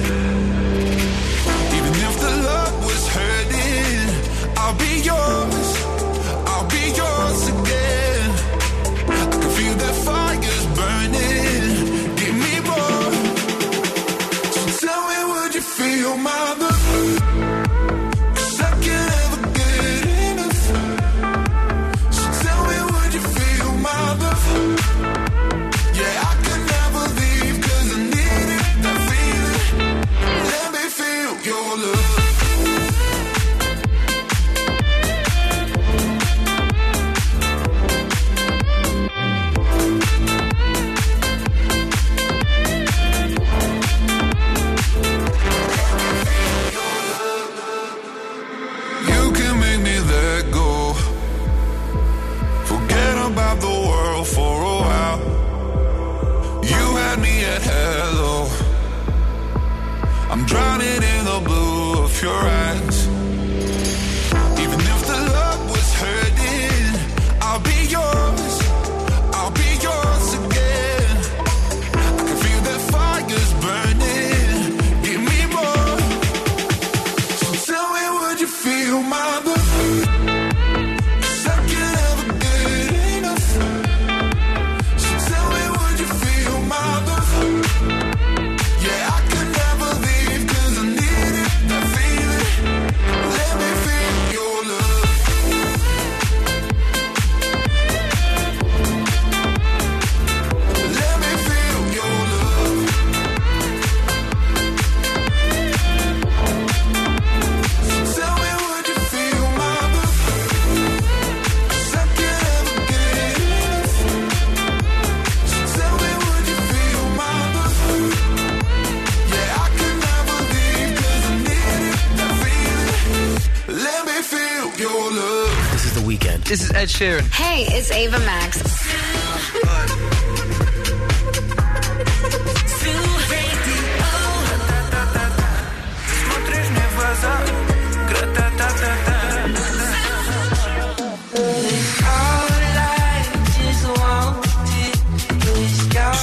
[126.83, 127.33] Ed Sheeran.
[127.33, 128.61] Hey, it's Ava Max.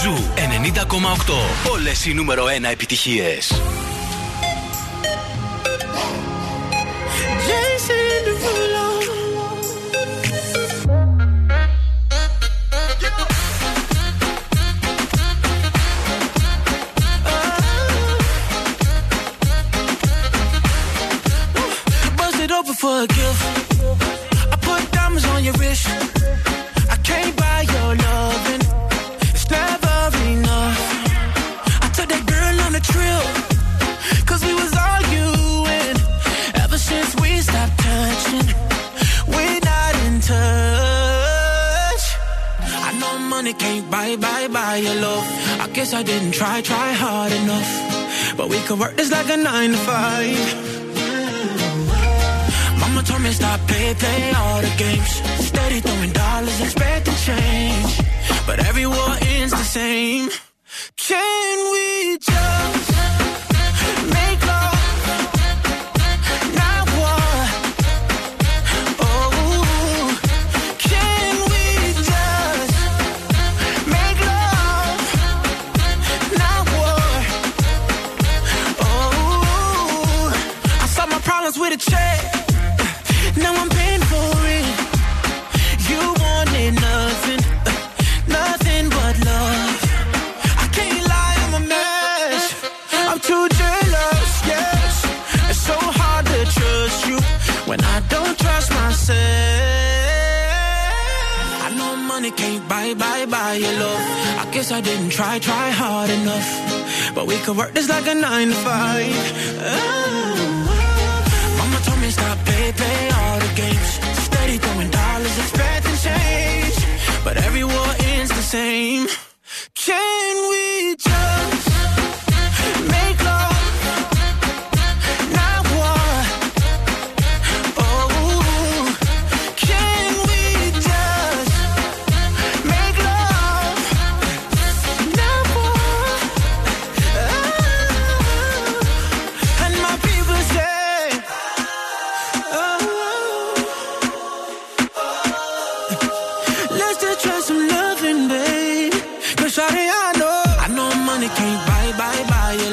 [0.03, 1.71] Ζου 90,8.
[1.71, 3.58] Όλες οι νούμερο 1 επιτυχίες.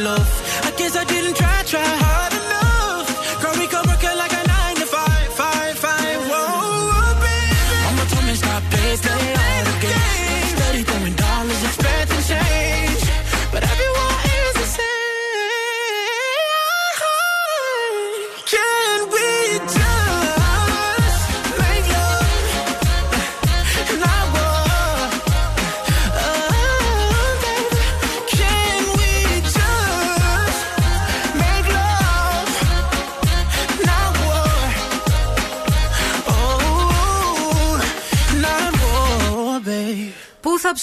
[0.06, 0.35] Love.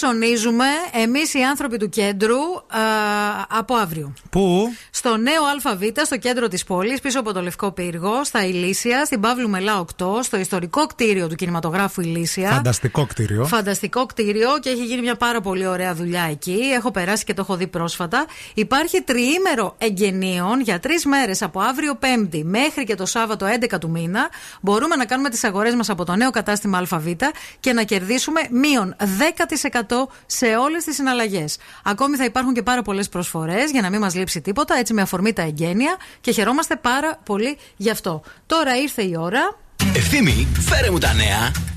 [0.04, 0.66] Ψωνίζουμε
[1.04, 2.80] εμείς οι άνθρωποι του κέντρου α,
[3.50, 4.14] από αύριο.
[4.30, 9.06] Πού; Στο νέο ΑΒ, στο κέντρο της πόλης, πίσω από το Λευκό Πύργο, στα Ηλίσια,
[9.06, 12.50] στην Παύλου Μελά 8, στο ιστορικό κτίριο του κινηματογράφου Ηλίσια.
[12.50, 13.46] Φανταστικό κτίριο.
[13.46, 16.60] Φανταστικό κτίριο και έχει γίνει μια πάρα πολύ ωραία δουλειά εκεί.
[16.76, 18.26] Έχω περάσει και το έχω δει πρόσφατα.
[18.54, 23.90] Υπάρχει τριήμερο εγγενείων για τρεις μέρες από αύριο Πέμπτη μέχρι και το Σάββατο 11 του
[23.90, 24.30] μήνα.
[24.62, 27.08] Μπορούμε να κάνουμε τις αγορές μας από το νέο κατάστημα ΑΒ
[27.60, 31.58] και να κερδίσουμε μείον 10% σε όλες τις συναλλαγές.
[31.84, 35.02] Ακόμη θα υπάρχουν και πάρα πολλές προσφορές για να μην μας λείψει τίποτα, έτσι με
[35.02, 38.22] αφορμή τα εγγένεια και χαιρόμαστε πάρα πολύ γι' αυτό.
[38.46, 39.58] Τώρα ήρθε η ώρα.
[39.96, 41.73] Ευθύμη, φέρε μου τα νέα.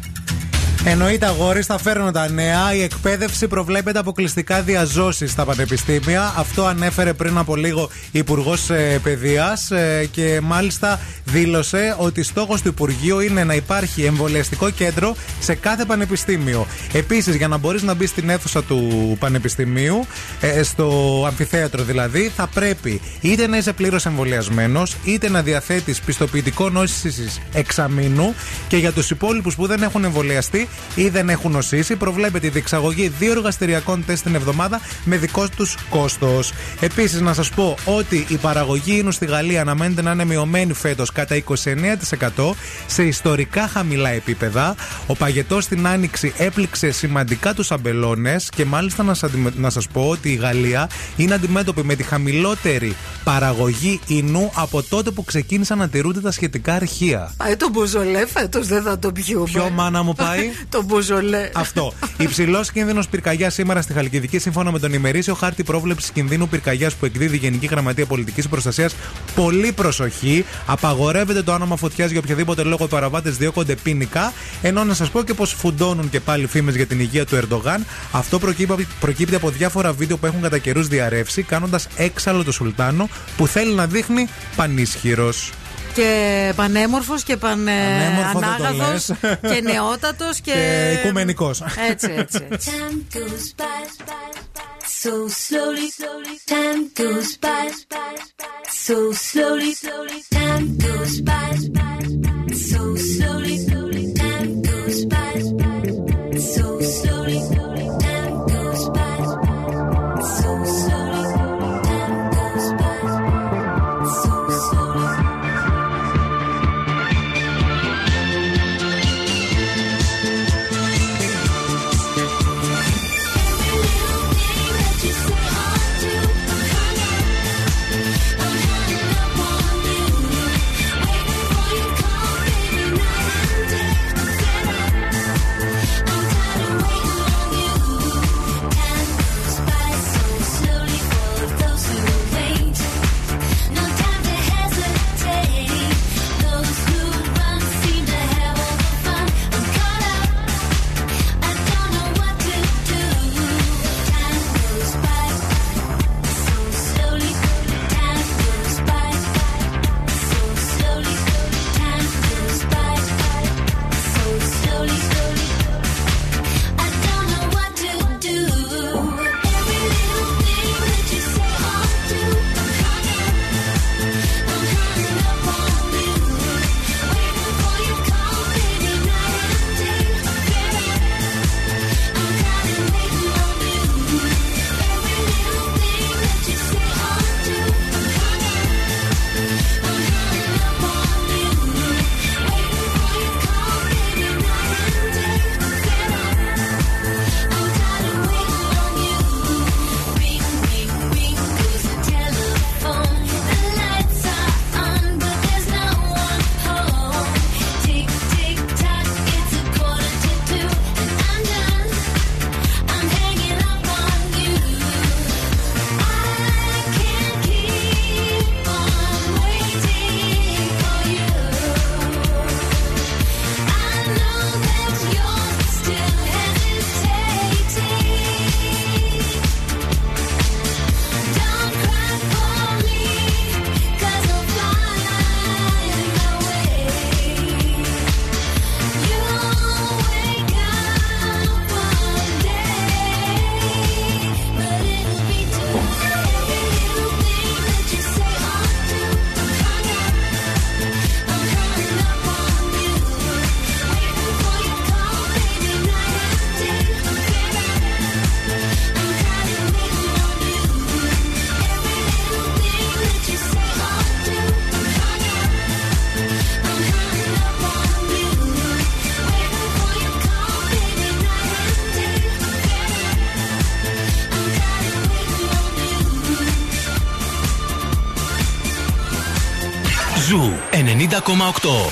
[0.88, 2.74] Εννοείται, αγόρι, θα φέρνω τα νέα.
[2.74, 6.34] Η εκπαίδευση προβλέπεται αποκλειστικά διαζώσεις στα πανεπιστήμια.
[6.36, 8.70] Αυτό ανέφερε πριν από λίγο η Υπουργός
[9.02, 9.70] Παιδείας
[10.10, 16.66] και μάλιστα δήλωσε ότι στόχος του Υπουργείου είναι να υπάρχει εμβολιαστικό κέντρο σε κάθε πανεπιστήμιο.
[16.92, 20.06] Επίσης, για να μπορείς να μπεις στην αίθουσα του πανεπιστημίου,
[20.40, 26.70] ε, στο αμφιθέατρο δηλαδή, θα πρέπει είτε να είσαι πλήρως εμβολιασμένος, είτε να διαθέτεις πιστοποιητικό
[26.70, 28.34] νόσησης εξαμήνου
[28.68, 33.08] και για τους υπόλοιπους που δεν έχουν εμβολιαστεί ή δεν έχουν νοσήσει, προβλέπεται η διεξαγωγή
[33.18, 36.52] δύο εργαστηριακών τεστ την εβδομάδα με δικό τους κόστος.
[36.80, 41.12] Επίσης, να σας πω ότι η παραγωγή ίνου στη Γαλλία αναμένεται να είναι μειωμένη φέτος
[41.12, 42.54] κατά 29%
[42.86, 44.74] σε ιστορικά χαμηλά επίπεδα.
[45.06, 49.86] Ο παγετός στην Άνοιξη έπληξε σημαντικά τους αμπελώνες και μάλιστα να, σας αντιμε- να σας
[49.88, 55.78] πω ότι η Γαλλία είναι αντιμέτωπη με τη χαμηλότερη παραγωγή ίνου από τότε που ξεκίνησαν
[55.78, 57.34] να τηρούνται τα σχετικά αρχεία.
[57.36, 59.44] Πάει το μπουζολέ, φέτος δεν θα το πιούμε.
[59.44, 60.50] Ποιο μάνα μου πάει.
[60.68, 61.50] το μπουζολέ.
[61.54, 61.92] Αυτό.
[62.16, 67.04] Υψηλός κίνδυνος πυρκαγιάς σήμερα στη Χαλκιδική, σύμφωνα με τον ημερήσιο χάρτη πρόβλεψης κινδύνου πυρκαγιάς που
[67.04, 68.94] εκδίδει η Γενική Γραμματεία Πολιτικής Προστασίας.
[69.34, 70.44] Πολύ προσοχή.
[70.66, 74.32] Απαγορεύεται το όνομα φωτιάς για οποιοδήποτε λόγο οι παραβάτε διώκονται ποινικά.
[74.62, 77.86] Ενώ να σας πω και πως φουντώνουν και πάλι φήμες για την υγεία του Ερντογάν.
[78.12, 83.08] Αυτό προκύπτει, προκύπτει από διάφορα βίντεο που έχουν κατά καιρούς διαρρεύσει, κάνοντας έξαλλο το Σουλτάνο
[83.36, 85.52] που θέλει να δείχνει πανίσχυρος.
[85.96, 89.54] Και πανέμορφος και παν, ε, Πανέμορφος δεν το ανάγαδος λες.
[89.54, 90.52] και νεότατος και.
[90.52, 91.62] Και οικουμενικός.
[91.90, 92.46] Έτσι, έτσι.
[92.50, 92.70] έτσι.
[92.70, 94.06] Time goes by
[95.02, 95.88] so slowly,
[96.52, 97.64] time goes by
[98.86, 99.72] so slowly,
[100.36, 101.48] time goes by
[102.70, 103.75] so slowly, time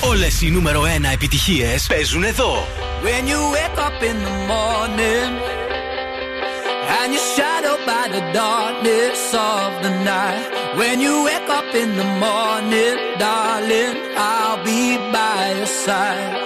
[0.01, 2.67] Όλε οι νούμερο 1 επιτυχίε παίζουν εδώ.
[3.03, 5.31] When you wake up in the morning
[6.97, 10.47] and you're shadowed by the darkness of the night.
[10.79, 16.44] When you wake up in the morning, darling, I'll be by your side.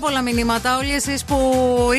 [0.00, 0.76] Πολλά μηνύματα.
[0.76, 1.36] Όλοι εσείς που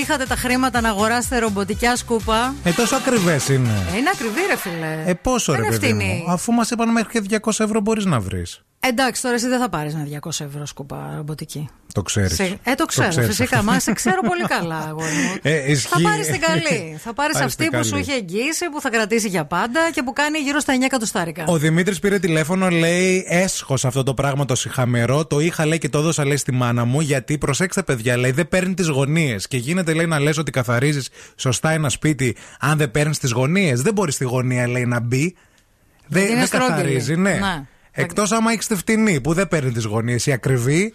[0.01, 2.53] είχατε τα χρήματα να αγοράσετε ρομποτικιά σκούπα.
[2.63, 3.69] Ε, τόσο ακριβές είναι.
[3.93, 5.03] Ε, Είναι ακριβή, ρε φιλέ.
[5.05, 6.23] Ε, πόσο Δεν ρε παιδί ευθύνη.
[6.25, 6.31] μου.
[6.31, 8.61] Αφού μας είπαν μέχρι και 200 ευρώ μπορείς να βρεις.
[8.79, 11.69] Εντάξει, τώρα εσύ δεν θα πάρεις ένα 200 ευρώ σκούπα ρομποτική.
[11.93, 12.35] Το ξέρεις.
[12.35, 13.63] Σε- Ε, το ξέρω, φυσικά.
[13.63, 15.35] Μα σε ξέρω πολύ καλά, αγόρι μου.
[15.51, 15.87] Ε, ισχύει.
[15.87, 16.95] Θα πάρεις την καλή.
[17.03, 18.01] θα πάρεις Πάρεις αυτή την που σου καλή.
[18.01, 21.43] είχε εγγύηση, που θα κρατήσει για πάντα και που κάνει γύρω στα 9 εκατοστάρικα.
[21.47, 25.25] Ο Δημήτρης πήρε τηλέφωνο, λέει: Έσχος αυτό το πράγμα το συχαμερό.
[25.25, 26.99] Το είχα, λέει, και το έδωσα, λέει, στη μάνα μου.
[27.01, 29.47] Γιατί προσέξτε, παιδιά, λέει, δεν παίρνει τις γωνίες.
[29.47, 33.81] Και γίνεται, λέει, να λες ότι καθαρίζεις σωστά ένα σπίτι αν δεν παίρνεις τις γωνίες.
[33.81, 35.35] Δεν μπορείς στη γωνία, λέει, να μπει.
[36.07, 36.69] Δεν, είναι δεν στρόγγυλη.
[36.75, 37.29] καθαρίζει, ναι.
[37.31, 37.63] Ναι.
[37.91, 40.25] Εκτός άμα έχεις τη φτηνή που δεν παίρνει τις γωνίες.
[40.25, 40.93] Η ακριβή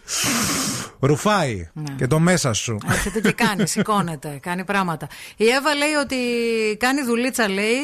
[1.00, 1.94] ρουφάει Ναι.
[1.97, 2.78] και το μέσα σου.
[2.91, 5.08] Έρχεται και κάνει, σηκώνεται, κάνει πράγματα.
[5.36, 6.16] Η Εύα λέει ότι
[6.78, 7.76] κάνει δουλίτσα, λέει.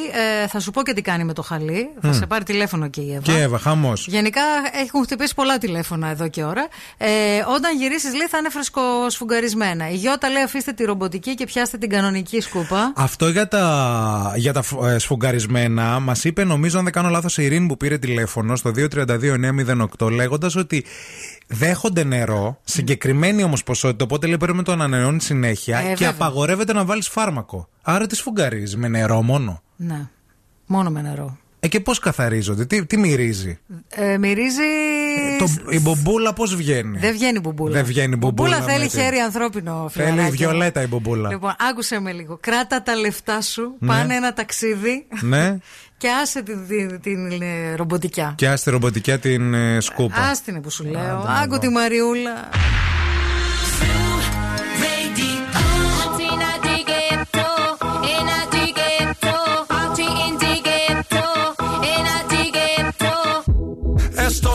[0.42, 1.89] Ε, θα σου πω και τι κάνει με το χαλί.
[2.00, 2.12] Θα Μμ.
[2.12, 3.20] σε πάρει τηλέφωνο και η Εύα.
[3.23, 4.07] Και Εύα, χαμός.
[4.07, 4.41] Γενικά
[4.82, 6.66] έχουν χτυπήσει πολλά τηλέφωνα εδώ και ώρα.
[6.99, 7.08] Ε,
[7.55, 9.91] όταν γυρίσεις, λέει, θα είναι φρεσκοσφουγγαρισμένα.
[9.91, 12.92] Η Γιώτα λέει, αφήστε τη ρομποτική και πιάστε την κανονική σκούπα.
[12.97, 17.39] Αυτό για τα, για τα φ- ε, σφουγγαρισμένα μας είπε, νομίζω, αν δεν κάνω λάθος,
[17.39, 18.70] η Ειρήνη που πήρε τηλέφωνο στο
[20.00, 20.84] 232-908 λέγοντας ότι
[21.47, 22.60] δέχονται νερό,
[23.02, 26.10] συγκεκριμένη όμως ποσότητα, οπότε λέει πρέπει να το ανανεώνει συνέχεια Ε, και βέβαια.
[26.10, 27.68] απαγορεύεται να βάλεις φάρμακο.
[27.82, 30.08] Άρα τις σφουγγαρίζει, με νερό μόνο; Ναι.
[30.66, 31.36] Μόνο με νερό.
[31.60, 33.58] Ε, και πώς καθαρίζονται, τι, τι μυρίζει;
[33.89, 34.62] Ε, μυρίζει.
[35.39, 37.72] Το, η μπομπούλα πώς βγαίνει; Δεν βγαίνει μπουμπούλα.
[37.74, 38.48] Δεν βγαίνει μπομπούλα.
[38.58, 40.36] Μπουμπούλα θέλει με τη- χέρι ανθρώπινο, Θέλει φιλαράκι.
[40.36, 41.28] βιολέτα η μπομπούλα.
[41.28, 42.39] Λοιπόν, άκουσε με λίγο.
[42.40, 43.89] Κράτα τα λεφτά σου, Ναι.
[43.89, 45.56] πάνε ένα ταξίδι Ναι,
[46.00, 48.32] και άσε την, την, την, ε, ρομποτικιά.
[48.36, 50.16] και άστε ρομποτικιά την ε, σκούπα.
[50.31, 51.00] Άστινε που σου λέω.
[51.18, 51.58] Άντε, Άκου εδώ.
[51.58, 52.48] τη Μαριούλα.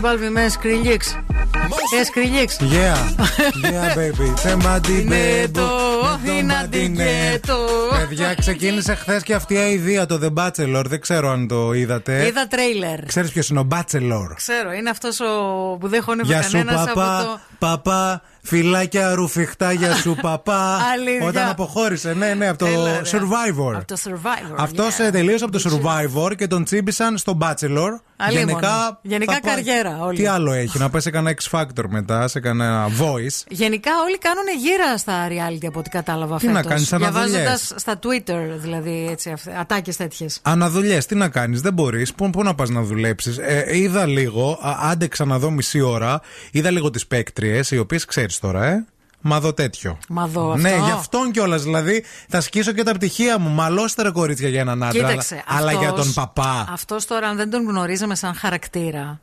[0.00, 0.10] Man.
[0.10, 1.18] Συμπάλβη με σκριλίξ.
[2.00, 2.56] Ε, σκριλίξ.
[2.60, 2.64] Yeah,
[3.64, 4.40] yeah, baby.
[4.42, 5.52] Τέμπαντι, Είναι μπέμπου.
[5.52, 7.56] το, είναι αντικέτο.
[7.98, 10.84] Παιδιά, ξεκίνησε χθες και αυτή η ιδέα το The Bachelor.
[10.86, 12.26] Δεν ξέρω αν το είδατε.
[12.26, 13.04] Είδα τρέιλερ.
[13.04, 15.26] Ξέρεις ποιος είναι ο Bachelor; Ξέρω, είναι αυτός ο
[15.80, 17.24] που δεν χώνευε Γεια σου, κανένας από παπά.
[17.24, 17.40] το.
[17.58, 20.78] Παπά, φυλάκια ρουφιχτά για σου, παπά.
[20.92, 21.26] Αλήθεια.
[21.28, 23.00] Όταν αποχώρησε, ναι, ναι, από το Έλα, ρε.
[23.10, 23.74] Survivor.
[23.74, 24.54] Από το Survivor.
[24.56, 25.12] Αυτός yeah.
[25.12, 27.90] τελείωσε από το Survivor και τον τσίμπησαν στο Bachelor.
[28.20, 28.48] Αλίμονο.
[28.50, 30.16] Γενικά, Γενικά θα πάει- καριέρα όλοι.
[30.16, 33.44] Τι άλλο έχει, να πάει σε κανένα X Factor μετά, σε κανένα Voice.
[33.48, 36.70] Γενικά όλοι κάνουν γύρα στα reality από ό,τι κατάλαβα Τι να φέτος.
[36.70, 37.30] κάνεις, αναδουλειές.
[37.30, 40.38] Διαβάζοντας στα Twitter δηλαδή έτσι, ατάκες τέτοιες.
[40.42, 42.14] Αναδουλειές, τι να κάνεις, δεν μπορείς.
[42.14, 43.38] Πού, πού να πας να δουλέψεις.
[43.38, 46.20] Ε, είδα λίγο, α, άντεξα να δω μισή ώρα.
[46.50, 48.84] Είδα λίγο τις παίκτριες, οι οποίες ξέρεις τώρα, ε.
[49.20, 49.98] Μα δω τέτοιο.
[50.08, 50.84] Μα δω Ναι, αυτό.
[50.84, 51.62] γι' αυτόν κιόλας.
[51.62, 53.48] Δηλαδή, θα σκίσω και τα πτυχία μου.
[53.50, 55.08] Μαλώστε ρε κορίτσια για έναν άντρα.
[55.08, 55.42] Κοίταξε.
[55.46, 56.66] αλλά, αλλά αυτός- για τον παπά.
[56.72, 59.20] Αυτός τώρα, αν δεν τον γνωρίζαμε σαν χαρακτήρα.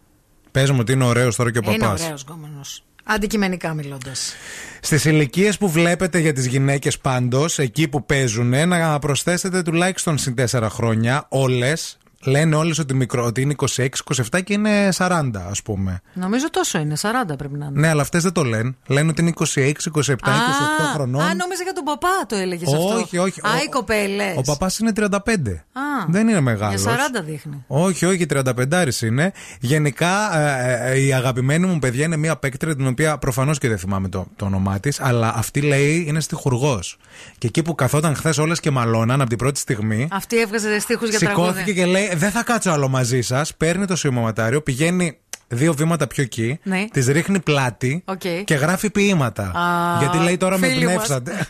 [0.51, 2.01] Πες μου ότι είναι ωραίος τώρα και ο Είναι παπάς.
[2.03, 2.83] ωραίος γκόμενος.
[3.03, 4.33] Αντικειμενικά μιλώντας.
[4.81, 10.35] Στις ηλικίες που βλέπετε για τις γυναίκες πάντως, εκεί που παίζουν, να προσθέσετε τουλάχιστον συν
[10.35, 16.01] 4 χρόνια, όλες, λένε όλες ότι, μικρό- ότι είναι 26-27 και είναι 40, ας πούμε.
[16.13, 17.79] Νομίζω τόσο είναι, 40 πρέπει να είναι.
[17.79, 18.75] Ναι, αλλά αυτές δεν το λένε.
[18.87, 21.21] Λένε ότι είναι 26, 27, 28 χρονών.
[21.21, 22.87] Α, νόμιζα για τον παπά το έλεγες αυτό.
[22.95, 23.39] Όχι, όχι.
[23.43, 24.33] Α, Ο- οι κοπέλες.
[24.37, 25.63] Ο παπάς είναι 35.
[25.73, 26.81] Α, Δεν είναι μεγάλος.
[26.81, 27.63] Για 40 δείχνει.
[27.67, 29.31] Όχι, όχι, 35 είναι.
[29.59, 33.77] Γενικά, ε, ε, η αγαπημένη μου παιδιά είναι μια παίκτρια την οποία προφανώς και δεν
[33.77, 36.97] θυμάμαι το, το όνομά της, αλλά αυτή λέει είναι στιχουργός.
[37.37, 40.07] Και εκεί που καθόταν χθες όλες και μαλώναν από την πρώτη στιγμή.
[40.11, 41.73] Αυτή έβγαζε στίχους για Σηκώθηκε τραγούδι.
[41.73, 43.55] και λέει: Δεν θα κάτσω άλλο μαζί σας.
[43.55, 45.17] Παίρνει το σημειωματάριο, πηγαίνει
[45.49, 46.85] δύο βήματα πιο εκεί, Ναι.
[46.91, 48.21] τη ρίχνει πλάτη Οκ.
[48.45, 49.43] και γράφει ποιήματα.
[49.43, 50.93] Α, Γιατί λέει τώρα με φίλη μας.
[50.93, 51.47] εμπνεύσατε.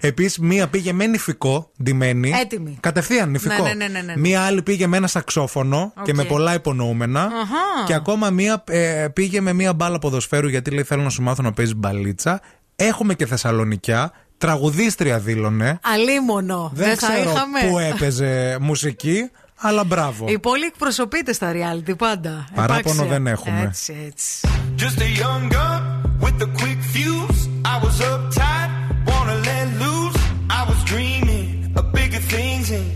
[0.00, 2.32] Επίσης, μία πήγε με νυφικό, ντυμένη.
[2.42, 2.76] Έτοιμη.
[2.80, 3.62] Κατευθείαν νυφικό.
[3.62, 4.16] Ναι, ναι, ναι, ναι, ναι.
[4.16, 6.16] Μία άλλη πήγε με ένα σαξόφωνο και Οκ.
[6.16, 7.20] με πολλά υπονοούμενα.
[7.22, 7.84] Αχα.
[7.86, 11.42] Και ακόμα μία ε, πήγε με μία μπάλα ποδοσφαίρου γιατί λέει: Θέλω να σου μάθω
[11.42, 12.40] να παίζεις μπαλίτσα.
[12.76, 14.12] Έχουμε και Θεσσαλονικιά.
[14.38, 15.78] Τραγουδίστρια δήλωνε.
[15.82, 16.70] Αλίμονο.
[16.74, 17.60] Δεν, Δεν θα ξέρω είχαμε.
[17.70, 20.24] πού έπαιζε μουσική, αλλά μπράβο.
[20.28, 22.46] Η πόλη εκπροσωπείται στα reality πάντα.
[22.54, 23.04] Παράπονο Επάξια.
[23.06, 23.60] δεν έχουμε.
[23.62, 24.48] Έτσι, έτσι.
[24.78, 25.80] Just a young gun
[26.24, 27.40] with a quick fuse.
[27.74, 28.70] I was uptight,
[29.10, 30.18] wanna let loose.
[30.58, 32.86] I was dreaming of bigger things and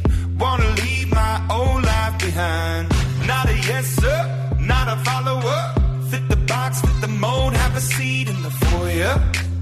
[0.42, 2.84] wanna leave my old life behind.
[3.32, 4.18] Not a yes sir,
[4.72, 5.60] not a follower.
[6.10, 9.14] Fit the box, fit the mold, have a seat in the foyer.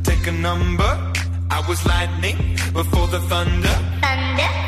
[0.08, 0.90] Take a number.
[1.56, 2.38] I was lightning
[2.78, 3.74] before the thunder.
[4.06, 4.67] Thunder, thunder,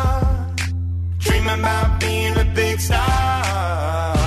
[1.21, 4.20] Dreaming about being a big star.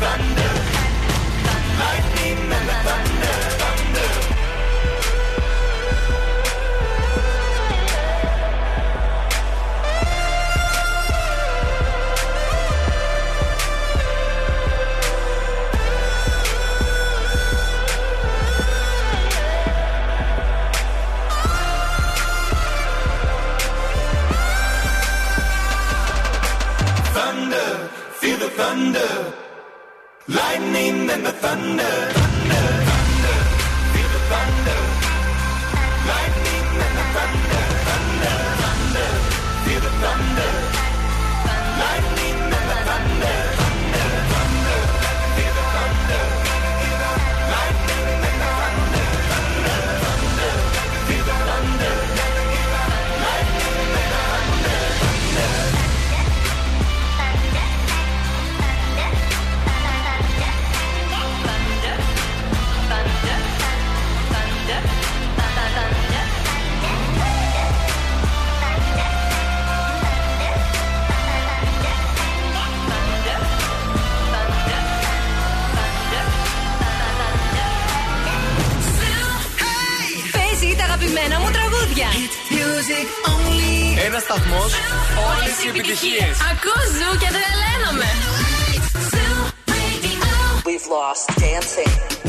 [0.00, 0.52] Thunder.
[1.80, 2.40] Lightning
[2.86, 3.34] thunder.
[3.60, 4.08] Thunder.
[27.14, 27.88] Thunder,
[28.20, 29.47] feel the thunder.
[30.28, 31.82] Lightning and the thunder.
[32.12, 32.87] Thunder,
[84.06, 84.72] Ένας σταθμός,
[85.28, 86.26] όλε οι επιτυχίε.
[86.50, 88.08] Ακούω ζου και τρελαίνομαι.
[90.66, 92.27] We've lost dancing.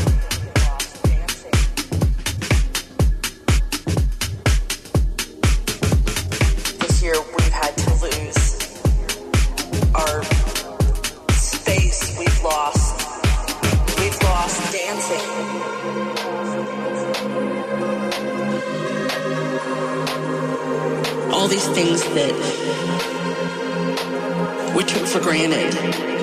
[21.50, 22.32] These things that
[24.76, 26.19] we took for granted.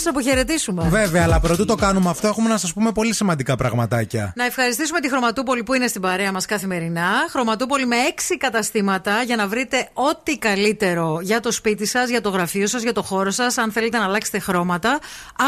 [0.00, 0.88] Σας αποχαιρετήσουμε.
[0.88, 4.32] Βέβαια, αλλά πρωτού το κάνουμε αυτό, έχουμε να σας πούμε πολύ σημαντικά πραγματάκια.
[4.36, 7.08] Να ευχαριστήσουμε τη Χρωματούπολη που είναι στην παρέα μας καθημερινά.
[7.30, 12.28] Χρωματούπολη με έξι καταστήματα για να βρείτε ό,τι καλύτερο για το σπίτι σας, για το
[12.28, 13.58] γραφείο σας, για το χώρο σας.
[13.58, 14.98] Αν θέλετε να αλλάξετε χρώματα,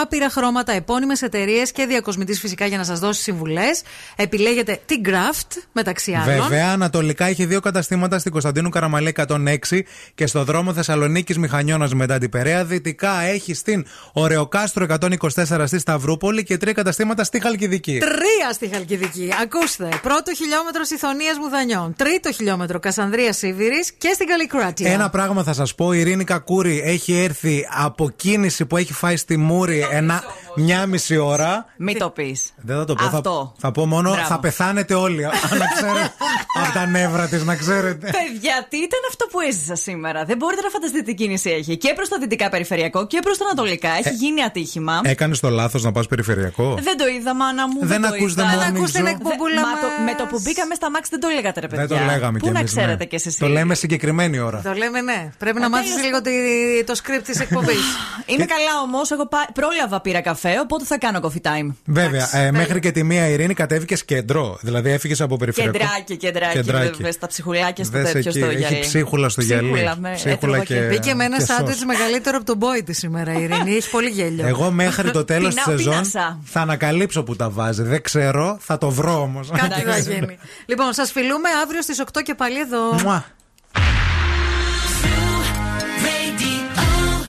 [0.03, 3.83] άπειρα χρώματα, επώνυμες εταιρείες και διακοσμητής φυσικά για να σας δώσει συμβουλές.
[4.17, 6.43] Επιλέγετε την Graft μεταξύ άλλων.
[6.43, 9.83] Βέβαια, ανατολικά έχει δύο καταστήματα στην Κωνσταντίνου Καραμαλή 106
[10.15, 12.65] και στο δρόμο Θεσσαλονίκης Μηχανιώνας μετά την Περαία.
[12.65, 17.99] Δυτικά έχει στην Ωρεοκάστρο 124 στη Σταυρούπολη και τρία καταστήματα στη Χαλκιδική.
[17.99, 19.31] Τρία στη Χαλκιδική.
[19.43, 19.89] Ακούστε.
[20.03, 21.95] Πρώτο χιλιόμετρο Ιθωνία Μουδανιών.
[21.97, 24.93] Τρίτο χιλιόμετρο Κασανδρίας Σίβηρης και στην Καλλικράτεια.
[24.93, 29.17] Ένα πράγμα θα σας πω, η Ειρήνη Κακούρη έχει έρθει από κίνηση που έχει φάει
[29.17, 30.23] στη Μούρη ένα,
[30.57, 31.67] μια μισή ώρα.
[31.77, 32.51] Μην το πεις.
[32.57, 33.05] Δεν θα το πω.
[33.09, 33.55] Θα, Αυτό.
[33.59, 34.27] θα πω μόνο Μπράβο.
[34.27, 35.23] θα πεθάνετε όλοι.
[35.23, 36.13] να ξέρετε.
[36.65, 38.11] από τα νεύρα της, να ξέρετε.
[38.11, 41.77] Παιδιά, τι ήταν αυτό που έζησα σήμερα; Δεν μπορείτε να φανταστείτε τι κίνηση έχει.
[41.77, 43.89] Και προς το δυτικά περιφερειακό και προς τα ανατολικά.
[43.89, 45.01] Έχει Ε, γίνει ατύχημα.
[45.05, 47.79] Έκανες το λάθος να πας περιφερειακό; Δεν το είδα, μάνα μου.
[47.83, 48.43] Δεν το ακούς είδα.
[48.45, 49.09] The Morning Δεν ακούς την Zoo.
[49.09, 51.87] εκπομπούλα Μα το- Με το που μπήκαμε στα μάξι δεν το λέγατε, ρε παιδιά.
[51.87, 53.05] Δεν το λέγαμε Πού κι να εμείς, ξέρετε ναι.
[53.05, 53.37] κι εσείς.
[53.39, 54.61] Το λέμε συγκεκριμένη ώρα.
[54.65, 55.31] Το λέμε ναι.
[55.39, 57.83] Πρέπει να Ε, μάθεις τέλος λίγο τη- το script της εκπομπής.
[58.33, 59.11] Είμαι καλά όμως.
[59.11, 61.75] Εγώ πά- πρόλαβα πήρα καφέ, οπότε θα κάνω coffee time.
[61.85, 64.59] Βέβαια, ε, μέχρι και τη μία Ειρήνη κατέβηκε κέντρο.
[64.61, 65.79] Δηλαδή έφυγες από περιφερειακό.
[65.79, 66.91] Κεντράκι, κεντράκι, Κεντράκι.
[66.97, 68.79] βέβαια, στα ψυχουλάκια στο Δες τέτοιο εκεί, στο έχει γυαλί.
[68.81, 69.71] ψίχουλα στο γυαλί.
[69.73, 71.85] Ψίχουλα, με- Ψίχουλα έτρωγα και- Μπήκε με ένα και σάντουιτς σως.
[71.87, 73.71] μεγαλύτερο από τον boy της σήμερα η Ειρήνη.
[73.71, 74.47] Έχεις πολύ γέλιο.
[74.47, 76.39] Εγώ μέχρι το τέλος της Πεινά- σεζόν πεινάσα.
[76.45, 77.83] θα ανακαλύψω που τα βάζει.
[77.83, 79.51] Δεν ξέρω, θα το βρω όμως.
[79.57, 80.39] Κάτι θα γίνει.
[80.67, 82.93] Λοιπόν, σας φιλούμε αύριο στις 8 και πάλι εδώ.
[83.05, 83.25] Μουα.